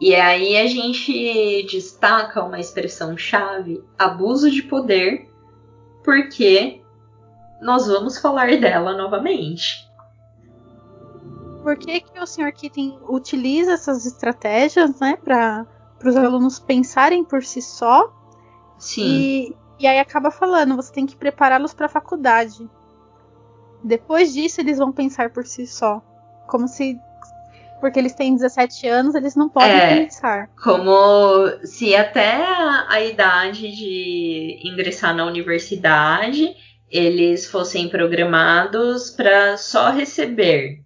E 0.00 0.14
aí 0.14 0.56
a 0.56 0.66
gente 0.66 1.66
destaca 1.68 2.44
uma 2.44 2.60
expressão 2.60 3.16
chave, 3.16 3.82
abuso 3.98 4.48
de 4.50 4.62
poder, 4.62 5.28
porque 6.04 6.80
nós 7.60 7.88
vamos 7.88 8.18
falar 8.18 8.56
dela 8.60 8.96
novamente. 8.96 9.88
Por 11.64 11.76
que, 11.76 12.00
que 12.00 12.20
o 12.20 12.26
Sr. 12.26 12.52
Keating 12.52 12.98
utiliza 13.08 13.72
essas 13.72 14.06
estratégias, 14.06 15.00
né, 15.00 15.16
para 15.16 15.66
os 16.04 16.16
alunos 16.16 16.60
pensarem 16.60 17.24
por 17.24 17.42
si 17.42 17.60
só 17.60 18.16
Sim, 18.78 19.02
E, 19.02 19.56
e 19.78 19.86
aí 19.86 19.98
acaba 19.98 20.30
falando, 20.30 20.76
você 20.76 20.92
tem 20.92 21.06
que 21.06 21.16
prepará-los 21.16 21.72
para 21.74 21.86
a 21.86 21.90
faculdade. 21.90 22.68
Depois 23.82 24.32
disso, 24.32 24.60
eles 24.60 24.78
vão 24.78 24.92
pensar 24.92 25.30
por 25.30 25.46
si 25.46 25.66
só. 25.66 26.02
Como 26.48 26.66
se. 26.66 26.98
Porque 27.80 27.98
eles 27.98 28.12
têm 28.12 28.34
17 28.34 28.88
anos, 28.88 29.14
eles 29.14 29.36
não 29.36 29.48
podem 29.48 29.70
É. 29.76 30.04
pensar. 30.04 30.48
como 30.62 31.48
se 31.64 31.94
até 31.94 32.44
a 32.88 33.00
idade 33.00 33.70
de 33.70 34.60
ingressar 34.64 35.14
na 35.14 35.24
universidade 35.24 36.56
eles 36.90 37.46
fossem 37.46 37.88
programados 37.88 39.10
para 39.10 39.56
só 39.56 39.90
receber. 39.90 40.80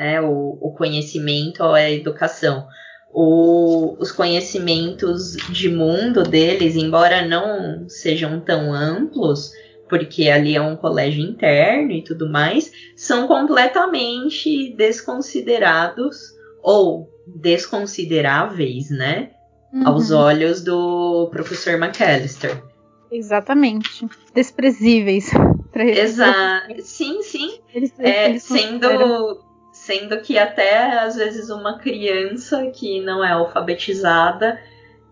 é, 0.00 0.20
o, 0.20 0.56
o 0.60 0.72
conhecimento 0.76 1.64
ou 1.64 1.74
a 1.74 1.90
educação. 1.90 2.68
O, 3.12 3.96
os 3.98 4.12
conhecimentos 4.12 5.36
de 5.50 5.68
mundo 5.68 6.22
deles, 6.22 6.76
embora 6.76 7.26
não 7.26 7.88
sejam 7.88 8.38
tão 8.40 8.72
amplos, 8.72 9.52
porque 9.88 10.28
ali 10.28 10.54
é 10.54 10.60
um 10.60 10.76
colégio 10.76 11.24
interno 11.24 11.92
e 11.92 12.02
tudo 12.02 12.28
mais, 12.28 12.70
são 12.94 13.26
completamente 13.26 14.74
desconsiderados 14.76 16.34
ou 16.62 17.10
desconsideráveis, 17.26 18.90
né? 18.90 19.30
Uhum. 19.72 19.86
Aos 19.86 20.10
olhos 20.10 20.62
do 20.62 21.28
professor 21.30 21.74
McAllister. 21.74 22.62
Exatamente. 23.10 24.06
Desprezíveis. 24.34 25.30
Exato. 25.74 26.74
Sim, 26.82 27.22
sim. 27.22 27.60
Eles, 27.74 27.92
é, 27.98 28.30
eles 28.30 28.42
sendo, 28.42 29.40
sendo 29.88 30.20
que 30.20 30.36
até 30.36 30.98
às 30.98 31.16
vezes 31.16 31.48
uma 31.48 31.78
criança 31.78 32.66
que 32.66 33.00
não 33.00 33.24
é 33.24 33.32
alfabetizada 33.32 34.60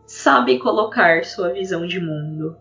sabe 0.05 0.59
colocar 0.59 1.24
sua 1.24 1.49
visão 1.49 1.87
de 1.87 1.99
mundo. 1.99 2.55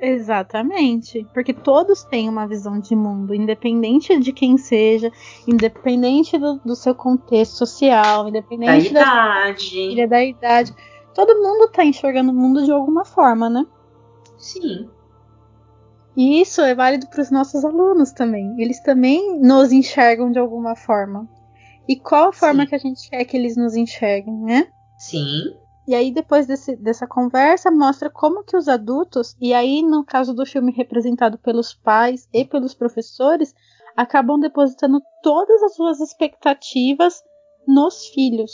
Exatamente, 0.00 1.24
porque 1.32 1.54
todos 1.54 2.02
têm 2.02 2.28
uma 2.28 2.48
visão 2.48 2.80
de 2.80 2.96
mundo, 2.96 3.32
independente 3.32 4.18
de 4.18 4.32
quem 4.32 4.58
seja, 4.58 5.12
independente 5.46 6.36
do, 6.36 6.56
do 6.64 6.74
seu 6.74 6.92
contexto 6.92 7.58
social, 7.58 8.28
independente 8.28 8.92
da 8.92 9.02
idade. 9.02 9.96
Da, 9.96 10.06
da 10.06 10.24
idade. 10.24 10.74
Todo 11.14 11.40
mundo 11.40 11.66
está 11.66 11.84
enxergando 11.84 12.32
o 12.32 12.34
mundo 12.34 12.64
de 12.64 12.72
alguma 12.72 13.04
forma, 13.04 13.48
né? 13.48 13.64
Sim. 14.36 14.88
E 16.16 16.40
isso 16.40 16.62
é 16.62 16.74
válido 16.74 17.06
para 17.06 17.22
os 17.22 17.30
nossos 17.30 17.64
alunos 17.64 18.10
também. 18.10 18.60
Eles 18.60 18.80
também 18.80 19.38
nos 19.38 19.70
enxergam 19.70 20.32
de 20.32 20.38
alguma 20.40 20.74
forma. 20.74 21.28
E 21.90 21.96
qual 21.96 22.28
a 22.28 22.32
forma 22.32 22.62
Sim. 22.62 22.68
que 22.68 22.74
a 22.76 22.78
gente 22.78 23.10
quer 23.10 23.24
que 23.24 23.36
eles 23.36 23.56
nos 23.56 23.74
enxerguem, 23.74 24.32
né? 24.44 24.68
Sim. 24.96 25.56
E 25.88 25.92
aí, 25.92 26.12
depois 26.12 26.46
desse, 26.46 26.76
dessa 26.76 27.04
conversa, 27.04 27.68
mostra 27.68 28.08
como 28.08 28.44
que 28.44 28.56
os 28.56 28.68
adultos, 28.68 29.34
e 29.40 29.52
aí, 29.52 29.82
no 29.82 30.04
caso 30.04 30.32
do 30.32 30.46
filme 30.46 30.70
representado 30.70 31.36
pelos 31.36 31.74
pais 31.74 32.28
e 32.32 32.44
pelos 32.44 32.74
professores, 32.74 33.52
acabam 33.96 34.38
depositando 34.38 35.00
todas 35.20 35.60
as 35.64 35.74
suas 35.74 35.98
expectativas 35.98 37.24
nos 37.66 38.06
filhos, 38.14 38.52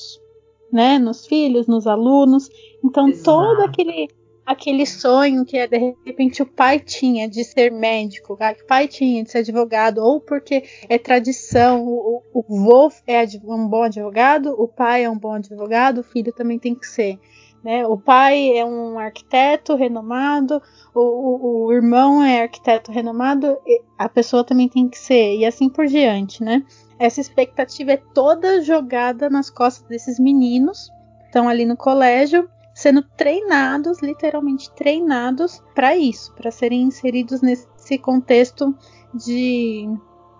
né? 0.72 0.98
Nos 0.98 1.26
filhos, 1.26 1.66
nos 1.66 1.86
alunos. 1.86 2.48
Então, 2.82 3.06
Exato. 3.06 3.24
todo 3.24 3.60
aquele 3.68 4.08
aquele 4.46 4.86
sonho 4.86 5.44
que 5.44 5.66
de 5.66 5.94
repente 6.06 6.40
o 6.40 6.46
pai 6.46 6.78
tinha 6.78 7.28
de 7.28 7.42
ser 7.42 7.72
médico, 7.72 8.34
o 8.34 8.66
pai 8.66 8.86
tinha 8.86 9.24
de 9.24 9.30
ser 9.30 9.38
advogado, 9.38 9.98
ou 9.98 10.20
porque 10.20 10.62
é 10.88 10.96
tradição, 10.96 11.84
o, 11.84 12.22
o, 12.32 12.90
é 13.08 13.26
um 13.44 13.68
bom 13.68 13.82
advogado, 13.82 14.54
o 14.56 14.68
pai 14.68 15.04
é 15.04 15.10
um 15.10 15.18
bom 15.18 15.32
advogado, 15.32 15.98
o 15.98 16.04
filho 16.04 16.32
também 16.32 16.60
tem 16.60 16.76
que 16.76 16.86
ser. 16.86 17.18
Né? 17.64 17.84
O 17.84 17.98
pai 17.98 18.56
é 18.56 18.64
um 18.64 18.96
arquiteto 18.96 19.74
renomado, 19.74 20.62
o, 20.94 21.00
o, 21.00 21.64
o 21.64 21.72
irmão 21.72 22.22
é 22.22 22.42
arquiteto 22.42 22.92
renomado, 22.92 23.58
a 23.98 24.08
pessoa 24.08 24.44
também 24.44 24.68
tem 24.68 24.88
que 24.88 24.96
ser, 24.96 25.36
e 25.36 25.44
assim 25.44 25.68
por 25.68 25.86
diante, 25.86 26.44
né? 26.44 26.62
Essa 26.96 27.20
expectativa 27.20 27.92
é 27.92 28.02
toda 28.14 28.62
jogada 28.62 29.28
nas 29.28 29.50
costas 29.50 29.86
desses 29.88 30.20
meninos, 30.20 30.88
estão 31.26 31.48
ali 31.48 31.66
no 31.66 31.76
colégio, 31.76 32.48
sendo 32.76 33.02
treinados, 33.16 34.02
literalmente 34.02 34.70
treinados 34.72 35.62
para 35.74 35.96
isso, 35.96 36.34
para 36.34 36.50
serem 36.50 36.82
inseridos 36.82 37.40
nesse 37.40 37.96
contexto 37.96 38.76
de 39.14 39.88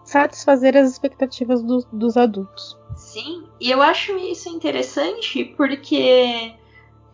satisfazer 0.05 0.76
as 0.76 0.93
expectativas 0.93 1.62
do, 1.62 1.78
dos 1.91 2.14
adultos. 2.18 2.76
Sim, 2.95 3.45
e 3.59 3.70
eu 3.70 3.80
acho 3.80 4.18
isso 4.18 4.51
interessante 4.51 5.47
porque 5.57 6.53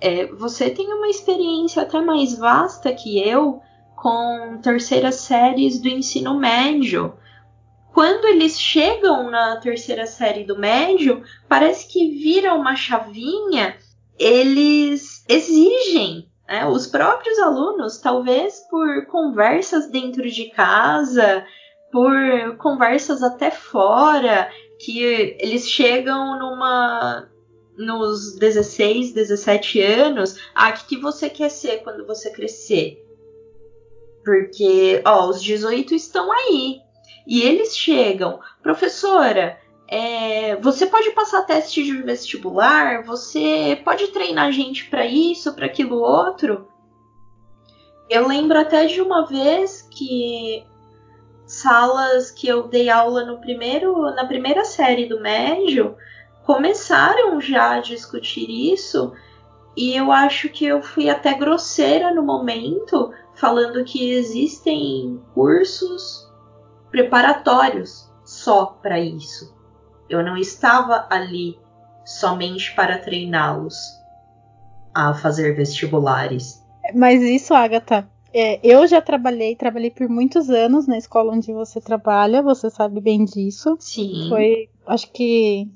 é, 0.01 0.27
você 0.27 0.71
tem 0.71 0.93
uma 0.93 1.09
experiência 1.09 1.83
até 1.83 2.01
mais 2.01 2.37
vasta 2.37 2.93
que 2.93 3.17
eu 3.17 3.63
com 3.95 4.59
terceiras 4.61 5.15
séries 5.15 5.81
do 5.81 5.87
ensino 5.87 6.37
médio. 6.37 7.15
Quando 7.95 8.25
eles 8.25 8.61
chegam 8.61 9.31
na 9.31 9.57
terceira 9.59 10.05
série 10.05 10.43
do 10.43 10.59
médio, 10.59 11.23
parece 11.49 11.87
que 11.87 12.11
vira 12.11 12.55
uma 12.55 12.75
chavinha 12.75 13.77
eles 14.23 15.25
exigem 15.29 16.29
né, 16.49 16.67
os 16.67 16.87
próprios 16.87 17.39
alunos, 17.39 17.99
talvez 17.99 18.61
por 18.71 19.07
conversas 19.07 19.91
dentro 19.91 20.29
de 20.31 20.51
casa, 20.51 21.45
por 21.91 22.57
conversas 22.59 23.23
até 23.23 23.51
fora, 23.51 24.51
que 24.79 25.03
eles 25.39 25.69
chegam 25.69 26.39
numa 26.39 27.29
nos 27.77 28.37
16, 28.37 29.13
17 29.13 29.81
anos, 29.81 30.39
ah, 30.55 30.71
que, 30.73 30.89
que 30.89 30.97
você 30.99 31.29
quer 31.31 31.51
ser 31.51 31.79
quando 31.83 32.07
você 32.07 32.31
crescer? 32.31 33.03
Porque, 34.25 35.03
ó, 35.05 35.29
os 35.29 35.43
18 35.43 35.95
estão 35.95 36.31
aí. 36.31 36.81
E 37.27 37.43
eles 37.43 37.77
chegam, 37.77 38.41
professora, 38.63 39.59
é, 39.95 40.57
você 40.57 40.87
pode 40.87 41.11
passar 41.11 41.43
teste 41.43 41.85
de 41.85 41.93
vestibular, 42.01 43.03
você 43.05 43.79
pode 43.85 44.07
treinar 44.07 44.51
gente 44.51 44.89
para 44.89 45.05
isso, 45.05 45.53
para 45.53 45.67
aquilo 45.67 46.01
outro. 46.01 46.67
Eu 48.09 48.27
lembro 48.27 48.59
até 48.59 48.87
de 48.87 49.03
uma 49.03 49.27
vez 49.27 49.83
que 49.83 50.65
salas 51.45 52.31
que 52.31 52.49
eu 52.49 52.69
dei 52.69 52.89
aula 52.89 53.27
no 53.27 53.39
primeiro, 53.39 54.01
na 54.15 54.25
primeira 54.25 54.65
série 54.65 55.05
do 55.05 55.21
médio 55.21 55.95
começaram 56.47 57.39
já 57.39 57.73
a 57.73 57.81
discutir 57.81 58.49
isso 58.49 59.13
e 59.77 59.95
eu 59.95 60.11
acho 60.11 60.49
que 60.49 60.65
eu 60.65 60.83
fui 60.83 61.11
até 61.11 61.35
grosseira 61.35 62.15
no 62.15 62.23
momento, 62.23 63.13
falando 63.35 63.85
que 63.85 64.11
existem 64.11 65.21
cursos 65.35 66.33
preparatórios 66.91 68.11
só 68.25 68.65
para 68.81 68.99
isso. 68.99 69.61
Eu 70.13 70.23
não 70.23 70.37
estava 70.37 71.07
ali 71.09 71.59
somente 72.05 72.75
para 72.75 72.99
treiná-los 72.99 73.75
a 74.95 75.15
fazer 75.15 75.55
vestibulares. 75.55 76.63
Mas 76.95 77.23
isso, 77.23 77.55
Agatha, 77.55 78.07
é, 78.35 78.61
eu 78.63 78.87
já 78.87 79.01
trabalhei, 79.01 79.57
trabalhei 79.57 79.91
por 79.91 80.09
muitos 80.11 80.51
anos 80.51 80.87
na 80.87 80.99
escola 80.99 81.33
onde 81.33 81.51
você 81.51 81.81
trabalha, 81.81 82.43
você 82.43 82.69
sabe 82.69 83.01
bem 83.01 83.25
disso. 83.25 83.75
Sim. 83.81 84.27
Foi, 84.29 84.69
acho 84.87 85.11
que 85.13 85.67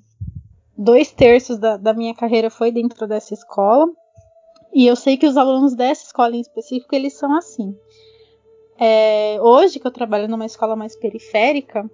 dois 0.77 1.11
terços 1.11 1.59
da, 1.59 1.79
da 1.79 1.95
minha 1.95 2.15
carreira 2.15 2.51
foi 2.51 2.71
dentro 2.71 3.07
dessa 3.07 3.33
escola. 3.33 3.87
E 4.75 4.87
eu 4.87 4.97
sei 4.97 5.17
que 5.17 5.27
os 5.27 5.39
alunos 5.39 5.75
dessa 5.75 6.05
escola 6.05 6.37
em 6.37 6.41
específico, 6.41 6.95
eles 6.95 7.15
são 7.15 7.35
assim. 7.35 7.75
É, 8.79 9.39
hoje 9.41 9.81
que 9.81 9.87
eu 9.87 9.91
trabalho 9.91 10.29
numa 10.29 10.45
escola 10.45 10.77
mais 10.77 10.95
periférica, 10.95 11.91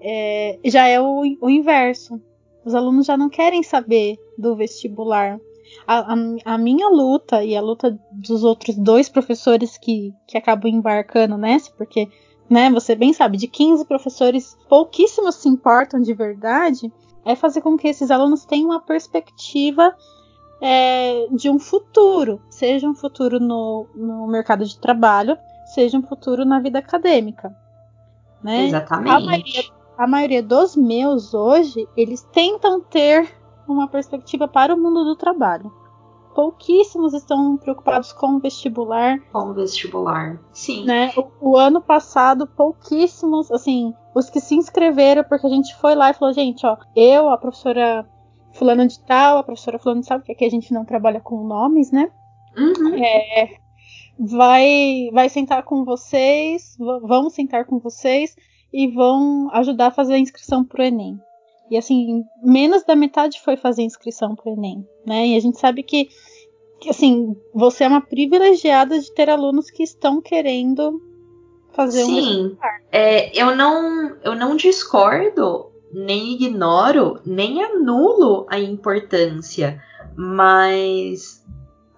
é, 0.00 0.58
já 0.64 0.86
é 0.86 1.00
o, 1.00 1.22
o, 1.40 1.50
inverso. 1.50 2.20
Os 2.64 2.74
alunos 2.74 3.06
já 3.06 3.16
não 3.16 3.28
querem 3.28 3.62
saber 3.62 4.16
do 4.36 4.56
vestibular. 4.56 5.38
A, 5.86 6.14
a, 6.14 6.16
a, 6.44 6.58
minha 6.58 6.88
luta 6.88 7.42
e 7.42 7.56
a 7.56 7.60
luta 7.60 7.98
dos 8.12 8.44
outros 8.44 8.76
dois 8.76 9.08
professores 9.08 9.76
que, 9.76 10.12
que 10.26 10.38
acabam 10.38 10.70
embarcando 10.70 11.36
nessa, 11.36 11.70
porque, 11.72 12.08
né, 12.48 12.70
você 12.70 12.94
bem 12.94 13.12
sabe, 13.12 13.36
de 13.36 13.48
15 13.48 13.84
professores, 13.84 14.56
pouquíssimos 14.68 15.36
se 15.36 15.48
importam 15.48 16.00
de 16.00 16.14
verdade, 16.14 16.92
é 17.24 17.34
fazer 17.34 17.60
com 17.60 17.76
que 17.76 17.88
esses 17.88 18.10
alunos 18.10 18.44
tenham 18.44 18.70
uma 18.70 18.80
perspectiva 18.80 19.94
é, 20.60 21.26
de 21.32 21.50
um 21.50 21.58
futuro, 21.58 22.40
seja 22.48 22.88
um 22.88 22.94
futuro 22.94 23.38
no, 23.40 23.86
no 23.94 24.26
mercado 24.28 24.64
de 24.64 24.78
trabalho, 24.78 25.36
seja 25.74 25.98
um 25.98 26.02
futuro 26.02 26.44
na 26.44 26.60
vida 26.60 26.78
acadêmica. 26.78 27.54
Né? 28.42 28.66
Exatamente. 28.66 29.10
A 29.10 29.20
maioria, 29.20 29.64
a 29.96 30.06
maioria 30.06 30.42
dos 30.42 30.76
meus 30.76 31.32
hoje, 31.32 31.88
eles 31.96 32.22
tentam 32.32 32.80
ter 32.80 33.28
uma 33.66 33.88
perspectiva 33.88 34.46
para 34.46 34.74
o 34.74 34.78
mundo 34.78 35.04
do 35.04 35.16
trabalho. 35.16 35.72
Pouquíssimos 36.34 37.14
estão 37.14 37.56
preocupados 37.56 38.12
com 38.12 38.36
o 38.36 38.38
vestibular. 38.38 39.18
Com 39.32 39.50
o 39.50 39.54
vestibular, 39.54 40.38
sim. 40.52 40.84
Né? 40.84 41.12
O, 41.16 41.52
o, 41.52 41.56
ano 41.56 41.80
passado, 41.80 42.46
pouquíssimos, 42.46 43.50
assim, 43.50 43.94
os 44.14 44.28
que 44.28 44.38
se 44.38 44.54
inscreveram, 44.54 45.24
porque 45.24 45.46
a 45.46 45.50
gente 45.50 45.74
foi 45.76 45.94
lá 45.94 46.10
e 46.10 46.14
falou, 46.14 46.34
gente, 46.34 46.66
ó, 46.66 46.76
eu, 46.94 47.30
a 47.30 47.38
professora 47.38 48.06
fulana 48.52 48.86
de 48.86 49.00
tal, 49.00 49.38
a 49.38 49.42
professora 49.42 49.78
fulana 49.78 50.02
de 50.02 50.08
tal, 50.08 50.18
porque 50.18 50.32
aqui 50.32 50.44
a 50.44 50.50
gente 50.50 50.74
não 50.74 50.84
trabalha 50.84 51.20
com 51.20 51.42
nomes, 51.42 51.90
né? 51.90 52.10
Uhum. 52.54 53.02
É, 53.02 53.56
vai, 54.18 55.08
vai 55.12 55.30
sentar 55.30 55.62
com 55.62 55.86
vocês, 55.86 56.76
vamos 56.78 57.32
sentar 57.32 57.64
com 57.64 57.78
vocês 57.78 58.36
e 58.76 58.88
vão 58.88 59.48
ajudar 59.54 59.86
a 59.86 59.90
fazer 59.90 60.12
a 60.12 60.18
inscrição 60.18 60.62
para 60.62 60.82
o 60.82 60.84
Enem. 60.84 61.18
E 61.70 61.78
assim, 61.78 62.22
menos 62.42 62.84
da 62.84 62.94
metade 62.94 63.40
foi 63.40 63.56
fazer 63.56 63.80
inscrição 63.80 64.36
para 64.36 64.50
o 64.50 64.52
Enem, 64.52 64.86
né? 65.06 65.28
E 65.28 65.34
a 65.34 65.40
gente 65.40 65.58
sabe 65.58 65.82
que, 65.82 66.10
que, 66.78 66.90
assim, 66.90 67.34
você 67.54 67.84
é 67.84 67.88
uma 67.88 68.02
privilegiada 68.02 69.00
de 69.00 69.10
ter 69.14 69.30
alunos 69.30 69.70
que 69.70 69.82
estão 69.82 70.20
querendo 70.20 71.00
fazer 71.72 72.04
Sim, 72.04 72.48
um 72.48 72.56
é, 72.92 73.38
eu 73.38 73.56
não 73.56 74.16
eu 74.22 74.34
não 74.34 74.56
discordo 74.56 75.70
nem 75.92 76.34
ignoro, 76.34 77.18
nem 77.24 77.62
anulo 77.62 78.46
a 78.50 78.58
importância, 78.58 79.82
mas 80.14 81.42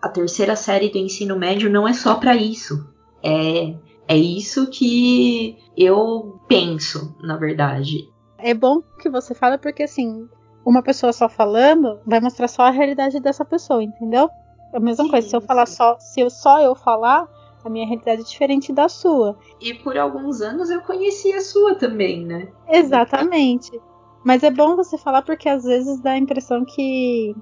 a 0.00 0.08
terceira 0.08 0.54
série 0.54 0.90
do 0.90 0.98
ensino 0.98 1.36
médio 1.36 1.68
não 1.68 1.88
é 1.88 1.92
só 1.92 2.14
para 2.14 2.36
isso. 2.36 2.86
É, 3.20 3.74
é 4.08 4.16
isso 4.16 4.70
que 4.70 5.58
eu 5.76 6.40
penso, 6.48 7.14
na 7.20 7.36
verdade. 7.36 8.10
É 8.38 8.54
bom 8.54 8.80
que 9.00 9.10
você 9.10 9.34
fala 9.34 9.58
porque 9.58 9.82
assim, 9.82 10.26
uma 10.64 10.82
pessoa 10.82 11.12
só 11.12 11.28
falando 11.28 12.00
vai 12.06 12.20
mostrar 12.20 12.48
só 12.48 12.62
a 12.62 12.70
realidade 12.70 13.20
dessa 13.20 13.44
pessoa, 13.44 13.82
entendeu? 13.82 14.30
É 14.72 14.78
a 14.78 14.80
mesma 14.80 15.04
sim, 15.04 15.10
coisa, 15.10 15.28
se 15.28 15.36
eu 15.36 15.40
falar 15.40 15.66
só, 15.66 15.98
se 15.98 16.20
eu, 16.20 16.30
só 16.30 16.60
eu 16.60 16.74
falar, 16.74 17.28
a 17.64 17.68
minha 17.68 17.86
realidade 17.86 18.22
é 18.22 18.24
diferente 18.24 18.72
da 18.72 18.88
sua. 18.88 19.38
E 19.60 19.74
por 19.74 19.96
alguns 19.98 20.40
anos 20.40 20.70
eu 20.70 20.80
conheci 20.82 21.32
a 21.32 21.40
sua 21.40 21.74
também, 21.74 22.24
né? 22.24 22.48
Exatamente. 22.68 23.78
Mas 24.24 24.42
é 24.42 24.50
bom 24.50 24.76
você 24.76 24.96
falar 24.98 25.22
porque 25.22 25.48
às 25.48 25.64
vezes 25.64 26.00
dá 26.00 26.12
a 26.12 26.18
impressão 26.18 26.64
que 26.64 27.34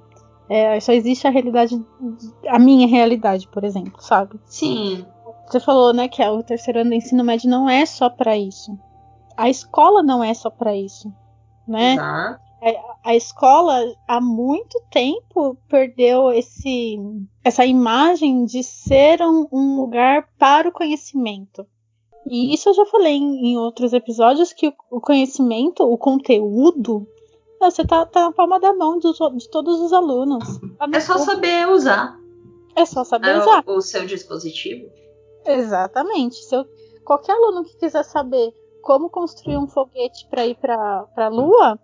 é, 0.49 0.79
só 0.79 0.93
existe 0.93 1.27
a 1.27 1.29
realidade, 1.29 1.83
a 2.47 2.59
minha 2.59 2.87
realidade, 2.87 3.47
por 3.47 3.63
exemplo, 3.63 4.01
sabe? 4.01 4.39
Sim. 4.45 5.05
Você 5.47 5.59
falou, 5.59 5.93
né, 5.93 6.07
que 6.07 6.21
o 6.23 6.43
terceiro 6.43 6.81
ano 6.81 6.89
do 6.89 6.95
ensino 6.95 7.23
médio 7.23 7.49
não 7.49 7.69
é 7.69 7.85
só 7.85 8.09
para 8.09 8.37
isso. 8.37 8.77
A 9.35 9.49
escola 9.49 10.03
não 10.03 10.23
é 10.23 10.33
só 10.33 10.49
para 10.49 10.75
isso, 10.75 11.13
né? 11.67 11.95
A, 12.61 13.11
a 13.11 13.15
escola 13.15 13.81
há 14.07 14.19
muito 14.19 14.81
tempo 14.91 15.57
perdeu 15.69 16.31
esse, 16.31 16.97
essa 17.43 17.65
imagem 17.65 18.45
de 18.45 18.63
ser 18.63 19.21
um, 19.21 19.47
um 19.51 19.79
lugar 19.79 20.27
para 20.37 20.67
o 20.67 20.71
conhecimento. 20.71 21.65
E 22.29 22.53
isso 22.53 22.69
eu 22.69 22.73
já 22.73 22.85
falei 22.85 23.15
em, 23.15 23.53
em 23.53 23.57
outros 23.57 23.93
episódios 23.93 24.51
que 24.51 24.67
o, 24.67 24.73
o, 24.91 24.99
conhecimento, 24.99 25.83
o 25.83 25.97
conteúdo, 25.97 27.07
você 27.59 27.85
tá, 27.85 28.05
tá 28.05 28.25
na 28.25 28.31
palma 28.33 28.59
da 28.59 28.73
mão 28.73 28.99
de, 28.99 29.11
de 29.13 29.49
todos 29.49 29.79
os 29.79 29.93
alunos. 29.93 30.59
Tá 30.77 30.87
é 30.91 30.99
só 30.99 31.17
saber 31.17 31.69
usar. 31.69 32.19
É 32.75 32.85
só 32.85 33.03
saber 33.03 33.29
é 33.29 33.39
usar. 33.39 33.63
O, 33.65 33.77
o, 33.77 33.81
seu 33.81 34.05
dispositivo. 34.05 34.89
Exatamente. 35.47 36.35
Se 36.35 36.55
eu, 36.55 36.65
qualquer 37.03 37.33
aluno 37.33 37.63
que 37.63 37.77
quiser 37.77 38.03
saber 38.03 38.53
como 38.81 39.09
construir 39.09 39.57
um 39.57 39.67
foguete 39.67 40.27
para 40.29 40.45
ir 40.45 40.55
para 40.55 41.07
a 41.15 41.27
Lua, 41.27 41.79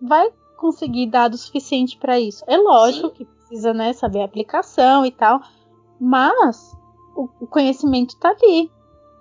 vai 0.00 0.30
conseguir 0.56 1.06
dados 1.06 1.42
suficiente 1.42 1.96
para 1.98 2.18
isso. 2.18 2.44
É 2.46 2.56
lógico 2.56 3.08
Sim. 3.08 3.14
que 3.14 3.24
precisa 3.24 3.72
né, 3.72 3.92
saber 3.92 4.22
a 4.22 4.24
aplicação 4.24 5.04
e 5.06 5.10
tal, 5.10 5.40
mas 6.00 6.76
o, 7.16 7.28
o 7.40 7.46
conhecimento 7.46 8.14
está 8.14 8.30
ali. 8.30 8.70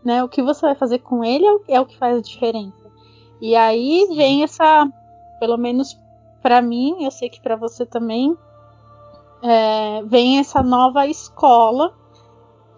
Né? 0.03 0.23
O 0.23 0.29
que 0.29 0.41
você 0.41 0.61
vai 0.61 0.75
fazer 0.75 0.99
com 0.99 1.23
ele 1.23 1.45
é 1.45 1.51
o, 1.51 1.61
é 1.67 1.81
o 1.81 1.85
que 1.85 1.97
faz 1.97 2.17
a 2.17 2.21
diferença. 2.21 2.91
E 3.39 3.55
aí 3.55 4.05
Sim. 4.07 4.15
vem 4.15 4.43
essa, 4.43 4.87
pelo 5.39 5.57
menos 5.57 5.97
para 6.41 6.61
mim, 6.61 7.03
eu 7.03 7.11
sei 7.11 7.29
que 7.29 7.39
para 7.39 7.55
você 7.55 7.85
também, 7.85 8.35
é, 9.43 10.03
vem 10.03 10.39
essa 10.39 10.63
nova 10.63 11.05
escola 11.07 11.93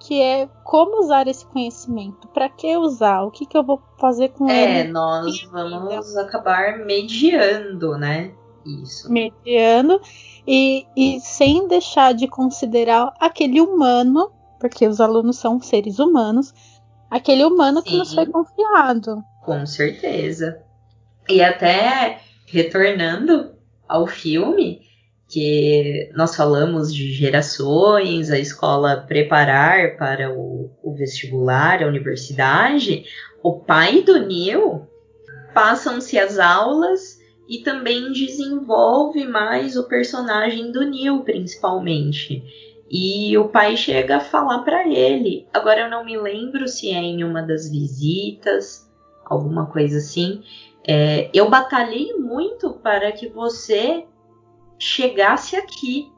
que 0.04 0.22
é 0.22 0.50
como 0.66 1.00
usar 1.00 1.28
esse 1.28 1.46
conhecimento, 1.46 2.28
para 2.28 2.50
que 2.50 2.76
usar, 2.76 3.24
o 3.24 3.32
que, 3.32 3.46
que 3.46 3.58
eu 3.58 3.64
vou 3.64 3.82
fazer 3.98 4.30
com 4.30 4.50
é, 4.50 4.64
ele. 4.64 4.90
É, 4.90 4.92
nós 4.92 5.44
vamos 5.44 6.18
acabar 6.18 6.80
mediando, 6.80 7.98
né? 7.98 8.34
Isso. 8.66 9.12
Mediando 9.12 10.02
e, 10.46 10.86
e 10.96 11.22
sem 11.22 11.68
deixar 11.70 12.14
de 12.14 12.28
considerar 12.28 13.14
aquele 13.18 13.62
humano, 13.62 14.30
porque 14.60 14.86
os 14.86 15.00
alunos 15.00 15.38
são 15.38 15.62
seres 15.62 16.00
humanos, 16.00 16.54
aquele 17.10 17.46
humano 17.46 17.82
Sim, 17.82 17.90
que 17.90 17.98
nos 17.98 18.14
foi 18.14 18.26
confiado. 18.26 19.24
Com 19.42 19.66
certeza. 19.66 20.62
E 21.30 21.42
até 21.42 22.20
retornando 22.46 23.54
ao 23.88 24.06
filme, 24.06 24.82
que 25.34 26.12
nós 26.14 26.36
falamos 26.36 26.94
de 26.94 27.12
gerações, 27.12 28.30
a 28.30 28.38
escola 28.38 28.98
preparar 29.08 29.98
para 29.98 30.32
o, 30.32 30.70
o 30.84 30.94
vestibular, 30.94 31.82
a 31.82 31.88
universidade, 31.88 33.06
o 33.42 33.60
pai 33.60 34.04
do 34.04 34.20
Neil 34.20 34.88
passam-se 35.52 36.20
as 36.20 36.38
aulas 36.38 37.20
e 37.50 37.60
também 37.60 38.12
desenvolve 38.12 39.26
mais 39.26 39.76
o 39.76 39.88
personagem 39.88 40.72
do 40.72 40.86
Neil, 40.86 41.22
principalmente. 41.22 42.44
E 42.90 43.36
o 43.36 43.50
pai 43.50 43.76
chega 43.76 44.18
a 44.18 44.20
falar 44.20 44.60
para 44.60 44.88
ele. 44.88 45.48
Agora 45.52 45.82
eu 45.82 45.90
não 45.90 46.06
me 46.06 46.16
lembro 46.16 46.68
se 46.68 46.92
é 46.92 47.02
em 47.02 47.24
uma 47.24 47.42
das 47.42 47.68
visitas, 47.68 48.88
alguma 49.26 49.66
coisa 49.66 49.98
assim. 49.98 50.44
É, 50.88 51.28
eu 51.34 51.50
batalhei 51.50 52.14
muito 52.14 52.74
para 52.84 53.12
que 53.12 53.28
você 53.28 54.06
chegasse 54.78 55.56
aqui. 55.56 56.12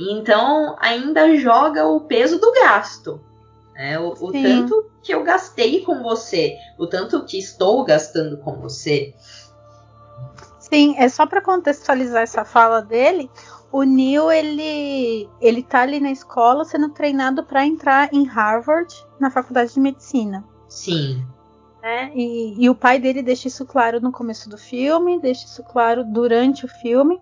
Então 0.00 0.76
ainda 0.80 1.36
joga 1.36 1.86
o 1.86 2.00
peso 2.00 2.38
do 2.38 2.52
gasto. 2.52 3.20
Né? 3.74 3.98
O, 3.98 4.12
o 4.12 4.32
tanto 4.32 4.90
que 5.02 5.14
eu 5.14 5.22
gastei 5.22 5.82
com 5.82 6.02
você, 6.02 6.56
o 6.78 6.86
tanto 6.86 7.24
que 7.24 7.38
estou 7.38 7.84
gastando 7.84 8.38
com 8.38 8.54
você. 8.60 9.14
Sim, 10.58 10.94
é 10.96 11.08
só 11.08 11.26
para 11.26 11.42
contextualizar 11.42 12.22
essa 12.22 12.44
fala 12.44 12.80
dele. 12.80 13.30
O 13.70 13.82
Neil 13.82 14.30
ele 14.30 15.28
ele 15.40 15.62
tá 15.62 15.82
ali 15.82 16.00
na 16.00 16.10
escola 16.10 16.64
sendo 16.64 16.90
treinado 16.90 17.44
para 17.44 17.66
entrar 17.66 18.08
em 18.12 18.24
Harvard 18.24 18.94
na 19.18 19.30
faculdade 19.30 19.74
de 19.74 19.80
medicina. 19.80 20.44
Sim. 20.68 21.24
É, 21.82 22.10
e, 22.14 22.54
e 22.58 22.70
o 22.70 22.74
pai 22.74 22.98
dele 22.98 23.22
deixa 23.22 23.46
isso 23.46 23.66
claro 23.66 24.00
no 24.00 24.10
começo 24.10 24.48
do 24.48 24.56
filme, 24.56 25.20
deixa 25.20 25.44
isso 25.44 25.62
claro 25.62 26.02
durante 26.02 26.64
o 26.64 26.68
filme. 26.68 27.20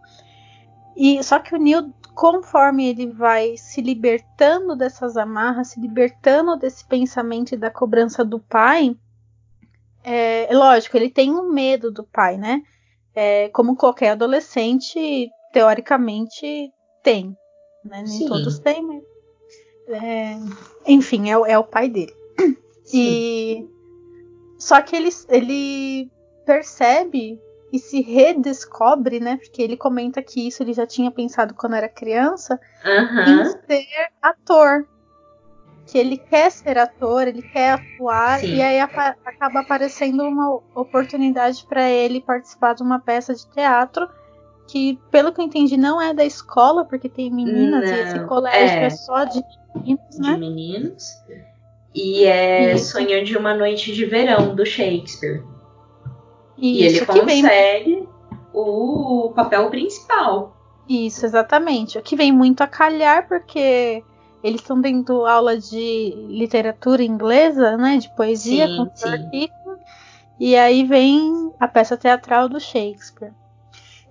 E 0.97 1.23
só 1.23 1.39
que 1.39 1.55
o 1.55 1.59
Neil, 1.59 1.93
conforme 2.15 2.89
ele 2.89 3.07
vai 3.07 3.57
se 3.57 3.81
libertando 3.81 4.77
dessas 4.77 5.17
amarras, 5.17 5.69
se 5.69 5.81
libertando 5.81 6.57
desse 6.57 6.85
pensamento 6.87 7.53
e 7.55 7.59
da 7.59 7.71
cobrança 7.71 8.25
do 8.25 8.39
pai, 8.39 8.97
é, 10.05 10.53
é 10.53 10.57
lógico, 10.57 10.97
ele 10.97 11.11
tem 11.11 11.31
um 11.31 11.51
medo 11.51 11.91
do 11.91 12.05
pai, 12.05 12.37
né? 12.37 12.63
É, 13.15 13.49
como 13.51 13.77
qualquer 13.77 14.11
adolescente, 14.11 15.31
teoricamente, 15.53 16.73
tem. 17.03 17.37
Né? 17.85 18.05
Nem 18.07 18.29
todos 18.29 18.59
têm, 18.59 18.83
mas. 18.83 19.03
É, 19.89 20.37
enfim, 20.87 21.31
é, 21.31 21.33
é, 21.33 21.59
o 21.59 21.65
pai 21.65 21.89
dele. 21.89 22.15
Sim. 22.85 22.99
E. 22.99 23.69
Só 24.59 24.81
que 24.81 24.95
ele, 24.95 25.11
ele 25.29 26.11
percebe 26.47 27.41
e 27.73 27.79
se 27.79 28.03
redescobre, 28.03 29.19
né? 29.19 29.39
Porque 29.39 29.63
ele 29.63 29.77
comenta 29.77 30.23
que 30.23 30.47
isso 30.47 30.63
ele 30.63 30.75
já 30.75 30.87
tinha 30.87 31.11
pensado 31.11 31.55
quando 31.55 31.75
era 31.75 31.89
criança, 31.89 32.61
uhum. 32.85 33.41
em 33.41 33.45
ser 33.67 33.87
ator. 34.21 34.87
Que 35.87 35.99
ele 35.99 36.19
quer 36.19 36.51
ser 36.51 36.79
ator, 36.79 37.27
ele 37.27 37.43
quer 37.43 37.73
atuar, 37.73 38.41
Sim. 38.41 38.55
e 38.55 38.63
aí 38.63 38.79
acaba 38.79 39.61
aparecendo 39.61 40.23
uma 40.23 40.61
oportunidade 40.75 41.67
para 41.67 41.91
ele 41.91 42.21
participar 42.21 42.75
de 42.75 42.83
uma 42.83 43.01
peça 43.01 43.35
de 43.35 43.49
teatro 43.51 44.09
que, 44.69 44.99
pelo 45.11 45.33
que 45.33 45.41
eu 45.41 45.45
entendi, 45.45 45.77
não 45.77 46.01
é 46.01 46.15
da 46.15 46.25
escola, 46.25 46.85
porque 46.85 47.09
tem 47.09 47.31
meninas, 47.31 47.91
não, 47.91 47.97
e 47.97 48.01
esse 48.01 48.21
colégio 48.27 48.79
é, 48.79 48.85
é, 48.85 48.91
só 48.91 49.25
de 49.25 49.43
meninos, 49.75 50.19
né? 50.19 50.33
De 50.35 50.41
meninos. 50.41 51.05
E 51.95 52.25
é 52.25 52.75
Isso. 52.75 52.93
Sonho 52.93 53.25
de 53.25 53.37
uma 53.37 53.55
Noite 53.55 53.93
de 53.93 54.05
Verão, 54.07 54.55
do 54.55 54.65
Shakespeare. 54.65 55.43
E 56.63 56.85
ele 56.85 57.05
consegue 57.05 57.85
vem... 57.85 58.09
o 58.55 59.33
papel 59.35 59.69
principal. 59.69 60.57
Isso, 60.89 61.27
exatamente. 61.27 61.99
O 61.99 62.03
que 62.03 62.15
vem 62.15 62.31
muito 62.31 62.61
a 62.61 62.69
calhar, 62.69 63.27
porque 63.27 64.05
eles 64.45 64.61
estão 64.61 64.81
tendo 64.81 65.27
aula 65.27 65.59
de 65.59 66.15
literatura 66.29 67.03
inglesa, 67.03 67.77
né? 67.77 67.97
De 67.97 68.15
poesia 68.15 68.69
sim, 68.69 68.77
com 68.77 68.97
sim. 68.97 69.49
E 70.39 70.57
aí 70.57 70.85
vem 70.85 71.53
a 71.59 71.67
peça 71.67 71.97
teatral 71.97 72.49
do 72.49 72.61
Shakespeare. 72.61 73.33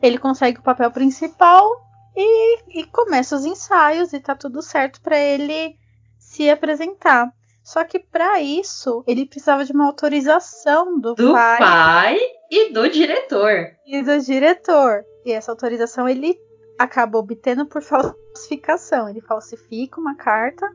Ele 0.02 0.18
consegue 0.18 0.60
o 0.60 0.64
papel 0.64 0.92
principal 0.92 1.66
e, 2.14 2.82
e 2.82 2.84
começa 2.84 3.34
os 3.34 3.46
ensaios 3.46 4.12
e 4.12 4.20
tá 4.20 4.36
tudo 4.36 4.62
certo 4.62 5.00
para 5.00 5.18
ele 5.18 5.78
se 6.18 6.50
apresentar. 6.50 7.32
Só 7.64 7.84
que 7.84 8.00
para 8.00 8.42
isso 8.42 9.04
ele 9.08 9.26
precisava 9.26 9.64
de 9.64 9.72
uma 9.72 9.86
autorização 9.86 11.00
do, 11.00 11.14
do 11.14 11.32
pai, 11.32 11.60
pai 11.60 12.20
e 12.50 12.74
do 12.74 12.90
diretor. 12.90 13.76
E 13.86 14.02
do 14.02 14.20
diretor. 14.20 15.06
E 15.24 15.32
essa 15.32 15.52
autorização 15.52 16.10
ele 16.10 16.40
acaba 16.78 17.20
obtendo 17.20 17.66
por 17.66 17.82
falsificação. 17.84 19.08
Ele 19.08 19.22
falsifica 19.22 20.00
uma 20.00 20.16
carta 20.16 20.68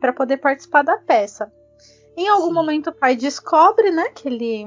para 0.00 0.12
poder 0.12 0.38
participar 0.38 0.82
da 0.82 0.98
peça. 0.98 1.52
Em 2.16 2.28
algum 2.28 2.48
Sim. 2.48 2.54
momento 2.54 2.90
o 2.90 2.94
pai 2.94 3.16
descobre, 3.16 3.90
né, 3.90 4.10
que 4.10 4.28
ele 4.28 4.66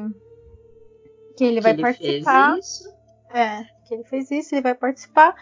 que 1.36 1.44
ele 1.44 1.58
que 1.58 1.62
vai 1.62 1.74
ele 1.74 1.82
participar. 1.82 2.54
Fez 2.54 2.66
isso. 2.66 2.98
É, 3.30 3.64
que 3.86 3.94
ele 3.94 4.04
fez 4.06 4.32
isso, 4.32 4.56
ele 4.56 4.62
vai 4.62 4.74
participar 4.74 5.36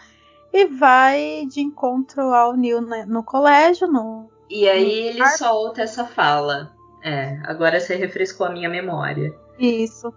e 0.52 0.66
vai 0.66 1.46
de 1.46 1.60
encontro 1.60 2.22
ao 2.22 2.54
Neil 2.54 2.80
no 2.80 3.22
colégio, 3.22 3.86
no 3.86 4.28
e 4.48 4.68
aí 4.68 5.08
ele 5.08 5.26
solta 5.30 5.82
essa 5.82 6.04
fala. 6.04 6.74
É, 7.02 7.38
agora 7.44 7.78
você 7.78 7.94
refrescou 7.94 8.46
a 8.46 8.50
minha 8.50 8.68
memória. 8.68 9.34
Isso. 9.58 10.12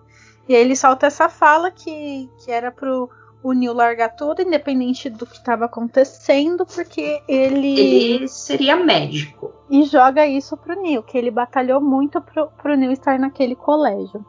E 0.48 0.56
aí 0.56 0.62
ele 0.62 0.76
solta 0.76 1.08
essa 1.08 1.30
fala 1.30 1.70
que, 1.70 2.30
que 2.44 2.52
era 2.52 2.72
pro 2.72 3.10
o 3.42 3.54
Neil 3.54 3.74
largar 3.74 4.10
tudo, 4.10 4.42
independente 4.42 5.10
do 5.10 5.26
que 5.26 5.38
estava 5.38 5.66
acontecendo, 5.66 6.66
porque 6.66 7.22
ele. 7.28 7.80
Ele 7.80 8.28
seria 8.28 8.76
médico. 8.76 9.54
E 9.70 9.84
joga 9.86 10.28
isso 10.28 10.58
pro 10.58 10.80
Neil, 10.82 11.04
que 11.04 11.18
ele 11.18 11.32
batalhou 11.32 11.80
muito 11.80 12.20
pro, 12.22 12.48
pro 12.48 12.76
Neil 12.76 12.92
estar 12.92 13.18
naquele 13.18 13.56
colégio. 13.56 14.26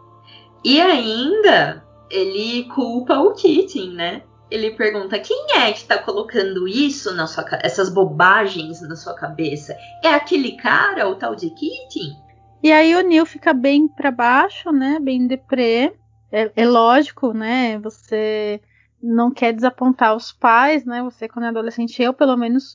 E 0.64 0.80
ainda 0.80 1.84
ele 2.10 2.64
culpa 2.64 3.18
o 3.18 3.32
Keating, 3.32 3.94
né? 3.94 4.22
Ele 4.50 4.72
pergunta 4.72 5.18
quem 5.18 5.46
é 5.56 5.72
que 5.72 5.84
tá 5.84 5.98
colocando 5.98 6.66
isso 6.66 7.14
na 7.14 7.26
sua 7.26 7.46
essas 7.62 7.88
bobagens 7.88 8.80
na 8.82 8.96
sua 8.96 9.14
cabeça? 9.14 9.76
É 10.02 10.08
aquele 10.08 10.52
cara, 10.56 11.08
o 11.08 11.14
tal 11.14 11.36
de 11.36 11.50
Keating? 11.50 12.16
E 12.62 12.70
aí 12.70 12.94
o 12.94 13.00
Neil 13.00 13.24
fica 13.24 13.54
bem 13.54 13.88
para 13.88 14.10
baixo, 14.10 14.70
né? 14.70 14.98
Bem 15.00 15.26
deprê. 15.26 15.94
É, 16.32 16.50
é 16.54 16.66
lógico, 16.66 17.32
né? 17.32 17.78
Você 17.78 18.60
não 19.02 19.30
quer 19.30 19.52
desapontar 19.52 20.14
os 20.14 20.32
pais, 20.32 20.84
né? 20.84 21.02
Você, 21.02 21.28
quando 21.28 21.46
é 21.46 21.48
adolescente, 21.48 22.02
eu, 22.02 22.12
pelo 22.12 22.36
menos, 22.36 22.74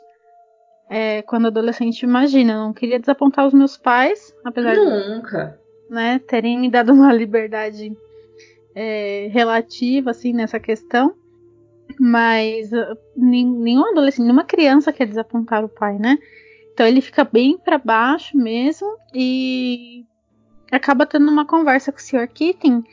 é, 0.90 1.22
quando 1.22 1.48
adolescente, 1.48 2.04
imagina, 2.04 2.56
não 2.56 2.74
queria 2.74 3.00
desapontar 3.00 3.46
os 3.46 3.54
meus 3.54 3.78
pais, 3.78 4.34
apesar 4.44 4.76
Nunca. 4.76 5.60
de 5.90 5.94
né, 5.94 6.20
terem 6.28 6.60
me 6.60 6.70
dado 6.70 6.92
uma 6.92 7.14
liberdade 7.14 7.96
é, 8.74 9.30
relativa, 9.32 10.12
assim, 10.12 10.34
nessa 10.34 10.60
questão. 10.60 11.14
Mas 12.00 12.72
uh, 12.72 12.98
nenhum 13.16 13.86
adolescente, 13.92 14.26
nenhuma 14.26 14.44
criança 14.44 14.92
quer 14.92 15.08
desapontar 15.08 15.64
o 15.64 15.70
pai, 15.70 15.98
né? 15.98 16.18
Então 16.74 16.86
ele 16.86 17.00
fica 17.00 17.24
bem 17.24 17.58
para 17.58 17.78
baixo 17.78 18.38
mesmo 18.38 18.98
e 19.14 20.06
acaba 20.72 21.06
tendo 21.06 21.30
uma 21.30 21.46
conversa 21.46 21.92
com 21.92 21.98
o 21.98 22.02
Sr. 22.02 22.28
Keating, 22.28 22.84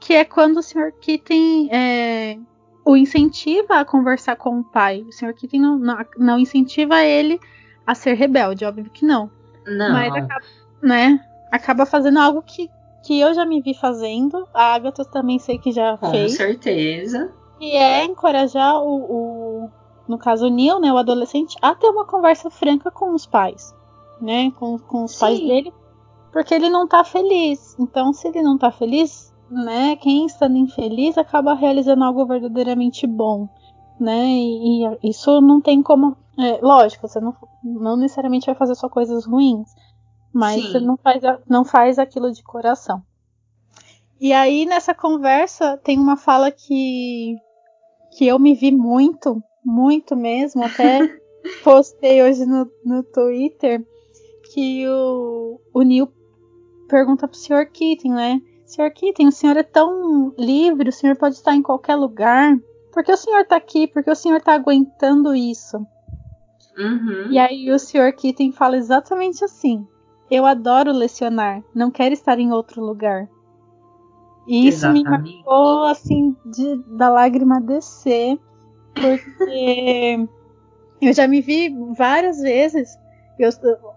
que 0.00 0.14
é 0.14 0.24
quando 0.24 0.58
o 0.58 0.62
Sr. 0.62 0.92
Keating 1.00 1.68
é, 1.70 2.36
o 2.84 2.96
incentiva 2.96 3.76
a 3.78 3.84
conversar 3.84 4.36
com 4.36 4.58
o 4.58 4.64
pai. 4.64 5.02
O 5.02 5.12
Sr. 5.12 5.32
Keating 5.32 5.60
não, 5.60 5.78
não, 5.78 6.06
não, 6.18 6.38
incentiva 6.38 7.02
ele 7.04 7.38
a 7.86 7.94
ser 7.94 8.14
rebelde, 8.14 8.64
óbvio 8.64 8.90
que 8.90 9.06
não. 9.06 9.30
Não. 9.66 9.92
Mas 9.92 10.12
acaba, 10.12 10.44
né, 10.82 11.20
acaba 11.52 11.86
fazendo 11.86 12.18
algo 12.18 12.42
que, 12.42 12.68
que 13.06 13.20
eu 13.20 13.32
já 13.32 13.46
me 13.46 13.62
vi 13.62 13.74
fazendo. 13.74 14.48
A 14.52 14.74
Agatha 14.74 15.04
também 15.04 15.38
sei 15.38 15.58
que 15.58 15.70
já 15.70 15.96
com 15.98 16.10
fez. 16.10 16.32
Com 16.32 16.36
certeza. 16.38 17.32
E 17.60 17.76
é 17.76 18.04
encorajar 18.04 18.82
o, 18.82 19.64
o, 19.64 19.70
no 20.08 20.18
caso 20.18 20.46
o 20.46 20.50
Neil, 20.50 20.80
né, 20.80 20.92
o 20.92 20.98
adolescente, 20.98 21.56
a 21.62 21.74
ter 21.74 21.88
uma 21.88 22.04
conversa 22.04 22.50
franca 22.50 22.90
com 22.90 23.14
os 23.14 23.26
pais, 23.26 23.74
né, 24.20 24.50
com, 24.52 24.78
com 24.78 25.04
os 25.04 25.12
Sim. 25.12 25.20
pais 25.20 25.38
dele, 25.40 25.72
porque 26.32 26.54
ele 26.54 26.68
não 26.68 26.86
tá 26.86 27.04
feliz. 27.04 27.76
Então, 27.78 28.12
se 28.12 28.28
ele 28.28 28.42
não 28.42 28.58
tá 28.58 28.70
feliz, 28.70 29.32
né? 29.50 29.96
Quem 29.96 30.26
estando 30.26 30.56
infeliz 30.56 31.16
acaba 31.16 31.54
realizando 31.54 32.04
algo 32.04 32.26
verdadeiramente 32.26 33.06
bom, 33.06 33.48
né? 34.00 34.26
E, 34.26 34.84
e 34.84 35.10
isso 35.10 35.40
não 35.40 35.60
tem 35.60 35.82
como. 35.82 36.16
É, 36.38 36.58
lógico, 36.60 37.06
você 37.06 37.20
não, 37.20 37.34
não 37.62 37.96
necessariamente 37.96 38.46
vai 38.46 38.54
fazer 38.54 38.74
só 38.74 38.88
coisas 38.88 39.24
ruins, 39.24 39.72
mas 40.32 40.60
Sim. 40.60 40.72
você 40.72 40.80
não 40.80 40.96
faz, 40.96 41.22
não 41.48 41.64
faz 41.64 41.98
aquilo 41.98 42.32
de 42.32 42.42
coração. 42.42 43.02
E 44.20 44.32
aí 44.32 44.66
nessa 44.66 44.94
conversa 44.94 45.76
tem 45.78 45.98
uma 45.98 46.16
fala 46.16 46.50
que 46.50 47.36
que 48.16 48.26
eu 48.26 48.38
me 48.38 48.54
vi 48.54 48.70
muito, 48.70 49.42
muito 49.64 50.14
mesmo, 50.14 50.62
até 50.62 51.00
postei 51.64 52.22
hoje 52.22 52.46
no, 52.46 52.70
no 52.84 53.02
Twitter 53.02 53.84
que 54.52 54.86
o, 54.88 55.60
o 55.72 55.82
Neil 55.82 56.08
pergunta 56.88 57.26
pro 57.26 57.36
Sr. 57.36 57.66
Keating, 57.72 58.12
né? 58.12 58.40
Sr. 58.66 58.92
Keating, 58.92 59.26
o 59.26 59.32
senhor 59.32 59.56
é 59.56 59.62
tão 59.64 60.32
livre, 60.38 60.88
o 60.88 60.92
senhor 60.92 61.16
pode 61.16 61.34
estar 61.34 61.54
em 61.54 61.62
qualquer 61.62 61.96
lugar. 61.96 62.56
Por 62.92 63.02
que 63.02 63.12
o 63.12 63.16
senhor 63.16 63.40
está 63.40 63.56
aqui? 63.56 63.88
Por 63.88 64.04
que 64.04 64.10
o 64.10 64.14
senhor 64.14 64.36
está 64.36 64.54
aguentando 64.54 65.34
isso? 65.34 65.78
Uhum. 66.78 67.30
E 67.30 67.38
aí 67.38 67.70
o 67.70 67.78
Sr. 67.78 68.12
Keating 68.14 68.52
fala 68.52 68.76
exatamente 68.76 69.44
assim. 69.44 69.86
Eu 70.30 70.46
adoro 70.46 70.92
lecionar, 70.92 71.62
não 71.74 71.90
quero 71.90 72.14
estar 72.14 72.38
em 72.38 72.52
outro 72.52 72.82
lugar. 72.82 73.28
E 74.46 74.68
isso 74.68 74.88
me 74.90 75.02
marcou 75.02 75.84
assim 75.84 76.36
de, 76.44 76.76
da 76.96 77.08
lágrima 77.08 77.60
descer, 77.60 78.38
porque 78.94 80.28
eu 81.00 81.12
já 81.12 81.26
me 81.26 81.40
vi 81.40 81.74
várias 81.96 82.40
vezes. 82.40 82.98
Eu, 83.38 83.50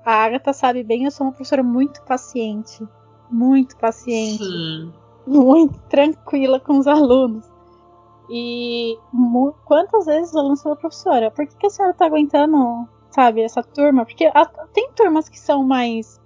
a 0.06 0.24
Agatha 0.24 0.54
sabe 0.54 0.84
bem, 0.84 1.06
eu 1.06 1.12
sou 1.12 1.28
uma 1.28 1.34
professora 1.34 1.62
muito 1.62 2.02
paciente 2.04 2.88
muito 3.30 3.78
paciente, 3.78 4.44
Sim. 4.44 4.94
muito 5.26 5.78
tranquila 5.90 6.60
com 6.60 6.78
os 6.78 6.88
alunos. 6.88 7.46
E 8.30 8.98
quantas 9.66 10.06
vezes 10.06 10.30
os 10.32 10.36
alunos 10.36 10.62
falam, 10.62 10.78
professora, 10.78 11.32
por 11.32 11.48
que, 11.48 11.56
que 11.56 11.68
a 11.68 11.70
senhora 11.70 11.94
está 11.94 12.06
aguentando, 12.06 12.88
sabe, 13.10 13.42
essa 13.42 13.64
turma? 13.64 14.06
Porque 14.06 14.26
a, 14.26 14.46
tem 14.74 14.92
turmas 14.94 15.30
que 15.30 15.40
são 15.40 15.64
mais, 15.64 16.20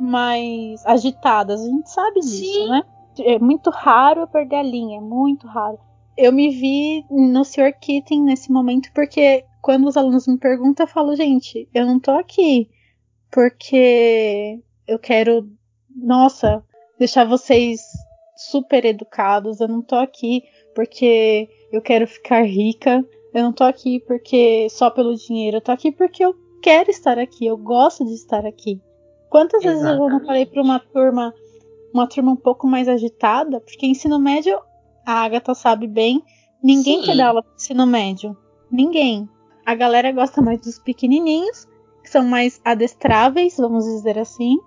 mais 0.00 0.84
agitadas, 0.86 1.60
a 1.60 1.66
gente 1.66 1.90
sabe 1.90 2.20
disso, 2.20 2.62
Sim. 2.62 2.68
né? 2.68 2.82
É 3.20 3.38
muito 3.38 3.70
raro 3.70 4.26
perder 4.26 4.56
a 4.56 4.62
linha, 4.62 4.98
é 4.98 5.00
muito 5.00 5.46
raro. 5.46 5.78
Eu 6.16 6.32
me 6.32 6.50
vi 6.50 7.04
no 7.10 7.44
Sr. 7.44 7.72
Keating 7.80 8.22
nesse 8.22 8.52
momento 8.52 8.90
porque 8.94 9.44
quando 9.60 9.86
os 9.86 9.96
alunos 9.96 10.26
me 10.26 10.38
perguntam, 10.38 10.84
eu 10.84 10.90
falo, 10.90 11.16
gente, 11.16 11.68
eu 11.74 11.86
não 11.86 11.98
tô 11.98 12.12
aqui 12.12 12.70
porque 13.30 14.60
eu 14.86 14.98
quero 14.98 15.48
nossa, 15.94 16.62
deixar 16.98 17.24
vocês 17.24 17.80
super 18.36 18.84
educados. 18.84 19.60
Eu 19.60 19.68
não 19.68 19.82
tô 19.82 19.96
aqui 19.96 20.42
porque 20.74 21.48
eu 21.72 21.80
quero 21.80 22.06
ficar 22.06 22.42
rica. 22.42 23.04
Eu 23.32 23.42
não 23.42 23.52
tô 23.52 23.64
aqui 23.64 24.00
porque 24.00 24.68
só 24.70 24.90
pelo 24.90 25.14
dinheiro. 25.14 25.58
Eu 25.58 25.60
tô 25.60 25.72
aqui 25.72 25.92
porque 25.92 26.24
eu 26.24 26.34
quero 26.62 26.90
estar 26.90 27.18
aqui. 27.18 27.46
Eu 27.46 27.56
gosto 27.56 28.04
de 28.04 28.14
estar 28.14 28.44
aqui. 28.44 28.80
Quantas 29.28 29.64
Exatamente. 29.64 29.84
vezes 29.84 30.00
eu 30.00 30.08
não 30.08 30.24
falei 30.24 30.46
para 30.46 30.62
uma 30.62 30.78
turma, 30.78 31.34
uma 31.94 32.08
turma 32.08 32.32
um 32.32 32.36
pouco 32.36 32.66
mais 32.66 32.88
agitada? 32.88 33.60
Porque 33.60 33.86
ensino 33.86 34.18
médio, 34.18 34.60
a 35.06 35.22
Agatha 35.22 35.54
sabe 35.54 35.86
bem, 35.86 36.22
ninguém 36.62 37.00
Sim. 37.00 37.06
quer 37.06 37.16
dar 37.16 37.28
aula 37.28 37.42
para 37.42 37.54
ensino 37.54 37.86
médio. 37.86 38.36
Ninguém. 38.70 39.28
A 39.64 39.74
galera 39.74 40.10
gosta 40.10 40.42
mais 40.42 40.60
dos 40.60 40.78
pequenininhos, 40.80 41.66
que 42.02 42.10
são 42.10 42.24
mais 42.24 42.60
adestráveis, 42.64 43.56
vamos 43.56 43.84
dizer 43.84 44.18
assim. 44.18 44.58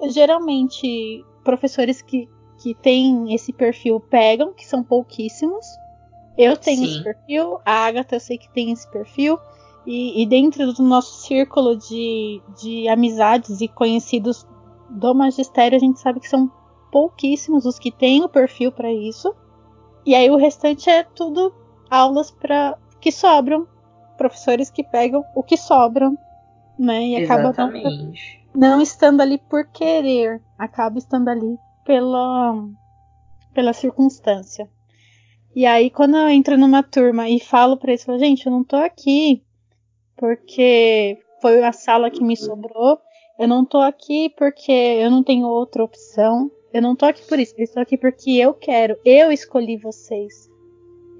É 0.00 0.10
geralmente 0.10 1.24
professores 1.44 2.02
que, 2.02 2.28
que 2.60 2.74
têm 2.74 3.32
esse 3.34 3.52
perfil 3.52 4.00
pegam, 4.00 4.52
que 4.52 4.66
são 4.66 4.82
pouquíssimos. 4.82 5.64
Eu 6.36 6.56
tenho 6.56 6.86
Sim. 6.86 6.92
esse 6.92 7.04
perfil, 7.04 7.58
a 7.64 7.86
Agatha 7.86 8.16
eu 8.16 8.20
sei 8.20 8.38
que 8.38 8.50
tem 8.52 8.72
esse 8.72 8.90
perfil. 8.90 9.38
E, 9.86 10.22
e 10.22 10.26
dentro 10.26 10.72
do 10.72 10.82
nosso 10.82 11.26
círculo 11.26 11.76
de, 11.76 12.42
de 12.60 12.88
amizades 12.88 13.60
e 13.60 13.68
conhecidos 13.68 14.46
do 14.90 15.14
magistério, 15.14 15.76
a 15.76 15.80
gente 15.80 16.00
sabe 16.00 16.20
que 16.20 16.28
são 16.28 16.50
pouquíssimos 16.90 17.64
os 17.64 17.78
que 17.78 17.90
têm 17.90 18.24
o 18.24 18.28
perfil 18.28 18.72
para 18.72 18.92
isso. 18.92 19.34
E 20.04 20.14
aí 20.14 20.30
o 20.30 20.36
restante 20.36 20.90
é 20.90 21.02
tudo 21.02 21.54
aulas 21.88 22.30
para 22.30 22.76
que 23.00 23.12
sobram, 23.12 23.66
professores 24.16 24.70
que 24.70 24.84
pegam 24.84 25.24
o 25.34 25.42
que 25.42 25.56
sobram, 25.56 26.18
né? 26.78 27.06
E 27.06 27.24
acabam 27.24 27.54
não, 27.56 28.12
não 28.54 28.80
estando 28.80 29.20
ali 29.20 29.38
por 29.38 29.66
querer, 29.66 30.42
acaba 30.58 30.98
estando 30.98 31.28
ali 31.28 31.58
pela, 31.84 32.64
pela 33.54 33.72
circunstância. 33.72 34.68
E 35.54 35.66
aí, 35.66 35.90
quando 35.90 36.16
eu 36.16 36.28
entro 36.28 36.56
numa 36.56 36.82
turma 36.82 37.28
e 37.28 37.40
falo 37.40 37.76
para 37.76 37.90
eles, 37.90 38.04
falo, 38.04 38.18
gente, 38.18 38.46
eu 38.46 38.52
não 38.52 38.62
tô 38.62 38.76
aqui 38.76 39.42
porque 40.16 41.18
foi 41.40 41.64
a 41.64 41.72
sala 41.72 42.10
que 42.10 42.22
me 42.22 42.36
sobrou, 42.36 43.00
eu 43.40 43.48
não 43.48 43.64
tô 43.64 43.78
aqui 43.78 44.32
porque 44.36 44.70
eu 44.70 45.10
não 45.10 45.24
tenho 45.24 45.46
outra 45.46 45.82
opção, 45.82 46.50
eu 46.72 46.80
não 46.80 46.94
tô 46.94 47.06
aqui 47.06 47.26
por 47.26 47.38
isso, 47.38 47.54
eu 47.58 47.64
estou 47.64 47.82
aqui 47.82 47.96
porque 47.96 48.30
eu 48.32 48.54
quero, 48.54 48.96
eu 49.04 49.32
escolhi 49.32 49.76
vocês. 49.76 50.48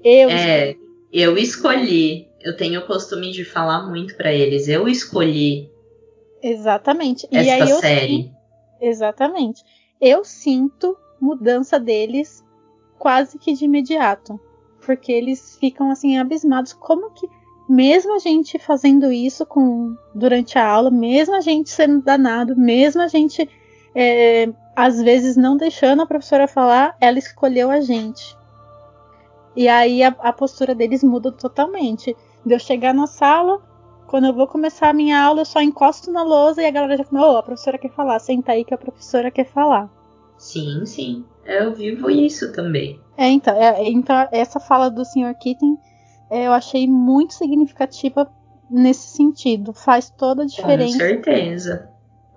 Eu 0.03 0.29
é, 0.29 0.69
escolhi. 0.69 0.79
eu 1.11 1.37
escolhi. 1.37 2.27
Eu 2.43 2.57
tenho 2.57 2.81
o 2.81 2.87
costume 2.87 3.31
de 3.31 3.45
falar 3.45 3.87
muito 3.87 4.15
para 4.15 4.33
eles, 4.33 4.67
eu 4.67 4.87
escolhi 4.87 5.69
Exatamente. 6.41 7.27
Esta 7.31 7.43
e 7.43 7.49
aí 7.49 7.69
eu 7.69 7.79
série. 7.79 8.23
Sinto, 8.23 8.35
exatamente. 8.81 9.63
Eu 9.99 10.23
sinto 10.23 10.97
mudança 11.19 11.79
deles 11.79 12.43
quase 12.97 13.37
que 13.37 13.53
de 13.53 13.65
imediato. 13.65 14.39
Porque 14.83 15.11
eles 15.11 15.57
ficam 15.59 15.91
assim 15.91 16.17
abismados. 16.17 16.73
Como 16.73 17.11
que, 17.11 17.27
mesmo 17.69 18.15
a 18.15 18.19
gente 18.19 18.59
fazendo 18.59 19.11
isso 19.11 19.45
com 19.45 19.95
durante 20.13 20.57
a 20.57 20.67
aula, 20.67 20.91
mesmo 20.91 21.35
a 21.35 21.41
gente 21.41 21.69
sendo 21.69 22.01
danado, 22.01 22.55
mesmo 22.55 23.01
a 23.01 23.07
gente 23.07 23.49
é, 23.95 24.49
às 24.75 25.01
vezes 25.01 25.35
não 25.35 25.57
deixando 25.57 26.01
a 26.01 26.05
professora 26.05 26.47
falar, 26.47 26.95
ela 26.99 27.19
escolheu 27.19 27.69
a 27.69 27.81
gente. 27.81 28.35
E 29.55 29.67
aí 29.67 30.03
a, 30.03 30.09
a 30.19 30.33
postura 30.33 30.73
deles 30.73 31.03
muda 31.03 31.31
totalmente. 31.31 32.15
De 32.45 32.53
eu 32.53 32.59
chegar 32.59 32.93
na 32.93 33.05
sala, 33.05 33.61
quando 34.07 34.27
eu 34.27 34.33
vou 34.33 34.47
começar 34.47 34.89
a 34.89 34.93
minha 34.93 35.21
aula, 35.21 35.41
eu 35.41 35.45
só 35.45 35.61
encosto 35.61 36.11
na 36.11 36.23
lousa 36.23 36.61
e 36.61 36.65
a 36.65 36.71
galera 36.71 36.97
já 36.97 37.03
fala, 37.03 37.33
oh, 37.33 37.37
a 37.37 37.43
professora 37.43 37.77
quer 37.77 37.91
falar, 37.91 38.19
senta 38.19 38.51
aí 38.51 38.65
que 38.65 38.73
a 38.73 38.77
professora 38.77 39.29
quer 39.29 39.45
falar. 39.45 39.89
Sim, 40.37 40.85
sim. 40.85 41.23
Eu 41.45 41.73
vivo 41.73 42.09
isso 42.09 42.51
também. 42.51 42.99
É, 43.17 43.29
então, 43.29 43.53
é, 43.55 43.89
então 43.89 44.27
essa 44.31 44.59
fala 44.59 44.89
do 44.89 45.05
Sr. 45.05 45.35
Keating 45.39 45.77
é, 45.77 45.90
eu 46.31 46.53
achei 46.53 46.87
muito 46.87 47.33
significativa 47.33 48.31
nesse 48.69 49.07
sentido. 49.09 49.73
Faz 49.73 50.09
toda 50.09 50.43
a 50.43 50.45
diferença. 50.45 50.93
Com 50.93 50.99
certeza. 50.99 51.89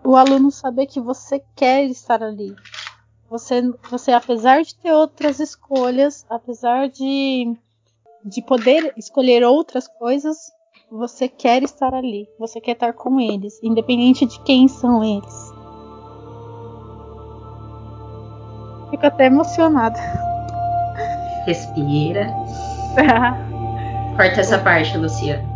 O 0.04 0.16
aluno 0.16 0.50
saber 0.50 0.86
que 0.86 1.00
você 1.00 1.42
quer 1.54 1.84
estar 1.84 2.22
ali. 2.22 2.54
Você, 3.30 3.62
você 3.90 4.12
apesar 4.12 4.62
de 4.62 4.74
ter 4.74 4.92
outras 4.92 5.40
escolhas, 5.40 6.26
apesar 6.28 6.88
de, 6.88 7.56
de 8.24 8.42
poder 8.42 8.92
escolher 8.96 9.44
outras 9.44 9.88
coisas, 9.88 10.36
você 10.90 11.28
quer 11.28 11.62
estar 11.62 11.94
ali. 11.94 12.28
Você 12.38 12.60
quer 12.60 12.72
estar 12.72 12.92
com 12.92 13.20
eles, 13.20 13.58
independente 13.62 14.26
de 14.26 14.40
quem 14.42 14.68
são 14.68 15.02
eles. 15.02 15.52
Fico 18.90 19.06
até 19.06 19.26
emocionada. 19.26 19.98
Respira. 21.46 22.28
Corta 24.16 24.40
essa 24.40 24.58
parte, 24.58 24.96
Luciana. 24.96 25.54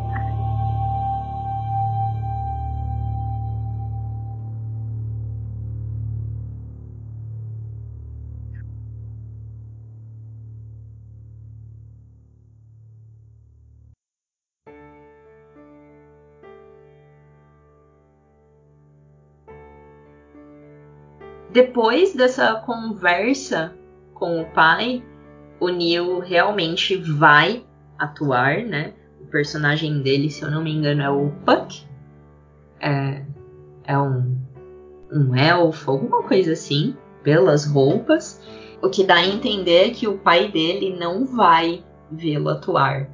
depois 21.59 22.14
dessa 22.14 22.54
conversa 22.54 23.74
com 24.14 24.40
o 24.40 24.44
pai, 24.46 25.02
o 25.59 25.68
Neil 25.68 26.20
realmente 26.20 26.94
vai 26.96 27.64
atuar, 27.99 28.62
né? 28.64 28.92
O 29.20 29.26
personagem 29.26 30.01
dele, 30.03 30.30
se 30.30 30.42
eu 30.42 30.51
não 30.51 30.62
me 30.62 30.72
engano, 30.72 31.03
é 31.03 31.11
o 31.11 31.30
Puck. 31.44 31.82
É, 32.80 33.24
é 33.84 33.99
um, 33.99 34.38
um 35.12 35.34
elfo, 35.34 35.90
alguma 35.90 36.22
coisa 36.22 36.53
assim, 36.53 36.96
pelas 37.22 37.66
roupas. 37.66 38.40
O 38.80 38.88
que 38.88 39.05
dá 39.05 39.16
a 39.16 39.26
entender 39.26 39.90
que 39.90 40.07
o 40.07 40.18
pai 40.18 40.51
dele 40.51 40.96
não 40.99 41.26
vai 41.26 41.84
vê-lo 42.11 42.49
atuar. 42.49 43.11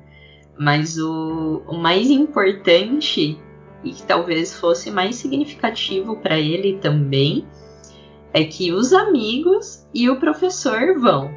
Mas 0.59 0.99
o, 0.99 1.63
o 1.67 1.77
mais 1.77 2.11
importante, 2.11 3.39
e 3.83 3.91
que 3.91 4.03
talvez 4.03 4.55
fosse 4.55 4.91
mais 4.91 5.17
significativo 5.17 6.17
para 6.17 6.39
ele 6.39 6.79
também, 6.79 7.47
é 8.33 8.45
que 8.45 8.73
os 8.73 8.93
amigos 8.93 9.87
e 9.95 10.11
o 10.11 10.21
professor 10.21 10.99
vão 10.99 11.35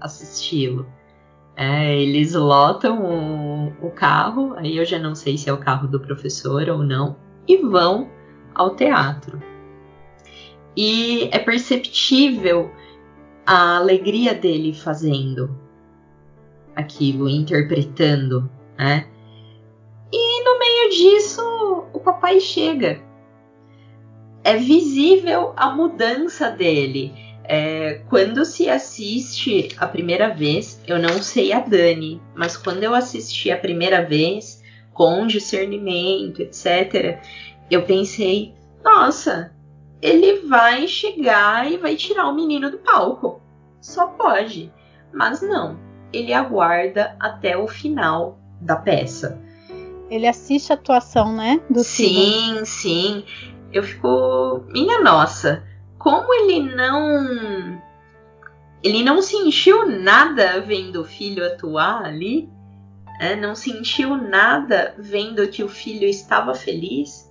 assisti-lo. 0.00 0.86
É, 1.56 2.00
eles 2.00 2.34
lotam 2.34 3.02
o, 3.02 3.86
o, 3.86 3.90
carro, 3.90 4.54
aí 4.56 4.76
eu 4.76 4.84
já 4.84 4.98
não 4.98 5.14
sei 5.14 5.36
se 5.36 5.50
é 5.50 5.52
o 5.52 5.58
carro 5.58 5.86
do 5.86 6.00
professor 6.00 6.68
ou 6.68 6.78
não, 6.82 7.16
e 7.46 7.56
vão 7.58 8.08
ao 8.54 8.74
teatro. 8.74 9.42
E 10.76 11.28
é 11.32 11.38
perceptível 11.38 12.70
a 13.44 13.76
alegria 13.76 14.34
dele 14.34 14.72
fazendo 14.72 15.54
aquilo, 16.74 17.28
interpretando, 17.28 18.48
né? 18.78 19.06
E 20.12 20.44
no 20.44 20.58
meio 20.58 20.90
disso, 20.90 21.84
o 21.92 22.00
papai 22.00 22.40
chega 22.40 23.00
é 24.42 24.56
visível 24.56 25.52
a 25.56 25.70
mudança 25.70 26.50
dele. 26.50 27.12
É, 27.52 28.02
quando 28.08 28.44
se 28.44 28.70
assiste 28.70 29.70
a 29.76 29.84
primeira 29.84 30.32
vez, 30.32 30.80
eu 30.86 31.00
não 31.00 31.20
sei 31.20 31.52
a 31.52 31.58
Dani, 31.58 32.22
mas 32.32 32.56
quando 32.56 32.84
eu 32.84 32.94
assisti 32.94 33.50
a 33.50 33.58
primeira 33.58 34.04
vez, 34.04 34.62
com 34.92 35.26
discernimento, 35.26 36.42
etc., 36.42 37.18
eu 37.68 37.82
pensei, 37.82 38.54
nossa, 38.84 39.52
ele 40.00 40.46
vai 40.46 40.86
chegar 40.86 41.68
e 41.68 41.76
vai 41.76 41.96
tirar 41.96 42.28
o 42.28 42.34
menino 42.36 42.70
do 42.70 42.78
palco. 42.78 43.42
Só 43.80 44.06
pode. 44.06 44.72
Mas 45.12 45.42
não, 45.42 45.76
ele 46.12 46.32
aguarda 46.32 47.16
até 47.18 47.56
o 47.56 47.66
final 47.66 48.38
da 48.60 48.76
peça. 48.76 49.40
Ele 50.08 50.28
assiste 50.28 50.70
a 50.70 50.76
atuação, 50.76 51.34
né? 51.34 51.60
Do 51.68 51.82
sim, 51.82 52.52
filme. 52.52 52.66
sim 52.66 53.24
eu 53.72 53.82
fico, 53.82 54.64
minha 54.68 55.00
nossa, 55.00 55.64
como 56.00 56.32
ele 56.32 56.74
não 56.74 57.80
ele 58.82 59.04
não 59.04 59.20
sentiu 59.20 59.86
nada 59.86 60.58
vendo 60.62 61.02
o 61.02 61.04
filho 61.04 61.46
atuar 61.46 62.02
ali, 62.02 62.48
é, 63.20 63.36
não 63.36 63.54
sentiu 63.54 64.16
nada 64.16 64.94
vendo 64.98 65.46
que 65.48 65.62
o 65.62 65.68
filho 65.68 66.08
estava 66.08 66.54
feliz. 66.54 67.30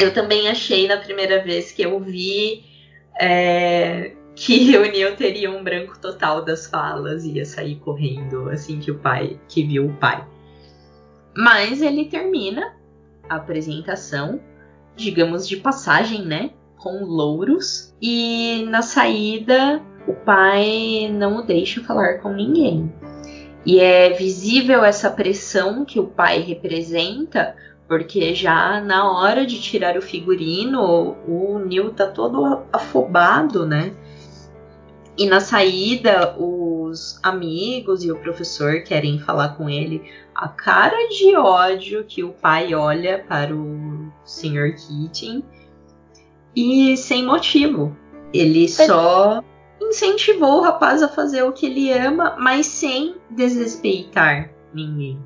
Eu 0.00 0.14
também 0.14 0.48
achei 0.48 0.88
na 0.88 0.96
primeira 0.96 1.44
vez 1.44 1.70
que 1.72 1.82
eu 1.82 2.00
vi 2.00 2.64
é, 3.20 4.14
que 4.34 4.72
Neil 4.80 5.14
teria 5.14 5.50
um 5.50 5.62
branco 5.62 5.98
total 5.98 6.42
das 6.42 6.66
falas 6.66 7.24
e 7.24 7.32
ia 7.32 7.44
sair 7.44 7.76
correndo 7.76 8.48
assim 8.48 8.80
que 8.80 8.90
o 8.90 8.98
pai 8.98 9.38
que 9.46 9.62
viu 9.62 9.88
o 9.88 9.96
pai. 9.98 10.26
Mas 11.36 11.82
ele 11.82 12.06
termina 12.06 12.74
apresentação, 13.28 14.40
digamos 14.96 15.46
de 15.46 15.56
passagem, 15.56 16.24
né? 16.24 16.50
Com 16.76 17.04
louros. 17.04 17.94
E 18.00 18.64
na 18.68 18.82
saída, 18.82 19.82
o 20.06 20.14
pai 20.14 21.08
não 21.12 21.38
o 21.38 21.42
deixa 21.42 21.82
falar 21.82 22.18
com 22.20 22.32
ninguém. 22.32 22.92
E 23.64 23.80
é 23.80 24.10
visível 24.10 24.84
essa 24.84 25.10
pressão 25.10 25.84
que 25.84 25.98
o 25.98 26.06
pai 26.06 26.40
representa, 26.40 27.56
porque 27.88 28.34
já 28.34 28.80
na 28.80 29.10
hora 29.10 29.44
de 29.44 29.60
tirar 29.60 29.96
o 29.96 30.02
figurino, 30.02 31.16
o 31.26 31.58
Neil 31.58 31.92
tá 31.92 32.06
todo 32.06 32.62
afobado, 32.72 33.66
né? 33.66 33.92
E 35.18 35.26
na 35.26 35.40
saída, 35.40 36.36
os 36.38 37.18
amigos 37.22 38.04
e 38.04 38.12
o 38.12 38.18
professor 38.18 38.82
querem 38.82 39.18
falar 39.18 39.56
com 39.56 39.68
ele 39.68 40.02
a 40.34 40.46
cara 40.46 41.08
de 41.08 41.34
ódio 41.34 42.04
que 42.04 42.22
o 42.22 42.32
pai 42.32 42.74
olha 42.74 43.24
para 43.26 43.54
o 43.54 43.95
Sr. 44.24 44.74
Keating 44.74 45.44
e 46.54 46.96
sem 46.96 47.24
motivo. 47.24 47.96
Ele 48.32 48.68
só 48.68 49.42
incentivou 49.80 50.58
o 50.58 50.62
rapaz 50.62 51.02
a 51.02 51.08
fazer 51.08 51.42
o 51.42 51.52
que 51.52 51.66
ele 51.66 51.92
ama, 51.92 52.36
mas 52.38 52.66
sem 52.66 53.16
desrespeitar 53.30 54.50
ninguém. 54.74 55.18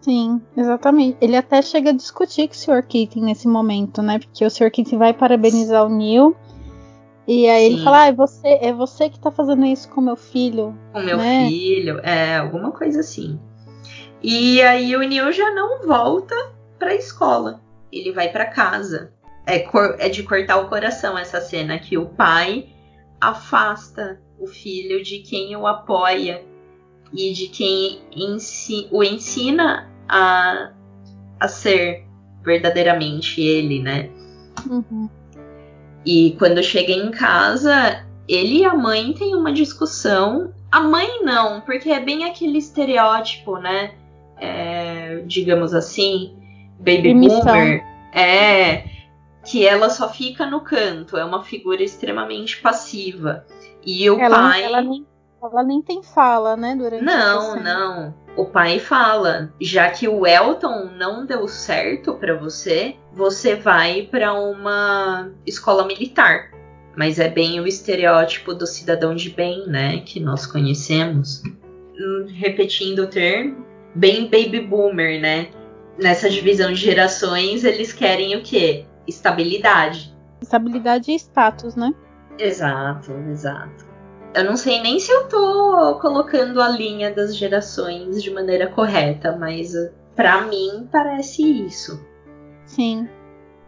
Sim, 0.00 0.42
exatamente. 0.54 1.16
Ele 1.20 1.34
até 1.34 1.62
chega 1.62 1.90
a 1.90 1.94
discutir 1.94 2.46
com 2.46 2.52
o 2.52 2.56
Sr. 2.56 2.82
Keating 2.86 3.22
nesse 3.22 3.48
momento, 3.48 4.02
né? 4.02 4.18
Porque 4.18 4.44
o 4.44 4.50
Sr. 4.50 4.70
Keating 4.70 4.98
vai 4.98 5.14
parabenizar 5.14 5.86
o 5.86 5.88
Neil. 5.88 6.36
E 7.26 7.48
aí 7.48 7.68
Sim. 7.68 7.72
ele 7.72 7.84
fala, 7.84 8.02
ah, 8.02 8.06
é 8.08 8.12
você, 8.12 8.48
é 8.60 8.72
você 8.72 9.08
que 9.08 9.18
tá 9.18 9.30
fazendo 9.30 9.64
isso 9.64 9.88
com 9.88 10.02
meu 10.02 10.16
filho. 10.16 10.76
Com 10.92 11.00
meu 11.00 11.16
né? 11.16 11.48
filho, 11.48 12.00
é, 12.00 12.36
alguma 12.36 12.70
coisa 12.70 13.00
assim. 13.00 13.40
E 14.22 14.60
aí 14.60 14.94
o 14.94 15.00
Neil 15.00 15.32
já 15.32 15.50
não 15.52 15.86
volta 15.86 16.34
para 16.78 16.90
a 16.90 16.94
escola. 16.94 17.63
Ele 17.98 18.12
vai 18.12 18.30
para 18.30 18.46
casa. 18.46 19.12
É, 19.46 19.58
cor, 19.60 19.96
é 19.98 20.08
de 20.08 20.22
cortar 20.22 20.58
o 20.58 20.68
coração 20.68 21.18
essa 21.18 21.40
cena 21.40 21.78
que 21.78 21.98
o 21.98 22.06
pai 22.06 22.68
afasta 23.20 24.20
o 24.38 24.46
filho 24.46 25.02
de 25.02 25.18
quem 25.18 25.54
o 25.54 25.66
apoia 25.66 26.42
e 27.12 27.32
de 27.32 27.48
quem 27.48 28.00
ensi, 28.10 28.88
o 28.90 29.02
ensina 29.02 29.88
a, 30.08 30.72
a 31.38 31.48
ser 31.48 32.04
verdadeiramente 32.42 33.40
ele, 33.40 33.80
né? 33.82 34.10
Uhum. 34.68 35.08
E 36.04 36.34
quando 36.38 36.62
chega 36.62 36.92
em 36.92 37.10
casa, 37.10 38.04
ele 38.26 38.60
e 38.60 38.64
a 38.64 38.74
mãe 38.74 39.12
têm 39.12 39.34
uma 39.34 39.52
discussão. 39.52 40.52
A 40.70 40.80
mãe 40.80 41.22
não, 41.22 41.60
porque 41.60 41.90
é 41.90 42.00
bem 42.00 42.24
aquele 42.24 42.58
estereótipo, 42.58 43.58
né? 43.58 43.94
é, 44.36 45.22
digamos 45.26 45.74
assim, 45.74 46.36
baby 46.78 47.10
Emissão. 47.10 47.44
boomer, 47.44 47.84
é 48.12 48.84
que 49.44 49.66
ela 49.66 49.90
só 49.90 50.08
fica 50.08 50.46
no 50.46 50.60
canto, 50.60 51.16
é 51.16 51.24
uma 51.24 51.42
figura 51.44 51.82
extremamente 51.82 52.60
passiva. 52.60 53.44
E 53.84 54.08
o 54.08 54.18
ela, 54.18 54.36
pai. 54.36 54.64
Ela 54.64 54.80
nem, 54.80 55.06
ela 55.42 55.62
nem 55.62 55.82
tem 55.82 56.02
fala, 56.02 56.56
né? 56.56 56.74
Durante 56.74 57.04
Não, 57.04 57.56
não. 57.56 58.14
O 58.36 58.46
pai 58.46 58.78
fala: 58.78 59.52
já 59.60 59.90
que 59.90 60.08
o 60.08 60.26
Elton 60.26 60.90
não 60.96 61.26
deu 61.26 61.46
certo 61.46 62.14
para 62.14 62.34
você, 62.34 62.96
você 63.12 63.54
vai 63.54 64.08
para 64.10 64.32
uma 64.32 65.30
escola 65.46 65.86
militar. 65.86 66.50
Mas 66.96 67.18
é 67.18 67.28
bem 67.28 67.60
o 67.60 67.66
estereótipo 67.66 68.54
do 68.54 68.66
cidadão 68.66 69.14
de 69.14 69.28
bem, 69.30 69.66
né? 69.66 69.98
Que 69.98 70.20
nós 70.20 70.46
conhecemos. 70.46 71.42
Hum, 71.96 72.26
repetindo 72.28 73.00
o 73.00 73.06
termo, 73.06 73.64
bem 73.94 74.24
baby 74.24 74.60
boomer, 74.60 75.20
né? 75.20 75.48
Nessa 75.98 76.28
divisão 76.28 76.72
de 76.72 76.80
gerações, 76.80 77.64
eles 77.64 77.92
querem 77.92 78.36
o 78.36 78.42
quê? 78.42 78.86
Estabilidade. 79.06 80.14
estabilidade 80.40 81.12
e 81.12 81.14
status, 81.14 81.76
né? 81.76 81.94
Exato, 82.38 83.12
exato. 83.30 83.86
Eu 84.34 84.44
não 84.44 84.56
sei 84.56 84.80
nem 84.82 84.98
se 84.98 85.12
eu 85.12 85.28
tô 85.28 85.98
colocando 86.00 86.60
a 86.60 86.68
linha 86.68 87.14
das 87.14 87.36
gerações 87.36 88.20
de 88.20 88.30
maneira 88.32 88.66
correta, 88.66 89.36
mas 89.36 89.74
uh, 89.74 89.92
para 90.16 90.40
mim 90.42 90.88
parece 90.90 91.42
isso. 91.42 92.04
Sim. 92.66 93.08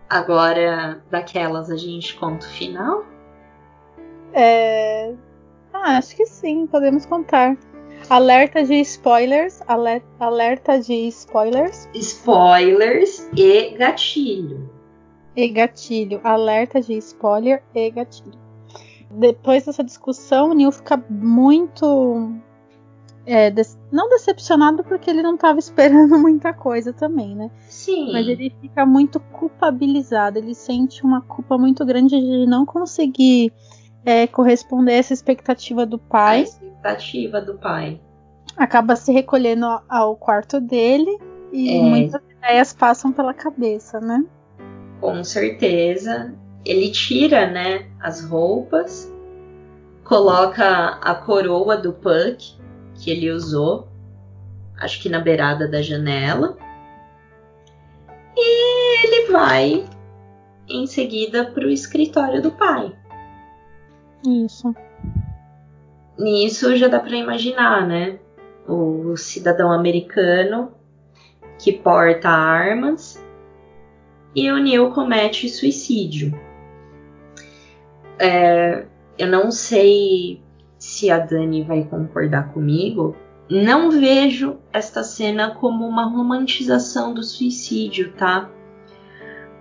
Agora, 0.09 1.01
daquelas 1.11 1.70
a 1.70 1.77
gente 1.77 2.16
conta 2.16 2.47
o 2.47 2.51
final? 2.51 3.05
É. 4.33 5.14
Ah, 5.72 5.99
acho 5.99 6.16
que 6.16 6.27
sim, 6.27 6.66
podemos 6.66 7.07
contar. 7.07 7.57
Alerta 8.09 8.63
de 8.63 8.75
spoilers. 8.83 9.61
Alerta 10.21 10.79
de 10.81 11.09
spoilers. 11.09 11.89
Spoilers 11.93 13.29
e 13.37 13.71
gatilho. 13.77 14.71
E 15.35 15.49
gatilho. 15.49 16.21
Alerta 16.23 16.81
de 16.81 16.95
spoiler 16.99 17.63
e 17.75 17.91
gatilho. 17.91 18.39
Depois 19.11 19.65
dessa 19.65 19.83
discussão, 19.83 20.51
o 20.51 20.55
Neil 20.55 20.71
fica 20.71 21.03
muito. 21.11 22.33
É, 23.27 23.53
não 23.91 24.09
decepcionado 24.09 24.85
porque 24.85 25.11
ele 25.11 25.21
não 25.21 25.35
estava 25.35 25.59
esperando 25.61 26.17
muita 26.17 26.53
coisa 26.53 26.93
também, 26.93 27.35
né? 27.35 27.51
Sim. 27.69 28.13
Mas 28.13 28.29
ele 28.29 28.55
fica 28.61 28.87
muito 28.87 29.19
culpabilizado. 29.19 30.39
Ele 30.39 30.55
sente 30.55 31.03
uma 31.03 31.23
culpa 31.23 31.59
muito 31.59 31.85
grande 31.85 32.21
de 32.21 32.47
não 32.47 32.65
conseguir 32.65 33.53
é, 34.07 34.25
corresponder 34.29 34.93
a 34.93 34.97
essa 34.99 35.13
expectativa 35.13 35.85
do 35.85 35.99
pai. 35.99 36.39
A 36.39 36.43
expectativa 36.43 37.41
do 37.41 37.59
pai. 37.59 38.01
Acaba 38.57 38.95
se 38.95 39.13
recolhendo 39.13 39.67
ao 39.89 40.15
quarto 40.15 40.61
dele 40.61 41.19
e 41.53 41.77
é. 41.77 41.83
muitas 41.83 42.23
ideias 42.39 42.73
passam 42.73 43.13
pela 43.13 43.35
cabeça, 43.35 44.01
né? 44.01 44.25
Com 45.01 45.25
certeza. 45.25 46.33
Ele 46.65 46.91
tira, 46.91 47.51
né, 47.51 47.87
as 48.01 48.25
roupas, 48.25 49.13
coloca 50.05 50.99
a 51.03 51.15
coroa 51.15 51.77
do 51.77 51.93
Puck 51.93 52.57
que 52.95 53.11
ele 53.11 53.31
usou, 53.31 53.89
acho 54.81 55.01
que 55.01 55.09
na 55.09 55.21
beirada 55.21 55.69
da 55.69 55.83
janela, 55.83 56.57
e 58.37 59.07
ele 59.07 59.31
vai 59.31 59.85
em 60.69 60.87
seguida 60.87 61.45
para 61.45 61.67
o 61.67 61.71
escritório 61.71 62.43
do 62.43 62.51
pai. 62.51 62.93
Isso. 64.27 64.74
Nisso 66.18 66.77
já 66.77 66.89
dá 66.89 66.99
para 66.99 67.16
imaginar, 67.16 67.87
né? 67.87 68.18
O 68.66 69.16
cidadão 69.16 69.70
americano 69.70 70.72
que 71.59 71.72
porta 71.72 72.29
armas 72.29 73.24
e 74.35 74.51
o 74.51 74.59
Neil 74.59 74.91
comete 74.91 75.49
suicídio. 75.49 76.39
É, 78.18 78.85
eu 79.16 79.29
não 79.29 79.51
sei 79.51 80.43
se 80.79 81.11
a 81.11 81.18
Dani 81.18 81.62
vai 81.62 81.85
concordar 81.85 82.53
comigo. 82.53 83.16
Não 83.49 83.91
vejo 83.91 84.59
esta 84.72 85.03
cena 85.05 85.53
como 85.53 85.87
uma 85.87 86.05
romantização 86.05 87.14
do 87.14 87.22
suicídio, 87.22 88.12
tá? 88.14 88.51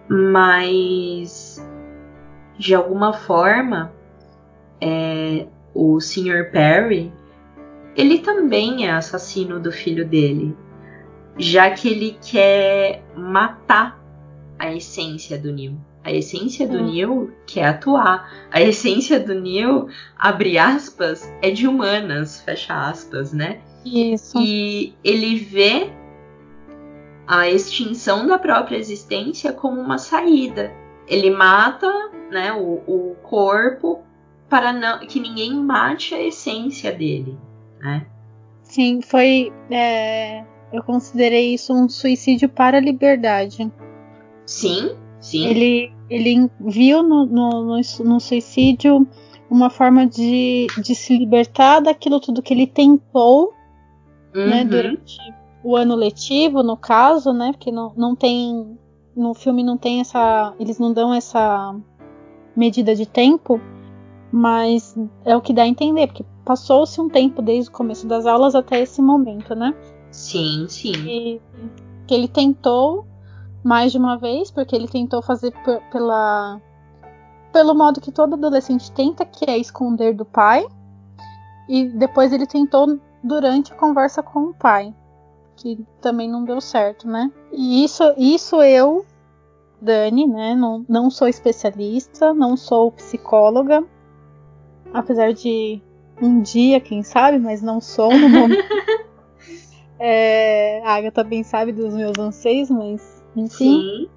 Mas 0.09 1.63
de 2.57 2.73
alguma 2.73 3.13
forma 3.13 3.94
é, 4.81 5.47
o 5.73 5.99
Sr. 5.99 6.51
Perry, 6.51 7.11
ele 7.95 8.19
também 8.19 8.87
é 8.87 8.91
assassino 8.91 9.59
do 9.59 9.71
filho 9.71 10.05
dele, 10.05 10.55
já 11.37 11.69
que 11.71 11.89
ele 11.89 12.17
quer 12.21 13.03
matar 13.15 13.99
a 14.59 14.73
essência 14.73 15.37
do 15.37 15.51
Neil. 15.51 15.77
A 16.03 16.11
essência 16.11 16.67
do 16.67 16.77
hum. 16.77 16.91
Neil 16.91 17.33
quer 17.47 17.65
atuar. 17.65 18.47
A 18.51 18.61
essência 18.61 19.19
do 19.19 19.33
Neil, 19.33 19.87
abre 20.17 20.57
aspas, 20.57 21.27
é 21.41 21.49
de 21.49 21.67
humanas, 21.67 22.41
fecha 22.41 22.89
aspas, 22.89 23.33
né? 23.33 23.59
Isso. 23.83 24.37
E 24.39 24.93
ele 25.03 25.35
vê 25.35 25.89
a 27.27 27.49
extinção 27.49 28.27
da 28.27 28.37
própria 28.37 28.77
existência 28.77 29.51
como 29.51 29.81
uma 29.81 29.97
saída. 29.97 30.71
Ele 31.07 31.31
mata 31.31 31.91
né, 32.29 32.53
o, 32.53 32.83
o 32.85 33.15
corpo 33.23 34.03
para 34.55 34.71
não, 34.71 34.99
que 34.99 35.19
ninguém 35.19 35.53
mate 35.53 36.15
a 36.15 36.21
essência 36.21 36.89
dele, 36.89 37.37
né? 37.81 38.05
Sim, 38.63 39.01
foi. 39.01 39.51
É, 39.69 40.45
eu 40.71 40.81
considerei 40.81 41.53
isso 41.53 41.73
um 41.73 41.89
suicídio 41.89 42.47
para 42.47 42.77
a 42.77 42.79
liberdade. 42.79 43.69
Sim, 44.45 44.95
sim. 45.19 45.45
Ele, 45.45 45.93
ele 46.09 46.49
viu 46.61 47.03
no, 47.03 47.25
no, 47.25 47.65
no, 47.65 47.81
no 48.05 48.19
suicídio 48.21 49.05
uma 49.49 49.69
forma 49.69 50.07
de, 50.07 50.67
de 50.81 50.95
se 50.95 51.17
libertar 51.17 51.81
daquilo 51.81 52.21
tudo 52.21 52.41
que 52.41 52.53
ele 52.53 52.65
tentou 52.65 53.53
né, 54.33 54.41
uhum. 54.41 54.49
né, 54.49 54.63
durante 54.63 55.17
o 55.65 55.75
ano 55.75 55.95
letivo, 55.95 56.63
no 56.63 56.77
caso, 56.77 57.33
né? 57.33 57.51
Porque 57.51 57.73
não, 57.73 57.93
não 57.97 58.15
tem. 58.15 58.79
No 59.13 59.33
filme 59.33 59.63
não 59.63 59.77
tem 59.77 59.99
essa. 59.99 60.53
Eles 60.57 60.79
não 60.79 60.93
dão 60.93 61.13
essa 61.13 61.75
medida 62.55 62.95
de 62.95 63.05
tempo 63.05 63.59
mas 64.35 64.93
é 65.23 65.33
o 65.33 65.39
que 65.39 65.53
dá 65.53 65.63
a 65.63 65.67
entender, 65.67 66.07
porque 66.07 66.25
passou-se 66.43 66.99
um 66.99 67.07
tempo 67.07 67.41
desde 67.41 67.69
o 67.69 67.71
começo 67.71 68.05
das 68.05 68.25
aulas 68.25 68.53
até 68.53 68.81
esse 68.81 69.01
momento, 69.01 69.55
né? 69.55 69.73
Sim, 70.11 70.65
sim. 70.67 70.91
E 70.91 71.41
que 72.05 72.13
ele 72.13 72.27
tentou 72.27 73.07
mais 73.63 73.93
de 73.93 73.97
uma 73.97 74.17
vez, 74.17 74.51
porque 74.51 74.75
ele 74.75 74.89
tentou 74.89 75.21
fazer 75.21 75.53
pela 75.89 76.59
pelo 77.53 77.73
modo 77.73 78.01
que 78.01 78.11
todo 78.11 78.33
adolescente 78.33 78.91
tenta, 78.91 79.23
que 79.23 79.49
é 79.49 79.57
esconder 79.57 80.13
do 80.13 80.25
pai. 80.25 80.67
E 81.69 81.85
depois 81.85 82.33
ele 82.33 82.45
tentou 82.45 82.99
durante 83.23 83.71
a 83.71 83.75
conversa 83.77 84.21
com 84.21 84.49
o 84.49 84.53
pai, 84.53 84.93
que 85.55 85.81
também 86.01 86.29
não 86.29 86.43
deu 86.43 86.59
certo, 86.59 87.07
né? 87.07 87.31
E 87.53 87.85
isso, 87.85 88.03
isso 88.17 88.61
eu, 88.61 89.05
Dani, 89.81 90.27
né? 90.27 90.53
Não, 90.55 90.85
não 90.89 91.09
sou 91.09 91.25
especialista, 91.25 92.33
não 92.33 92.57
sou 92.57 92.91
psicóloga, 92.91 93.81
apesar 94.93 95.33
de 95.33 95.81
um 96.21 96.41
dia, 96.41 96.79
quem 96.79 97.03
sabe, 97.03 97.37
mas 97.39 97.61
não 97.61 97.81
sou 97.81 98.11
no 98.15 98.29
momento. 98.29 98.63
é, 99.99 100.81
a 100.83 100.95
Agatha 100.95 101.23
bem 101.23 101.43
sabe 101.43 101.71
dos 101.71 101.93
meus 101.93 102.17
anseios, 102.17 102.69
mas 102.69 103.23
enfim. 103.35 103.81
Sim. 103.81 104.09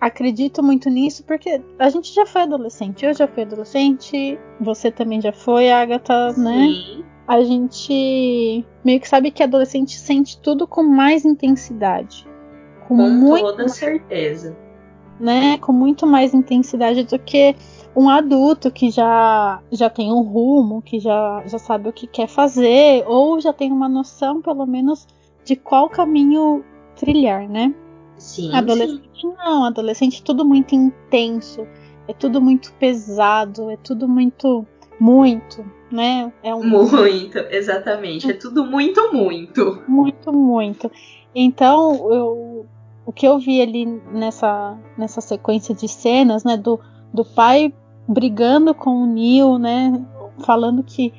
Acredito 0.00 0.62
muito 0.62 0.88
nisso 0.88 1.24
porque 1.24 1.60
a 1.76 1.88
gente 1.88 2.14
já 2.14 2.24
foi 2.24 2.42
adolescente. 2.42 3.04
Eu 3.04 3.12
já 3.12 3.26
fui 3.26 3.42
adolescente, 3.42 4.38
você 4.60 4.92
também 4.92 5.20
já 5.20 5.32
foi, 5.32 5.72
Agatha, 5.72 6.32
né? 6.34 6.68
Sim. 6.68 7.04
A 7.26 7.42
gente 7.42 8.64
meio 8.84 9.00
que 9.00 9.08
sabe 9.08 9.30
que 9.30 9.42
adolescente 9.42 9.98
sente 9.98 10.40
tudo 10.40 10.66
com 10.66 10.82
mais 10.82 11.24
intensidade. 11.24 12.26
Com, 12.86 12.96
com 12.96 13.08
muito 13.10 13.44
toda 13.44 13.68
certeza. 13.68 14.56
Né? 15.20 15.58
Com 15.58 15.72
muito 15.72 16.06
mais 16.06 16.32
intensidade 16.32 17.02
do 17.02 17.18
que 17.18 17.54
um 17.98 18.08
adulto 18.08 18.70
que 18.70 18.92
já, 18.92 19.60
já 19.72 19.90
tem 19.90 20.12
um 20.12 20.22
rumo, 20.22 20.80
que 20.80 21.00
já, 21.00 21.42
já 21.46 21.58
sabe 21.58 21.88
o 21.88 21.92
que 21.92 22.06
quer 22.06 22.28
fazer, 22.28 23.04
ou 23.08 23.40
já 23.40 23.52
tem 23.52 23.72
uma 23.72 23.88
noção, 23.88 24.40
pelo 24.40 24.64
menos, 24.64 25.04
de 25.44 25.56
qual 25.56 25.90
caminho 25.90 26.64
trilhar, 26.94 27.48
né? 27.48 27.74
Sim. 28.16 28.54
Adolescente 28.54 29.20
sim. 29.20 29.34
não, 29.36 29.64
adolescente 29.64 30.20
é 30.20 30.24
tudo 30.24 30.44
muito 30.44 30.76
intenso, 30.76 31.66
é 32.06 32.12
tudo 32.12 32.40
muito 32.40 32.72
pesado, 32.74 33.68
é 33.68 33.76
tudo 33.76 34.06
muito, 34.06 34.64
muito, 35.00 35.64
né? 35.90 36.32
É 36.44 36.54
um... 36.54 36.62
Muito, 36.62 37.36
exatamente. 37.50 38.30
É 38.30 38.34
tudo 38.34 38.64
muito, 38.64 39.12
muito. 39.12 39.82
Muito, 39.88 40.32
muito. 40.32 40.88
Então, 41.34 42.12
eu, 42.12 42.66
o 43.04 43.12
que 43.12 43.26
eu 43.26 43.40
vi 43.40 43.60
ali 43.60 43.86
nessa, 44.12 44.78
nessa 44.96 45.20
sequência 45.20 45.74
de 45.74 45.88
cenas, 45.88 46.44
né, 46.44 46.56
do 46.56 46.78
do 47.12 47.24
pai 47.24 47.72
brigando 48.08 48.74
com 48.74 49.02
o 49.02 49.06
Neil, 49.06 49.58
né? 49.58 50.04
Falando 50.38 50.82
que 50.82 51.12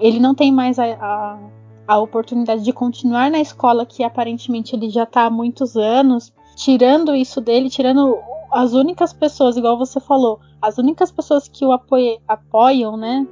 ele 0.00 0.20
não 0.20 0.34
tem 0.34 0.52
mais 0.52 0.78
a, 0.78 0.84
a, 0.84 1.38
a 1.86 1.98
oportunidade 1.98 2.62
de 2.62 2.72
continuar 2.72 3.30
na 3.30 3.40
escola 3.40 3.86
que 3.86 4.02
aparentemente 4.02 4.74
ele 4.74 4.90
já 4.90 5.04
está 5.04 5.22
há 5.22 5.30
muitos 5.30 5.76
anos, 5.76 6.32
tirando 6.56 7.14
isso 7.14 7.40
dele, 7.40 7.70
tirando 7.70 8.18
as 8.50 8.72
únicas 8.72 9.12
pessoas, 9.12 9.56
igual 9.56 9.76
você 9.76 10.00
falou, 10.00 10.40
as 10.60 10.78
únicas 10.78 11.10
pessoas 11.10 11.48
que 11.48 11.64
o 11.64 11.72
apoie, 11.72 12.18
apoiam, 12.26 12.96
né? 12.96 13.26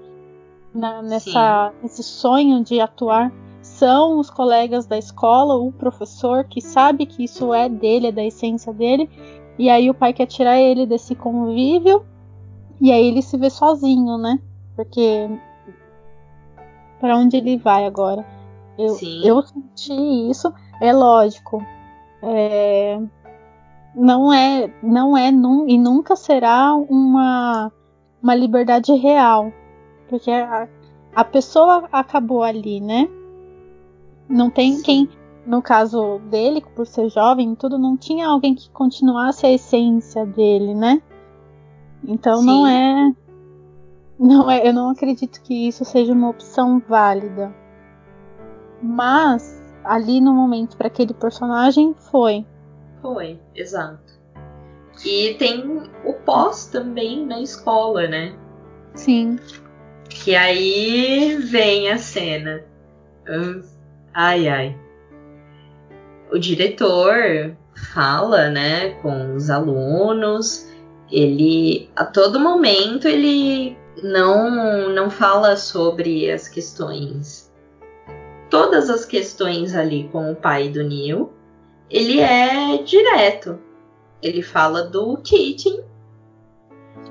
Na, 0.75 1.03
nessa, 1.03 1.73
nesse 1.83 2.03
sonho 2.03 2.63
de 2.65 2.81
atuar 2.81 3.33
são 3.63 4.19
os 4.19 4.29
colegas 4.29 4.87
da 4.87 4.99
escola, 4.99 5.55
o 5.55 5.73
professor 5.73 6.45
que 6.45 6.61
sabe 6.61 7.07
que 7.07 7.25
isso 7.25 7.55
é 7.55 7.69
dele, 7.69 8.09
é 8.09 8.13
da 8.13 8.25
essência 8.25 8.73
dele, 8.73 9.09
e 9.59 9.71
aí 9.71 9.89
o 9.89 9.95
pai 9.95 10.13
quer 10.13 10.27
tirar 10.27 10.59
ele 10.59 10.85
desse 10.85 11.15
convívio. 11.15 12.05
E 12.85 12.93
aí 12.93 13.07
ele 13.07 13.23
se 13.23 13.39
vê 13.39 13.49
sozinho, 13.49 14.19
né? 14.19 14.39
Porque 14.77 15.27
para 17.01 17.17
onde 17.17 17.39
ele 17.39 17.57
vai 17.57 17.87
agora? 17.87 18.27
Eu, 18.77 18.99
eu 19.25 19.41
senti 19.41 20.31
isso. 20.31 20.53
É 20.83 20.93
lógico. 20.93 21.65
É... 22.23 23.01
não 23.95 24.31
é, 24.31 24.71
não 24.83 25.17
é 25.17 25.31
num, 25.31 25.67
e 25.67 25.79
nunca 25.79 26.15
será 26.15 26.75
uma, 26.75 27.73
uma 28.23 28.35
liberdade 28.35 28.93
real, 28.93 29.51
porque 30.07 30.31
a, 30.31 30.69
a 31.17 31.25
pessoa 31.25 31.89
acabou 31.91 32.43
ali, 32.43 32.83
né? 32.83 33.09
Não 34.29 34.51
tem 34.51 34.75
Sim. 34.75 34.83
quem, 34.83 35.09
no 35.47 35.63
caso 35.63 36.19
dele, 36.31 36.63
por 36.77 36.87
ser 36.87 37.09
jovem, 37.09 37.55
tudo 37.55 37.79
não 37.79 37.97
tinha 37.97 38.29
alguém 38.29 38.55
que 38.55 38.69
continuasse 38.69 39.47
a 39.47 39.53
essência 39.53 40.27
dele, 40.27 40.75
né? 40.75 41.01
Então 42.07 42.39
Sim. 42.39 42.47
não 42.47 42.67
é, 42.67 43.13
não 44.19 44.51
é, 44.51 44.69
eu 44.69 44.73
não 44.73 44.91
acredito 44.91 45.43
que 45.43 45.69
isso 45.69 45.85
seja 45.85 46.13
uma 46.13 46.31
opção 46.31 46.81
válida. 46.89 47.55
Mas 48.83 49.63
ali 49.85 50.21
no 50.21 50.33
momento 50.33 50.77
para 50.77 50.87
aquele 50.87 51.15
personagem 51.15 51.95
foi. 52.11 52.47
Foi, 53.03 53.39
exato. 53.55 54.15
E 55.05 55.35
tem 55.35 55.83
o 56.05 56.13
pós 56.13 56.67
também 56.67 57.27
na 57.27 57.41
escola, 57.41 58.07
né? 58.07 58.35
Sim. 58.95 59.39
Que 60.09 60.37
aí 60.37 61.37
vem 61.37 61.91
a 61.91 61.99
cena. 61.99 62.63
Ai, 64.15 64.49
ai. 64.49 64.79
O 66.31 66.39
diretor 66.39 67.57
fala, 67.93 68.49
né, 68.49 68.91
com 69.03 69.35
os 69.35 69.51
alunos. 69.51 70.71
Ele, 71.15 71.89
a 71.95 72.05
todo 72.05 72.41
momento, 72.41 73.07
ele 73.07 73.77
não, 74.03 74.89
não 74.89 75.09
fala 75.09 75.57
sobre 75.57 76.29
as 76.29 76.49
questões. 76.49 77.53
Todas 78.51 78.91
as 78.91 79.05
questões 79.05 79.77
ali 79.77 80.09
com 80.11 80.33
o 80.33 80.35
pai 80.35 80.69
do 80.69 80.83
Neil, 80.83 81.33
ele 81.89 82.19
é 82.19 82.79
direto. 82.79 83.61
Ele 84.21 84.43
fala 84.43 84.83
do 84.83 85.17
Keating 85.19 85.85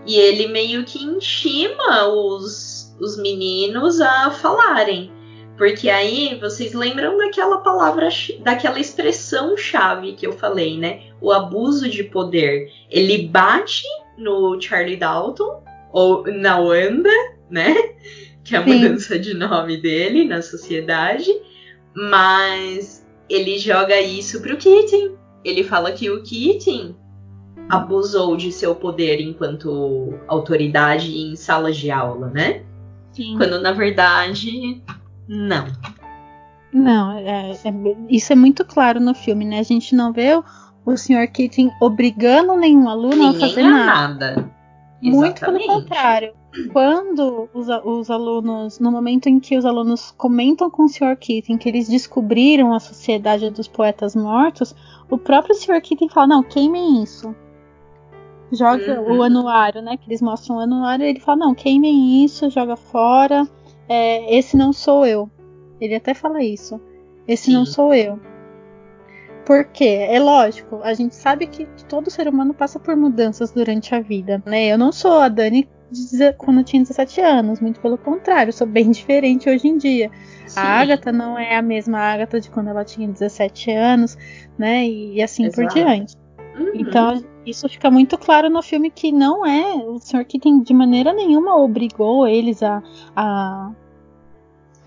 e 0.05 0.17
ele 0.17 0.47
meio 0.47 0.83
que 0.83 1.01
intima 1.01 2.05
os, 2.07 2.93
os 2.99 3.17
meninos 3.17 4.01
a 4.01 4.31
falarem. 4.31 5.13
Porque 5.63 5.89
aí 5.89 6.37
vocês 6.41 6.73
lembram 6.73 7.17
daquela 7.17 7.59
palavra, 7.59 8.09
daquela 8.41 8.81
expressão 8.81 9.55
chave 9.55 10.11
que 10.11 10.27
eu 10.27 10.33
falei, 10.33 10.77
né? 10.77 11.03
O 11.21 11.31
abuso 11.31 11.89
de 11.89 12.03
poder. 12.03 12.69
Ele 12.91 13.29
bate 13.29 13.85
no 14.17 14.59
Charlie 14.59 14.97
Dalton, 14.97 15.63
ou 15.93 16.25
na 16.27 16.59
Wanda, 16.59 17.09
né? 17.49 17.75
Que 18.43 18.57
é 18.57 18.59
a 18.59 18.63
Sim. 18.65 18.73
mudança 18.73 19.17
de 19.17 19.33
nome 19.33 19.77
dele 19.77 20.25
na 20.25 20.41
sociedade. 20.41 21.31
Mas 21.95 23.07
ele 23.29 23.57
joga 23.57 24.01
isso 24.01 24.41
pro 24.41 24.57
Keating. 24.57 25.15
Ele 25.45 25.63
fala 25.63 25.93
que 25.93 26.09
o 26.09 26.21
Keating 26.23 26.93
abusou 27.69 28.35
de 28.35 28.51
seu 28.51 28.75
poder 28.75 29.21
enquanto 29.21 30.13
autoridade 30.27 31.17
em 31.17 31.37
salas 31.37 31.77
de 31.77 31.89
aula, 31.89 32.27
né? 32.27 32.63
Sim. 33.13 33.37
Quando 33.37 33.61
na 33.61 33.71
verdade, 33.71 34.83
não. 35.33 35.65
Não, 36.71 37.11
é, 37.17 37.51
é, 37.51 37.55
isso 38.09 38.33
é 38.33 38.35
muito 38.35 38.65
claro 38.65 38.99
no 38.99 39.13
filme, 39.13 39.45
né? 39.45 39.59
A 39.59 39.63
gente 39.63 39.95
não 39.95 40.11
vê 40.11 40.35
o, 40.35 40.43
o 40.85 40.97
Sr. 40.97 41.27
Keating 41.31 41.71
obrigando 41.79 42.55
nenhum 42.55 42.89
aluno 42.89 43.15
Ninguém 43.15 43.43
a 43.43 43.47
fazer 43.49 43.63
nada. 43.63 44.35
nada. 44.35 44.51
Muito 45.01 45.39
pelo 45.39 45.59
contrário. 45.65 46.33
Quando 46.71 47.49
os, 47.53 47.67
os, 47.83 48.09
alunos, 48.09 48.79
no 48.79 48.91
momento 48.91 49.27
em 49.27 49.39
que 49.39 49.57
os 49.57 49.65
alunos 49.65 50.11
comentam 50.17 50.69
com 50.69 50.83
o 50.83 50.89
Sr. 50.89 51.17
Keating 51.19 51.57
que 51.57 51.67
eles 51.67 51.89
descobriram 51.89 52.73
a 52.73 52.79
Sociedade 52.79 53.49
dos 53.49 53.67
Poetas 53.67 54.15
Mortos, 54.15 54.75
o 55.09 55.17
próprio 55.17 55.55
Sr. 55.55 55.81
Keating 55.81 56.09
fala: 56.09 56.27
não, 56.27 56.43
queimem 56.43 57.03
isso 57.03 57.35
joga 58.53 59.01
uhum. 59.01 59.17
o 59.17 59.23
anuário, 59.23 59.81
né? 59.81 59.97
Que 59.97 60.07
eles 60.07 60.21
mostram 60.21 60.57
o 60.57 60.59
anuário, 60.59 61.05
ele 61.05 61.19
fala, 61.19 61.39
não, 61.39 61.55
queimem 61.55 62.23
isso, 62.23 62.49
joga 62.49 62.75
fora. 62.75 63.47
É, 63.93 64.35
esse 64.35 64.57
não 64.57 64.73
sou 64.73 65.05
eu. 65.05 65.29
Ele 65.79 65.93
até 65.93 66.15
fala 66.15 66.43
isso. 66.43 66.81
Esse 67.27 67.45
Sim. 67.45 67.53
não 67.53 67.65
sou 67.65 67.93
eu. 67.93 68.19
Porque, 69.45 69.83
é 69.83 70.19
lógico, 70.19 70.79
a 70.83 70.93
gente 70.93 71.13
sabe 71.13 71.45
que, 71.45 71.65
que, 71.65 71.85
todo 71.85 72.09
ser 72.09 72.27
humano 72.27 72.53
passa 72.53 72.79
por 72.79 72.95
mudanças 72.95 73.51
durante 73.51 73.93
a 73.93 73.99
vida, 73.99 74.41
né? 74.45 74.67
Eu 74.67 74.77
não 74.77 74.91
sou 74.91 75.19
a 75.19 75.27
Dani 75.27 75.69
quando 76.39 76.59
eu 76.59 76.63
tinha 76.63 76.81
17 76.81 77.21
anos, 77.21 77.59
muito 77.59 77.79
pelo 77.79 77.99
contrário, 77.99 78.51
sou 78.51 78.65
bem 78.65 78.89
diferente 78.91 79.47
hoje 79.47 79.67
em 79.67 79.77
dia. 79.77 80.09
Sim. 80.47 80.59
A 80.59 80.79
Agatha 80.79 81.11
não 81.11 81.37
é 81.37 81.55
a 81.55 81.61
mesma 81.61 81.99
Agatha 81.99 82.39
de 82.39 82.49
quando 82.49 82.69
ela 82.69 82.83
tinha 82.83 83.07
17 83.07 83.69
anos, 83.71 84.17
né? 84.57 84.87
E, 84.87 85.17
e 85.17 85.21
assim 85.21 85.45
Exato. 85.45 85.67
por 85.67 85.73
diante. 85.73 86.15
Uhum. 86.57 86.71
Então, 86.73 87.23
isso 87.45 87.67
fica 87.67 87.91
muito 87.91 88.17
claro 88.17 88.49
no 88.49 88.61
filme 88.61 88.89
que 88.89 89.11
não 89.11 89.45
é. 89.45 89.75
O 89.75 89.99
Sr. 89.99 90.25
Keating 90.25 90.63
de 90.63 90.73
maneira 90.73 91.13
nenhuma 91.13 91.57
obrigou 91.57 92.27
eles 92.27 92.63
a, 92.63 92.81
a, 93.15 93.71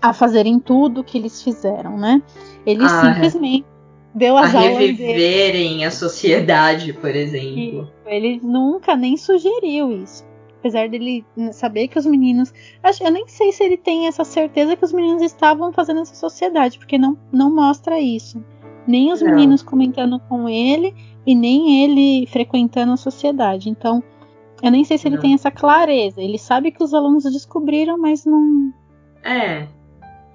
a 0.01 0.13
fazerem 0.13 0.59
tudo 0.59 1.03
que 1.03 1.17
eles 1.17 1.41
fizeram, 1.41 1.97
né? 1.97 2.21
Eles 2.65 2.91
ah, 2.91 3.13
simplesmente 3.13 3.65
deu 4.13 4.37
as 4.37 4.53
a 4.53 4.59
aulas. 4.59 4.77
reviverem 4.77 5.85
a 5.85 5.91
sociedade, 5.91 6.93
por 6.93 7.15
exemplo. 7.15 7.91
E 8.05 8.15
ele 8.15 8.39
nunca 8.43 8.95
nem 8.95 9.15
sugeriu 9.17 9.91
isso. 9.91 10.25
Apesar 10.59 10.89
dele 10.89 11.23
saber 11.53 11.87
que 11.87 11.99
os 11.99 12.05
meninos. 12.05 12.51
Eu 12.99 13.11
nem 13.11 13.27
sei 13.27 13.51
se 13.51 13.63
ele 13.63 13.77
tem 13.77 14.07
essa 14.07 14.23
certeza 14.23 14.75
que 14.75 14.83
os 14.83 14.91
meninos 14.91 15.21
estavam 15.21 15.71
fazendo 15.71 16.01
essa 16.01 16.15
sociedade, 16.15 16.79
porque 16.79 16.97
não, 16.97 17.17
não 17.31 17.53
mostra 17.53 17.99
isso. 17.99 18.43
Nem 18.87 19.11
os 19.11 19.21
não. 19.21 19.29
meninos 19.29 19.61
comentando 19.61 20.19
com 20.27 20.49
ele, 20.49 20.95
e 21.25 21.35
nem 21.35 21.83
ele 21.83 22.25
frequentando 22.27 22.93
a 22.93 22.97
sociedade. 22.97 23.69
Então, 23.69 24.01
eu 24.63 24.71
nem 24.71 24.83
sei 24.83 24.97
se 24.97 25.07
ele 25.07 25.15
não. 25.15 25.21
tem 25.21 25.33
essa 25.33 25.51
clareza. 25.51 26.21
Ele 26.21 26.39
sabe 26.39 26.71
que 26.71 26.83
os 26.83 26.93
alunos 26.93 27.23
descobriram, 27.23 27.97
mas 27.97 28.25
não. 28.25 28.73
É. 29.23 29.67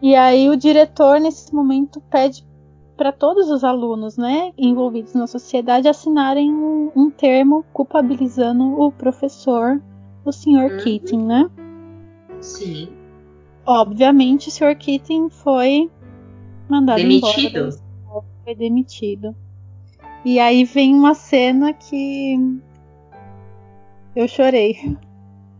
E 0.03 0.16
aí 0.16 0.48
o 0.50 0.57
diretor, 0.57 1.20
nesse 1.20 1.55
momento, 1.55 2.00
pede 2.11 2.44
para 2.96 3.12
todos 3.12 3.48
os 3.50 3.62
alunos, 3.62 4.16
né, 4.16 4.53
envolvidos 4.59 5.14
na 5.14 5.28
sociedade, 5.28 5.88
assinarem 5.88 6.52
um, 6.52 6.90
um 6.94 7.09
termo 7.09 7.64
culpabilizando 7.72 8.64
o 8.81 8.90
professor, 8.90 9.81
o 10.24 10.32
Sr. 10.32 10.72
Uhum. 10.72 10.77
Keating, 10.78 11.24
né? 11.24 11.51
Sim. 12.40 12.89
Obviamente, 13.64 14.48
o 14.48 14.51
Sr. 14.51 14.77
Keating 14.77 15.31
foi 15.31 15.89
mandado 16.68 16.97
demitido. 16.97 17.59
embora. 17.59 18.24
Foi 18.44 18.55
demitido. 18.56 19.36
E 20.24 20.40
aí 20.40 20.64
vem 20.64 20.94
uma 20.94 21.14
cena 21.14 21.72
que 21.72 22.36
eu 24.16 24.27
chorei. 24.27 24.97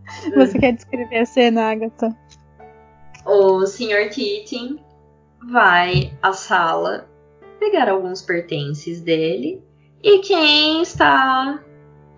Você 0.35 0.59
quer 0.59 0.73
descrever 0.73 1.19
a 1.19 1.25
cena, 1.25 1.71
Agatha? 1.71 2.15
O 3.25 3.65
Sr. 3.65 4.09
Keating 4.09 4.79
vai 5.51 6.13
à 6.21 6.33
sala 6.33 7.09
pegar 7.59 7.89
alguns 7.89 8.21
pertences 8.21 9.01
dele 9.01 9.61
e 10.01 10.19
quem 10.19 10.81
está 10.81 11.63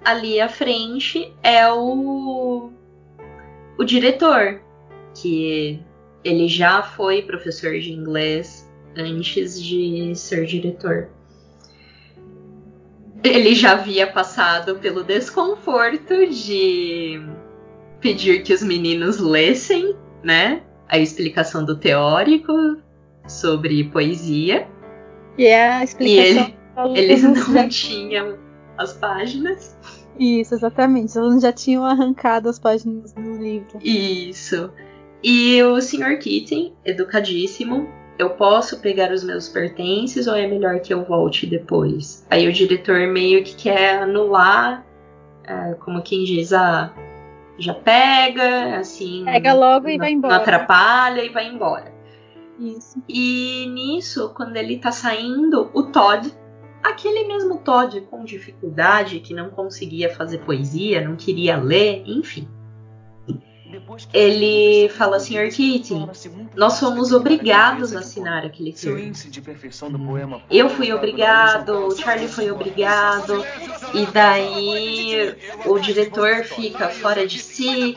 ali 0.03 0.39
à 0.39 0.49
frente 0.49 1.33
é 1.43 1.71
o 1.71 2.71
o 3.77 3.83
diretor, 3.83 4.61
que 5.13 5.79
ele 6.23 6.47
já 6.47 6.81
foi 6.81 7.21
professor 7.21 7.77
de 7.77 7.91
inglês 7.91 8.69
antes 8.95 9.61
de 9.61 10.15
ser 10.15 10.45
diretor 10.45 11.09
ele 13.29 13.55
já 13.55 13.73
havia 13.73 14.07
passado 14.07 14.75
pelo 14.75 15.03
desconforto 15.03 16.27
de 16.27 17.21
pedir 17.99 18.43
que 18.43 18.53
os 18.53 18.61
meninos 18.61 19.19
lessem, 19.19 19.95
né? 20.23 20.61
A 20.87 20.97
explicação 20.97 21.63
do 21.65 21.75
teórico 21.75 22.53
sobre 23.27 23.83
poesia. 23.85 24.67
E 25.37 25.45
é 25.45 25.69
a 25.69 25.83
explicação. 25.83 26.53
E 26.93 26.99
ele, 26.99 27.11
eles 27.11 27.23
não 27.23 27.35
já... 27.35 27.67
tinham 27.69 28.37
as 28.77 28.93
páginas. 28.93 29.77
Isso, 30.19 30.55
exatamente. 30.55 31.09
Os 31.09 31.17
alunos 31.17 31.41
já 31.41 31.51
tinham 31.51 31.83
arrancado 31.83 32.49
as 32.49 32.59
páginas 32.59 33.13
do 33.13 33.37
livro. 33.37 33.79
Isso. 33.81 34.71
E 35.23 35.61
o 35.63 35.81
Sr. 35.81 36.19
Keating, 36.19 36.73
educadíssimo, 36.85 37.89
eu 38.17 38.31
posso 38.31 38.79
pegar 38.79 39.11
os 39.11 39.23
meus 39.23 39.49
pertences 39.49 40.27
ou 40.27 40.35
é 40.35 40.47
melhor 40.47 40.79
que 40.79 40.93
eu 40.93 41.03
volte 41.03 41.45
depois? 41.45 42.25
Aí 42.29 42.47
o 42.47 42.53
diretor 42.53 43.07
meio 43.07 43.43
que 43.43 43.55
quer 43.55 44.03
anular, 44.03 44.85
é, 45.43 45.73
como 45.79 46.01
quem 46.01 46.23
diz, 46.23 46.53
ah, 46.53 46.93
já 47.57 47.73
pega, 47.73 48.77
assim. 48.77 49.23
Pega 49.25 49.53
logo 49.53 49.87
e 49.87 49.97
vai 49.97 50.11
embora. 50.11 50.33
Não 50.33 50.41
atrapalha 50.41 51.23
e 51.23 51.29
vai 51.29 51.47
embora. 51.47 51.93
Isso. 52.59 53.01
E 53.07 53.67
nisso, 53.73 54.33
quando 54.35 54.55
ele 54.55 54.77
tá 54.77 54.91
saindo, 54.91 55.69
o 55.73 55.83
Todd, 55.83 56.31
aquele 56.83 57.27
mesmo 57.27 57.57
Todd 57.59 58.01
com 58.09 58.23
dificuldade, 58.23 59.19
que 59.19 59.33
não 59.33 59.49
conseguia 59.49 60.13
fazer 60.13 60.39
poesia, 60.39 61.07
não 61.07 61.15
queria 61.15 61.57
ler, 61.57 62.03
enfim 62.05 62.47
ele 64.13 64.89
fala, 64.89 65.19
Sr. 65.19 65.49
Keating, 65.49 66.07
nós 66.55 66.79
fomos 66.79 67.11
obrigados 67.11 67.95
a 67.95 67.99
assinar 67.99 68.45
aquele 68.45 68.71
termo. 68.71 68.97
Eu 70.49 70.69
fui 70.69 70.93
obrigado, 70.93 71.87
o 71.87 71.95
Charlie 71.95 72.27
foi 72.27 72.51
obrigado, 72.51 73.43
E 73.93 74.05
daí 74.07 75.35
o 75.65 75.79
diretor 75.79 76.43
fica 76.43 76.89
fora 76.89 77.25
de 77.25 77.39
si, 77.39 77.95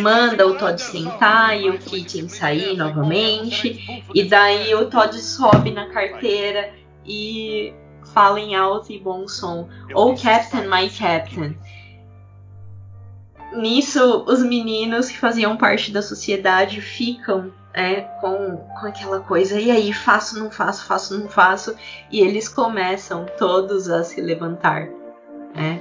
manda 0.00 0.46
o 0.46 0.56
Todd 0.56 0.80
sentar 0.80 1.60
e 1.60 1.68
o 1.68 1.78
Keating 1.78 2.28
sair 2.28 2.76
novamente. 2.76 4.04
E 4.14 4.24
daí 4.24 4.74
o 4.74 4.86
Todd 4.88 5.18
sobe 5.18 5.70
na 5.70 5.88
carteira 5.90 6.70
e 7.04 7.74
fala 8.12 8.38
em 8.40 8.54
alto 8.54 8.92
e 8.92 8.98
bom 8.98 9.26
som: 9.26 9.68
Oh, 9.94 10.14
Captain, 10.14 10.68
my 10.68 10.88
Captain. 10.88 11.56
Nisso, 13.54 14.24
os 14.26 14.42
meninos 14.42 15.08
que 15.08 15.18
faziam 15.18 15.56
parte 15.56 15.92
da 15.92 16.00
sociedade 16.00 16.80
ficam 16.80 17.52
é, 17.74 18.02
com, 18.20 18.56
com 18.56 18.86
aquela 18.86 19.20
coisa, 19.20 19.58
e 19.58 19.70
aí, 19.70 19.92
faço, 19.92 20.38
não 20.38 20.50
faço, 20.50 20.86
faço, 20.86 21.18
não 21.18 21.28
faço, 21.28 21.74
e 22.10 22.20
eles 22.20 22.48
começam 22.48 23.26
todos 23.38 23.88
a 23.88 24.04
se 24.04 24.20
levantar. 24.20 24.88
Né? 25.54 25.80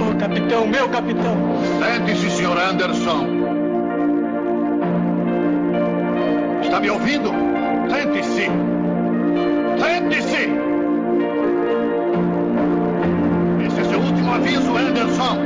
Oh, 0.00 0.18
capitão, 0.18 0.66
meu 0.66 0.88
capitão! 0.88 1.36
Sente-se, 1.78 2.30
Sr. 2.30 2.58
Anderson. 2.58 3.26
Está 6.62 6.80
me 6.80 6.90
ouvindo? 6.90 7.30
Sente-se! 7.90 8.48
Sente-se! 9.80 10.48
Aviso, 14.38 14.76
Anderson! 14.76 15.36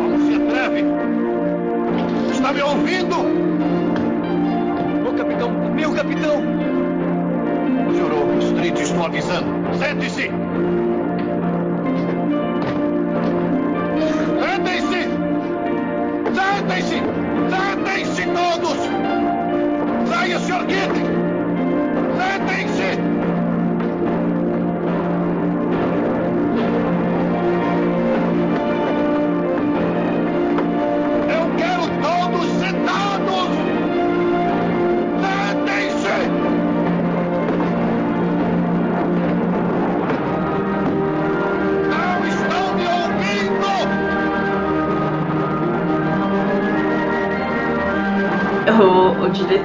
Como 0.00 0.26
se 0.26 0.34
atreve? 0.34 0.84
Está 2.32 2.52
me 2.52 2.62
ouvindo? 2.62 3.16
Ô, 5.06 5.12
capitão, 5.12 5.50
meu 5.50 5.92
capitão! 5.92 6.42
Jurou, 7.94 8.38
Street, 8.38 8.78
estou 8.80 9.04
avisando. 9.04 9.46
Sente-se! 9.78 10.30
Sentem-se! 14.40 15.02
Sentem-se! 16.34 17.02
Sentem-se 17.50 18.22
todos! 18.26 18.78
Saia, 20.08 20.38
Sr. 20.38 20.66
Kitty! 20.66 21.02
Sentem-se! 22.16 23.31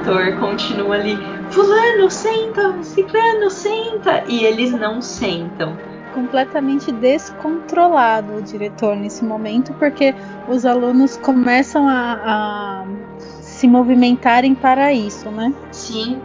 Diretor 0.08 0.40
continua 0.40 0.94
ali: 0.94 1.18
Fulano, 1.50 2.10
senta! 2.10 2.82
Ciclano, 2.82 3.50
senta! 3.50 4.24
E 4.26 4.44
eles 4.44 4.72
não 4.72 5.02
sentam. 5.02 5.76
completamente 6.14 6.90
descontrolado 6.90 8.36
o 8.36 8.42
diretor 8.42 8.96
nesse 8.96 9.24
momento, 9.24 9.72
porque 9.74 10.14
os 10.48 10.64
alunos 10.64 11.16
começam 11.18 11.86
a, 11.86 12.18
a 12.24 12.84
se 13.18 13.68
movimentarem 13.68 14.54
para 14.54 14.92
isso, 14.92 15.30
né? 15.30 15.52
Sim. 15.70 16.20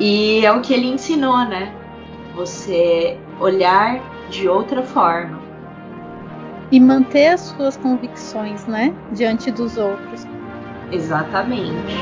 E 0.00 0.44
é 0.44 0.50
o 0.50 0.60
que 0.60 0.72
ele 0.72 0.86
ensinou, 0.88 1.44
né? 1.44 1.72
Você 2.34 3.18
olhar 3.38 4.00
de 4.30 4.48
outra 4.48 4.82
forma. 4.82 5.38
E 6.72 6.80
manter 6.80 7.28
as 7.28 7.40
suas 7.42 7.76
convicções, 7.76 8.66
né? 8.66 8.92
Diante 9.12 9.50
dos 9.50 9.76
outros. 9.76 10.26
Exatamente. 10.90 11.94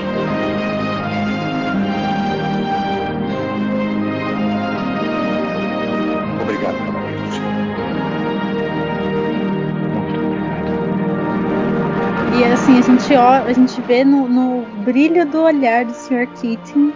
Assim, 12.63 12.79
a 12.79 12.83
gente, 12.83 13.15
ó, 13.15 13.31
a 13.31 13.53
gente 13.53 13.81
vê 13.83 14.05
no, 14.05 14.29
no 14.29 14.65
brilho 14.85 15.27
do 15.27 15.43
olhar 15.43 15.85
do 15.85 15.93
Sr. 15.93 16.29
Keating 16.41 16.93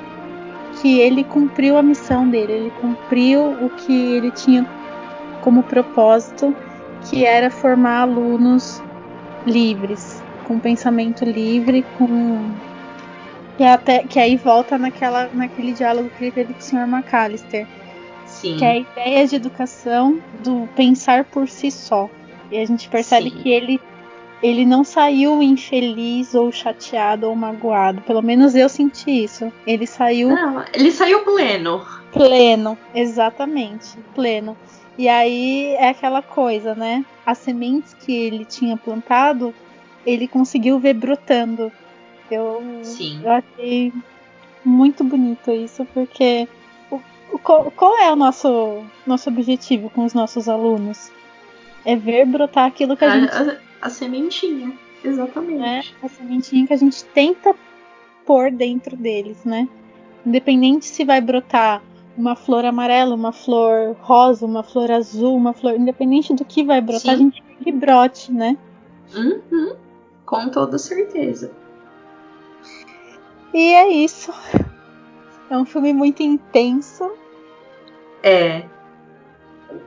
que 0.81 1.01
ele 1.01 1.25
cumpriu 1.25 1.77
a 1.77 1.83
missão 1.83 2.29
dele, 2.29 2.53
ele 2.53 2.73
cumpriu 2.81 3.53
o 3.65 3.71
que 3.71 4.13
ele 4.13 4.31
tinha 4.31 4.65
como 5.43 5.63
propósito, 5.63 6.55
que 7.09 7.25
era 7.25 7.51
formar 7.51 8.03
alunos 8.03 8.83
livres, 9.47 10.23
com 10.45 10.59
pensamento 10.59 11.25
livre, 11.25 11.85
com 11.99 12.53
que 13.57 13.65
até 13.65 14.01
que 14.01 14.19
aí 14.21 14.37
volta 14.37 14.77
naquela 14.77 15.31
naquele 15.33 15.73
diálogo 15.73 16.11
que 16.11 16.25
ele 16.25 16.33
teve 16.33 16.53
com 16.53 16.61
o 16.61 16.63
Sr. 16.63 16.87
McAllister, 16.87 17.67
Sim. 18.27 18.57
que 18.59 18.65
é 18.65 18.71
a 18.71 18.77
ideia 18.77 19.27
de 19.27 19.37
educação 19.37 20.21
do 20.45 20.69
pensar 20.77 21.25
por 21.25 21.49
si 21.49 21.71
só. 21.71 22.09
E 22.53 22.59
a 22.59 22.67
gente 22.67 22.89
percebe 22.89 23.31
Sim. 23.31 23.37
que 23.39 23.51
ele 23.51 23.81
ele 24.43 24.65
não 24.67 24.85
saiu 24.85 25.43
infeliz 25.43 26.35
ou 26.35 26.53
chateado 26.53 27.29
ou 27.29 27.35
magoado. 27.35 28.03
Pelo 28.03 28.23
menos 28.23 28.55
eu 28.55 28.69
senti 28.69 29.25
isso. 29.25 29.53
Ele 29.67 29.87
saiu 29.87 30.29
Não, 30.31 30.65
ele 30.75 30.91
saiu 30.93 31.25
pleno. 31.25 31.85
pleno, 32.13 32.77
exatamente, 32.95 33.97
pleno. 34.15 34.57
E 34.99 35.09
aí 35.09 35.75
é 35.79 35.89
aquela 35.91 36.23
coisa, 36.23 36.75
né? 36.75 37.05
As 37.25 37.39
sementes 37.39 37.95
que 37.95 38.13
ele 38.13 38.45
tinha 38.45 38.77
plantado, 38.77 39.55
ele 40.07 40.27
conseguiu 40.29 40.79
ver 40.79 40.95
brotando. 40.95 41.71
Eu, 42.31 42.63
Sim. 42.83 43.21
eu 43.23 43.31
achei 43.33 43.93
muito 44.65 45.05
bonito 45.05 45.51
isso, 45.51 45.85
porque 45.95 46.49
o, 46.91 46.97
o- 47.33 47.39
qual, 47.39 47.99
é 47.99 48.11
o 48.11 48.17
nosso, 48.17 48.83
nosso 49.07 49.29
objetivo 49.29 49.91
com 49.91 50.05
os 50.05 50.13
nossos 50.15 50.49
alunos? 50.49 51.11
É 51.85 51.95
ver 51.95 52.27
brotar 52.27 52.65
aquilo 52.67 52.97
que 52.97 53.05
a, 53.05 53.13
A, 53.13 53.21
gente 53.21 53.59
a- 53.81 53.91
sementinha. 53.91 54.73
Exatamente. 55.05 55.59
né? 55.59 55.83
A 56.03 56.09
sementinha 56.09 56.67
que 56.67 56.73
a 56.73 56.77
gente 56.77 57.05
tenta 57.07 57.55
pôr 58.25 58.51
dentro 58.51 58.97
deles, 58.97 59.45
né? 59.45 59.69
Independente 60.25 60.87
se 60.87 61.05
vai 61.05 61.21
brotar 61.21 61.83
uma 62.17 62.35
flor 62.35 62.65
amarela, 62.65 63.15
uma 63.15 63.31
flor 63.31 63.95
rosa, 64.01 64.45
uma 64.45 64.63
flor 64.63 64.91
azul, 64.91 65.37
uma 65.37 65.53
flor. 65.53 65.75
Independente 65.75 66.35
do 66.35 66.45
que 66.45 66.65
vai 66.65 66.81
brotar, 66.81 67.01
Sim. 67.03 67.11
a 67.11 67.17
gente 67.17 67.43
quer 67.43 67.65
que 67.65 67.73
brote, 67.73 68.33
né? 68.33 68.57
Uhum. 69.15 69.77
Com 70.25 70.49
toda 70.49 70.79
certeza. 70.79 71.53
E 73.55 73.73
é 73.75 73.89
isso. 73.93 74.33
É 75.49 75.57
um 75.57 75.65
filme 75.65 75.93
muito 75.93 76.23
intenso. 76.23 77.09
É. 78.23 78.65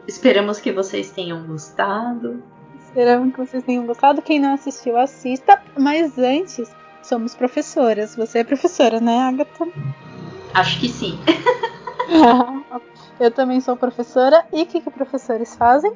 Esperamos 0.07 0.59
que 0.59 0.71
vocês 0.71 1.11
tenham 1.11 1.45
gostado. 1.45 2.41
Esperamos 2.89 3.33
que 3.33 3.39
vocês 3.39 3.63
tenham 3.63 3.85
gostado. 3.85 4.19
Quem 4.19 4.39
não 4.39 4.55
assistiu, 4.55 4.97
assista. 4.97 5.61
Mas 5.77 6.17
antes, 6.17 6.71
somos 7.03 7.35
professoras. 7.35 8.15
Você 8.15 8.39
é 8.39 8.43
professora, 8.43 8.99
né, 8.99 9.19
Agatha? 9.19 9.67
Acho 10.55 10.79
que 10.79 10.89
sim. 10.89 11.19
Eu 13.19 13.29
também 13.29 13.61
sou 13.61 13.77
professora. 13.77 14.43
E 14.51 14.63
o 14.63 14.65
que, 14.65 14.81
que 14.81 14.89
professores 14.89 15.55
fazem? 15.55 15.93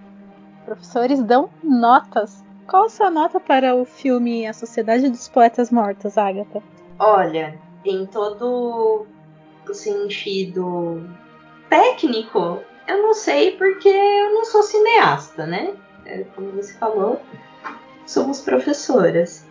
Professores 0.66 1.20
dão 1.24 1.50
notas. 1.64 2.44
Qual 2.68 2.86
a 2.86 2.90
sua 2.90 3.10
nota 3.10 3.40
para 3.40 3.74
o 3.74 3.86
filme 3.86 4.46
A 4.46 4.54
Sociedade 4.54 5.10
dos 5.10 5.28
Poetas 5.28 5.72
Mortos, 5.72 6.16
Agatha? 6.16 6.62
Olha, 7.00 7.60
em 7.84 8.06
todo 8.06 9.08
o 9.68 9.74
sentido 9.74 11.10
técnico, 11.70 12.60
eu 12.88 13.02
não 13.02 13.14
sei 13.16 13.58
porque 13.58 13.90
eu 13.90 14.34
não 14.36 14.46
sou 14.46 14.62
cineasta, 14.62 15.48
né? 15.48 15.74
É, 16.06 16.24
Como 16.36 16.52
você 16.52 16.74
falou, 16.74 17.22
somos 18.06 18.42
professoras. 18.42 19.46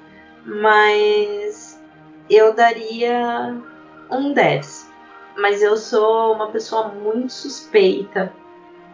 Mas 0.44 1.80
eu 2.28 2.54
daria 2.54 3.56
um 4.10 4.32
10. 4.32 4.90
Mas 5.38 5.62
eu 5.62 5.76
sou 5.76 6.34
uma 6.34 6.50
pessoa 6.50 6.88
muito 6.88 7.32
suspeita 7.32 8.32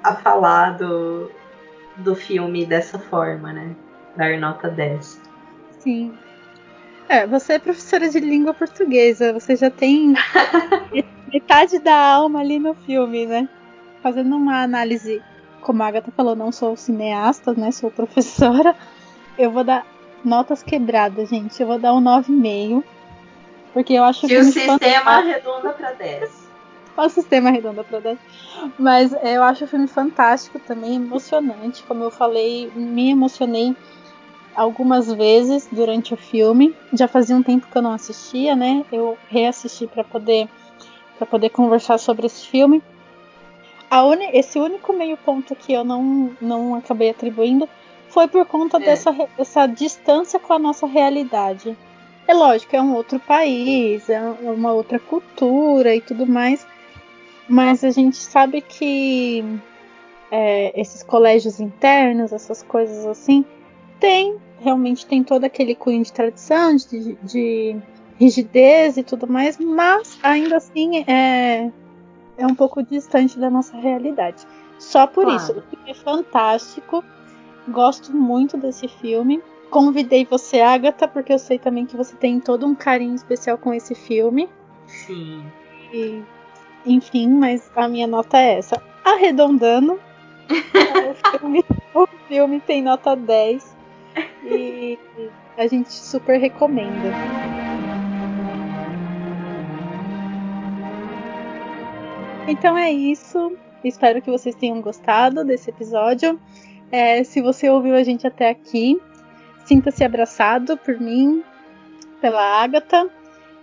a 0.03 0.15
falar 0.15 0.77
do, 0.77 1.31
do 1.97 2.15
filme 2.15 2.65
dessa 2.65 2.99
forma, 2.99 3.53
né? 3.53 3.75
Dar 4.17 4.39
nota 4.39 4.69
10. 4.69 5.21
Sim. 5.79 6.17
É, 7.09 7.27
você 7.27 7.55
é 7.55 7.59
professora 7.59 8.09
de 8.09 8.21
língua 8.21 8.53
portuguesa. 8.53 9.33
Você 9.33 9.57
já 9.57 9.71
tem 9.71 10.15
metade 11.33 11.79
da 11.79 11.97
alma 11.97 12.41
ali 12.41 12.59
no 12.59 12.75
filme, 12.75 13.27
né? 13.27 13.49
Fazendo 14.03 14.37
uma 14.37 14.63
análise, 14.63 15.23
como 15.61 15.83
a 15.83 15.87
Agatha 15.87 16.11
falou, 16.17 16.35
não 16.37 16.51
sou 16.53 16.77
cineasta, 16.77 17.53
né? 17.55 17.71
Sou 17.71 17.91
professora. 17.91 18.75
Eu 19.39 19.51
vou 19.51 19.65
dar 19.65 19.87
notas 20.25 20.63
quebradas, 20.63 21.29
gente. 21.29 21.61
Eu 21.61 21.67
vou 21.67 21.79
dar 21.79 21.95
um 21.95 22.01
9,5. 22.03 22.83
Porque 23.73 23.93
eu 23.95 24.05
acho 24.05 24.27
Se 24.27 24.37
o 24.37 24.45
sistema 24.45 24.79
fantástico. 24.79 25.09
arredonda 25.11 25.71
para 25.71 25.93
10. 25.93 26.49
o 26.97 27.09
sistema 27.09 27.49
arredonda 27.51 27.85
para 27.85 28.01
10. 28.01 28.19
Mas 28.79 29.13
é, 29.13 29.37
eu 29.37 29.43
acho 29.43 29.65
o 29.65 29.69
filme 29.69 29.87
fantástico 29.87 30.59
também, 30.59 30.97
emocionante. 30.97 31.83
Como 31.85 32.03
eu 32.03 32.11
falei, 32.11 32.73
me 32.75 33.11
emocionei 33.11 33.77
algumas 34.57 35.13
vezes 35.13 35.69
durante 35.71 36.15
o 36.15 36.17
filme. 36.17 36.75
Já 36.93 37.07
fazia 37.07 37.37
um 37.37 37.43
tempo 37.43 37.69
que 37.71 37.77
eu 37.79 37.83
não 37.83 37.93
assistia, 37.93 38.57
né? 38.57 38.85
Eu 38.91 39.17
reassisti 39.29 39.87
para 39.87 40.03
poder 40.03 40.49
para 41.17 41.27
poder 41.27 41.51
conversar 41.51 41.99
sobre 41.99 42.27
esse 42.27 42.47
filme. 42.47 42.83
Uni, 43.91 44.29
esse 44.33 44.59
único 44.59 44.93
meio 44.93 45.17
ponto 45.17 45.55
que 45.55 45.73
eu 45.73 45.85
não, 45.85 46.37
não 46.41 46.75
acabei 46.75 47.11
atribuindo 47.11 47.69
foi 48.09 48.29
por 48.29 48.45
conta 48.47 48.77
é. 48.79 48.81
dessa, 48.81 49.13
dessa 49.37 49.67
distância 49.67 50.39
com 50.39 50.53
a 50.53 50.59
nossa 50.59 50.87
realidade. 50.87 51.77
É 52.27 52.35
lógico, 52.35 52.77
é 52.77 52.83
um 52.83 52.95
outro 52.95 53.19
país, 53.19 54.09
é 54.11 54.21
uma 54.21 54.73
outra 54.73 54.99
cultura 54.99 55.95
e 55.95 56.01
tudo 56.01 56.27
mais, 56.27 56.67
mas 57.49 57.83
a 57.83 57.91
gente 57.91 58.19
sabe 58.19 58.61
que 58.61 59.43
é, 60.31 60.79
esses 60.79 61.03
colégios 61.03 61.59
internos, 61.59 62.33
essas 62.33 62.63
coisas 62.63 63.07
assim, 63.07 63.47
tem 63.99 64.37
realmente 64.61 65.07
tem 65.07 65.23
todo 65.23 65.45
aquele 65.45 65.75
cunho 65.75 66.03
de 66.03 66.13
tradição, 66.13 66.77
de, 66.77 67.15
de 67.23 67.77
rigidez 68.19 68.97
e 68.97 69.03
tudo 69.03 69.27
mais, 69.27 69.59
mas 69.59 70.19
ainda 70.23 70.57
assim 70.57 71.05
é, 71.07 71.71
é 72.39 72.47
um 72.47 72.55
pouco 72.55 72.83
distante 72.83 73.39
da 73.39 73.51
nossa 73.51 73.77
realidade. 73.77 74.47
Só 74.79 75.07
por 75.07 75.25
claro. 75.25 75.37
isso, 75.37 75.53
o 75.53 75.63
filme 75.63 75.91
é 75.91 75.95
fantástico. 75.95 77.05
Gosto 77.67 78.17
muito 78.17 78.57
desse 78.57 78.87
filme. 78.89 79.43
Convidei 79.71 80.25
você, 80.25 80.61
Agatha, 80.61 81.07
porque 81.07 81.33
eu 81.33 81.39
sei 81.39 81.59
também 81.59 81.85
que 81.85 81.97
você 81.97 82.17
tem 82.17 82.41
todo 82.41 82.65
um 82.65 82.75
carinho 82.75 83.15
especial 83.15 83.59
com 83.59 83.75
esse 83.75 83.95
filme. 83.95 84.49
Sim. 84.87 85.45
E, 85.93 86.23
enfim, 86.87 87.29
mas 87.29 87.71
a 87.77 87.89
minha 87.89 88.07
nota 88.07 88.39
é 88.39 88.59
essa. 88.59 88.81
Arredondando, 89.05 90.01
o, 90.49 91.39
filme, 91.39 91.65
o 91.93 92.07
filme 92.29 92.61
tem 92.61 92.83
nota 92.83 93.15
10 93.15 93.77
e 94.45 94.99
a 95.57 95.67
gente 95.67 95.93
super 95.93 96.39
recomenda. 96.39 97.13
Então 102.49 102.77
é 102.77 102.91
isso. 102.91 103.57
Espero 103.85 104.21
que 104.21 104.31
vocês 104.31 104.55
tenham 104.55 104.81
gostado 104.81 105.45
desse 105.45 105.71
episódio. 105.71 106.41
É, 106.91 107.23
se 107.23 107.41
você 107.41 107.69
ouviu 107.69 107.95
a 107.95 108.03
gente 108.03 108.27
até 108.27 108.49
aqui, 108.49 108.99
Sinta-se 109.69 110.03
abraçado 110.03 110.79
por 110.79 110.99
mim, 110.99 111.45
pela 112.23 112.41
Agatha. 112.41 113.07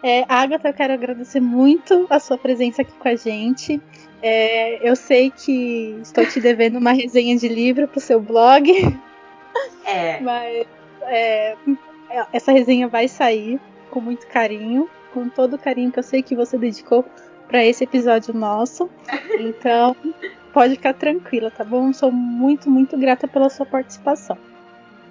É, 0.03 0.23
Agatha, 0.29 0.69
eu 0.69 0.73
quero 0.75 0.93
agradecer 0.93 1.39
muito 1.39 2.05
a 2.11 2.19
sua 2.19 2.37
presença 2.37 2.83
aqui 2.83 2.91
com 2.91 3.07
a 3.07 3.15
gente. 3.15 3.81
É, 4.21 4.87
eu 4.87 4.95
sei 4.95 5.31
que 5.31 5.97
estou 6.03 6.23
te 6.23 6.39
devendo 6.39 6.77
uma 6.77 6.91
resenha 6.91 7.35
de 7.35 7.47
livro 7.47 7.87
para 7.87 7.97
o 7.97 8.01
seu 8.01 8.21
blog. 8.21 8.71
É. 9.87 10.19
Mas 10.19 10.67
é, 11.03 11.55
essa 12.33 12.51
resenha 12.51 12.87
vai 12.87 13.07
sair 13.07 13.59
com 13.89 14.01
muito 14.01 14.27
carinho, 14.27 14.89
com 15.13 15.29
todo 15.29 15.53
o 15.53 15.59
carinho 15.59 15.91
que 15.91 15.99
eu 15.99 16.03
sei 16.03 16.21
que 16.21 16.35
você 16.35 16.57
dedicou 16.57 17.05
para 17.47 17.63
esse 17.63 17.83
episódio 17.83 18.33
nosso. 18.33 18.89
Então, 19.39 19.95
pode 20.53 20.75
ficar 20.75 20.93
tranquila, 20.93 21.51
tá 21.51 21.63
bom? 21.63 21.91
Sou 21.93 22.11
muito, 22.11 22.69
muito 22.69 22.97
grata 22.97 23.27
pela 23.27 23.49
sua 23.49 23.65
participação. 23.65 24.37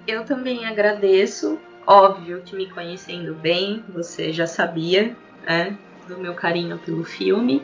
Eu 0.07 0.23
também 0.25 0.65
agradeço. 0.65 1.59
Óbvio 1.87 2.41
que 2.43 2.55
me 2.55 2.67
conhecendo 2.69 3.35
bem, 3.35 3.83
você 3.89 4.33
já 4.33 4.47
sabia, 4.47 5.15
né, 5.47 5.77
do 6.07 6.17
meu 6.17 6.33
carinho 6.33 6.79
pelo 6.79 7.03
filme, 7.03 7.61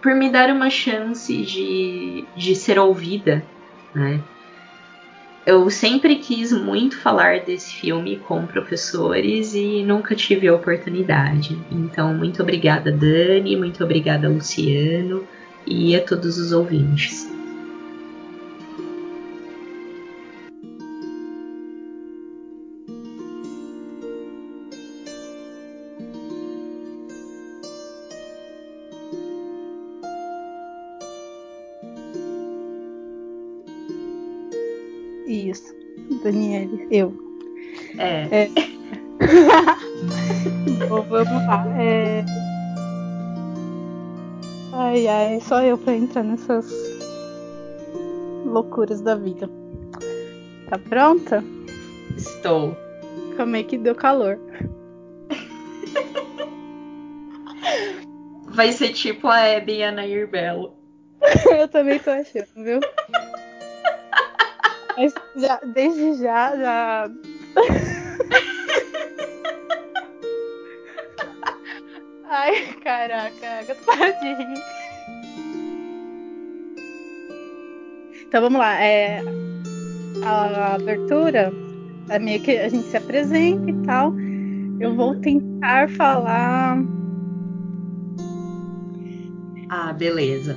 por 0.00 0.14
me 0.14 0.30
dar 0.30 0.50
uma 0.50 0.70
chance 0.70 1.36
de, 1.42 2.24
de 2.36 2.54
ser 2.54 2.78
ouvida, 2.78 3.44
né? 3.92 4.22
Eu 5.46 5.68
sempre 5.68 6.16
quis 6.16 6.52
muito 6.52 6.98
falar 6.98 7.40
desse 7.40 7.74
filme 7.74 8.16
com 8.16 8.46
professores 8.46 9.52
e 9.52 9.82
nunca 9.82 10.14
tive 10.14 10.48
a 10.48 10.54
oportunidade. 10.54 11.58
Então, 11.70 12.14
muito 12.14 12.42
obrigada, 12.42 12.90
Dani, 12.90 13.54
muito 13.54 13.84
obrigada, 13.84 14.26
Luciano, 14.26 15.22
e 15.66 15.94
a 15.94 16.00
todos 16.00 16.38
os 16.38 16.50
ouvintes. 16.50 17.33
Daniele, 36.24 36.88
eu. 36.90 37.14
É. 37.98 38.44
é. 38.44 38.48
Bom, 40.88 41.02
vamos 41.02 41.46
lá. 41.46 41.66
É... 41.78 42.24
Ai, 44.72 45.06
ai, 45.06 45.40
só 45.42 45.62
eu 45.62 45.76
pra 45.76 45.92
entrar 45.94 46.22
nessas 46.22 46.66
loucuras 48.46 49.02
da 49.02 49.14
vida. 49.14 49.50
Tá 50.70 50.78
pronta? 50.78 51.44
Estou. 52.16 52.74
Calma 53.36 53.58
aí 53.58 53.64
que 53.64 53.76
deu 53.76 53.94
calor. 53.94 54.38
Vai 58.48 58.72
ser 58.72 58.94
tipo 58.94 59.28
a 59.28 59.56
Abby 59.56 59.78
e 59.78 59.82
a 59.82 59.92
Nair 59.92 60.26
Belo. 60.26 60.74
eu 61.58 61.68
também 61.68 61.98
tô 61.98 62.10
achando, 62.10 62.46
viu? 62.56 62.80
Mas 64.96 65.12
já, 65.36 65.60
desde 65.64 66.14
já, 66.22 66.56
já. 66.56 67.10
Ai, 72.26 72.72
caraca, 72.82 73.76
para 73.84 74.10
de 74.10 74.34
rir. 74.34 74.62
Então 78.26 78.42
vamos 78.42 78.58
lá. 78.58 78.80
É, 78.82 79.20
a 80.24 80.74
abertura 80.74 81.52
é 82.08 82.18
meio 82.18 82.42
que 82.42 82.58
a 82.58 82.68
gente 82.68 82.86
se 82.88 82.96
apresenta 82.96 83.70
e 83.70 83.74
tal. 83.84 84.12
Eu 84.80 84.94
vou 84.94 85.14
tentar 85.20 85.88
falar. 85.90 86.78
Ah, 89.68 89.92
beleza. 89.92 90.56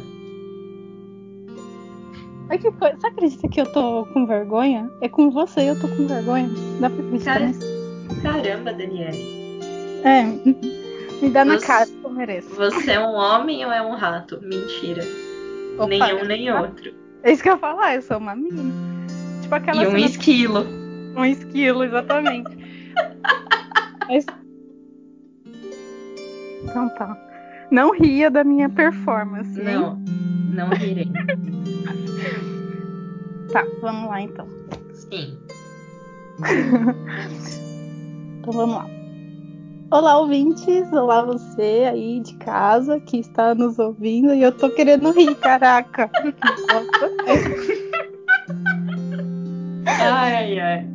Que 2.49 2.71
coisa. 2.71 2.95
Você 2.99 3.07
acredita 3.07 3.47
que 3.49 3.61
eu 3.61 3.71
tô 3.71 4.05
com 4.13 4.25
vergonha? 4.25 4.89
É 5.01 5.09
com 5.09 5.29
você 5.29 5.69
eu 5.69 5.79
tô 5.79 5.87
com 5.87 6.07
vergonha. 6.07 6.49
Dá 6.79 6.89
pra 6.89 7.03
acreditar 7.03 7.39
Cara... 7.39 7.51
Caramba, 8.23 8.73
Daniele. 8.73 9.17
É, 10.03 10.23
me 11.21 11.29
dá 11.29 11.43
na 11.43 11.59
cara 11.59 11.85
que 11.85 11.99
eu 12.03 12.09
mereço. 12.09 12.49
Você 12.55 12.91
é 12.91 12.99
um 12.99 13.13
homem 13.13 13.65
ou 13.65 13.71
é 13.71 13.81
um 13.81 13.91
rato? 13.95 14.39
Mentira. 14.41 15.03
Opa, 15.75 15.87
Nenhum 15.87 16.25
nem 16.25 16.51
outro. 16.51 16.91
É 17.23 17.31
isso 17.31 17.43
que 17.43 17.49
eu 17.49 17.53
ia 17.53 17.59
falar, 17.59 17.95
eu 17.95 18.01
sou 18.01 18.17
uma 18.17 18.35
menina. 18.35 18.73
Tipo 19.41 19.53
aquela 19.55 19.83
E 19.83 19.87
um 19.87 19.91
cena- 19.91 20.05
esquilo. 20.05 20.65
Um 21.15 21.25
esquilo, 21.25 21.83
exatamente. 21.83 22.49
Mas... 24.07 24.25
Então 26.63 26.89
tá. 26.89 27.17
Não 27.69 27.91
ria 27.91 28.31
da 28.31 28.43
minha 28.43 28.69
performance. 28.69 29.59
hein? 29.59 29.65
Não, 29.65 29.95
não 30.53 30.69
rirei. 30.69 31.07
Tá, 33.51 33.65
vamos 33.81 34.09
lá 34.09 34.21
então. 34.21 34.47
Sim. 34.93 35.37
Então 38.39 38.53
vamos 38.53 38.75
lá. 38.77 38.85
Olá, 39.91 40.19
ouvintes. 40.19 40.89
Olá, 40.93 41.21
você 41.21 41.85
aí 41.91 42.21
de 42.21 42.33
casa 42.37 42.97
que 43.01 43.17
está 43.17 43.53
nos 43.53 43.77
ouvindo. 43.77 44.33
E 44.33 44.41
eu 44.41 44.53
tô 44.53 44.69
querendo 44.69 45.11
rir, 45.11 45.35
caraca. 45.35 46.09
Ai, 49.85 50.35
ai, 50.35 50.59
ai. 50.59 50.87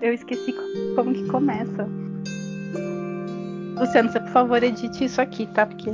Eu 0.00 0.14
esqueci 0.14 0.54
como 0.94 1.12
que 1.12 1.26
começa. 1.26 1.86
Luciano, 3.78 4.10
você 4.10 4.20
por 4.20 4.30
favor 4.30 4.62
edite 4.62 5.04
isso 5.04 5.20
aqui, 5.20 5.46
tá? 5.46 5.66
Porque 5.66 5.90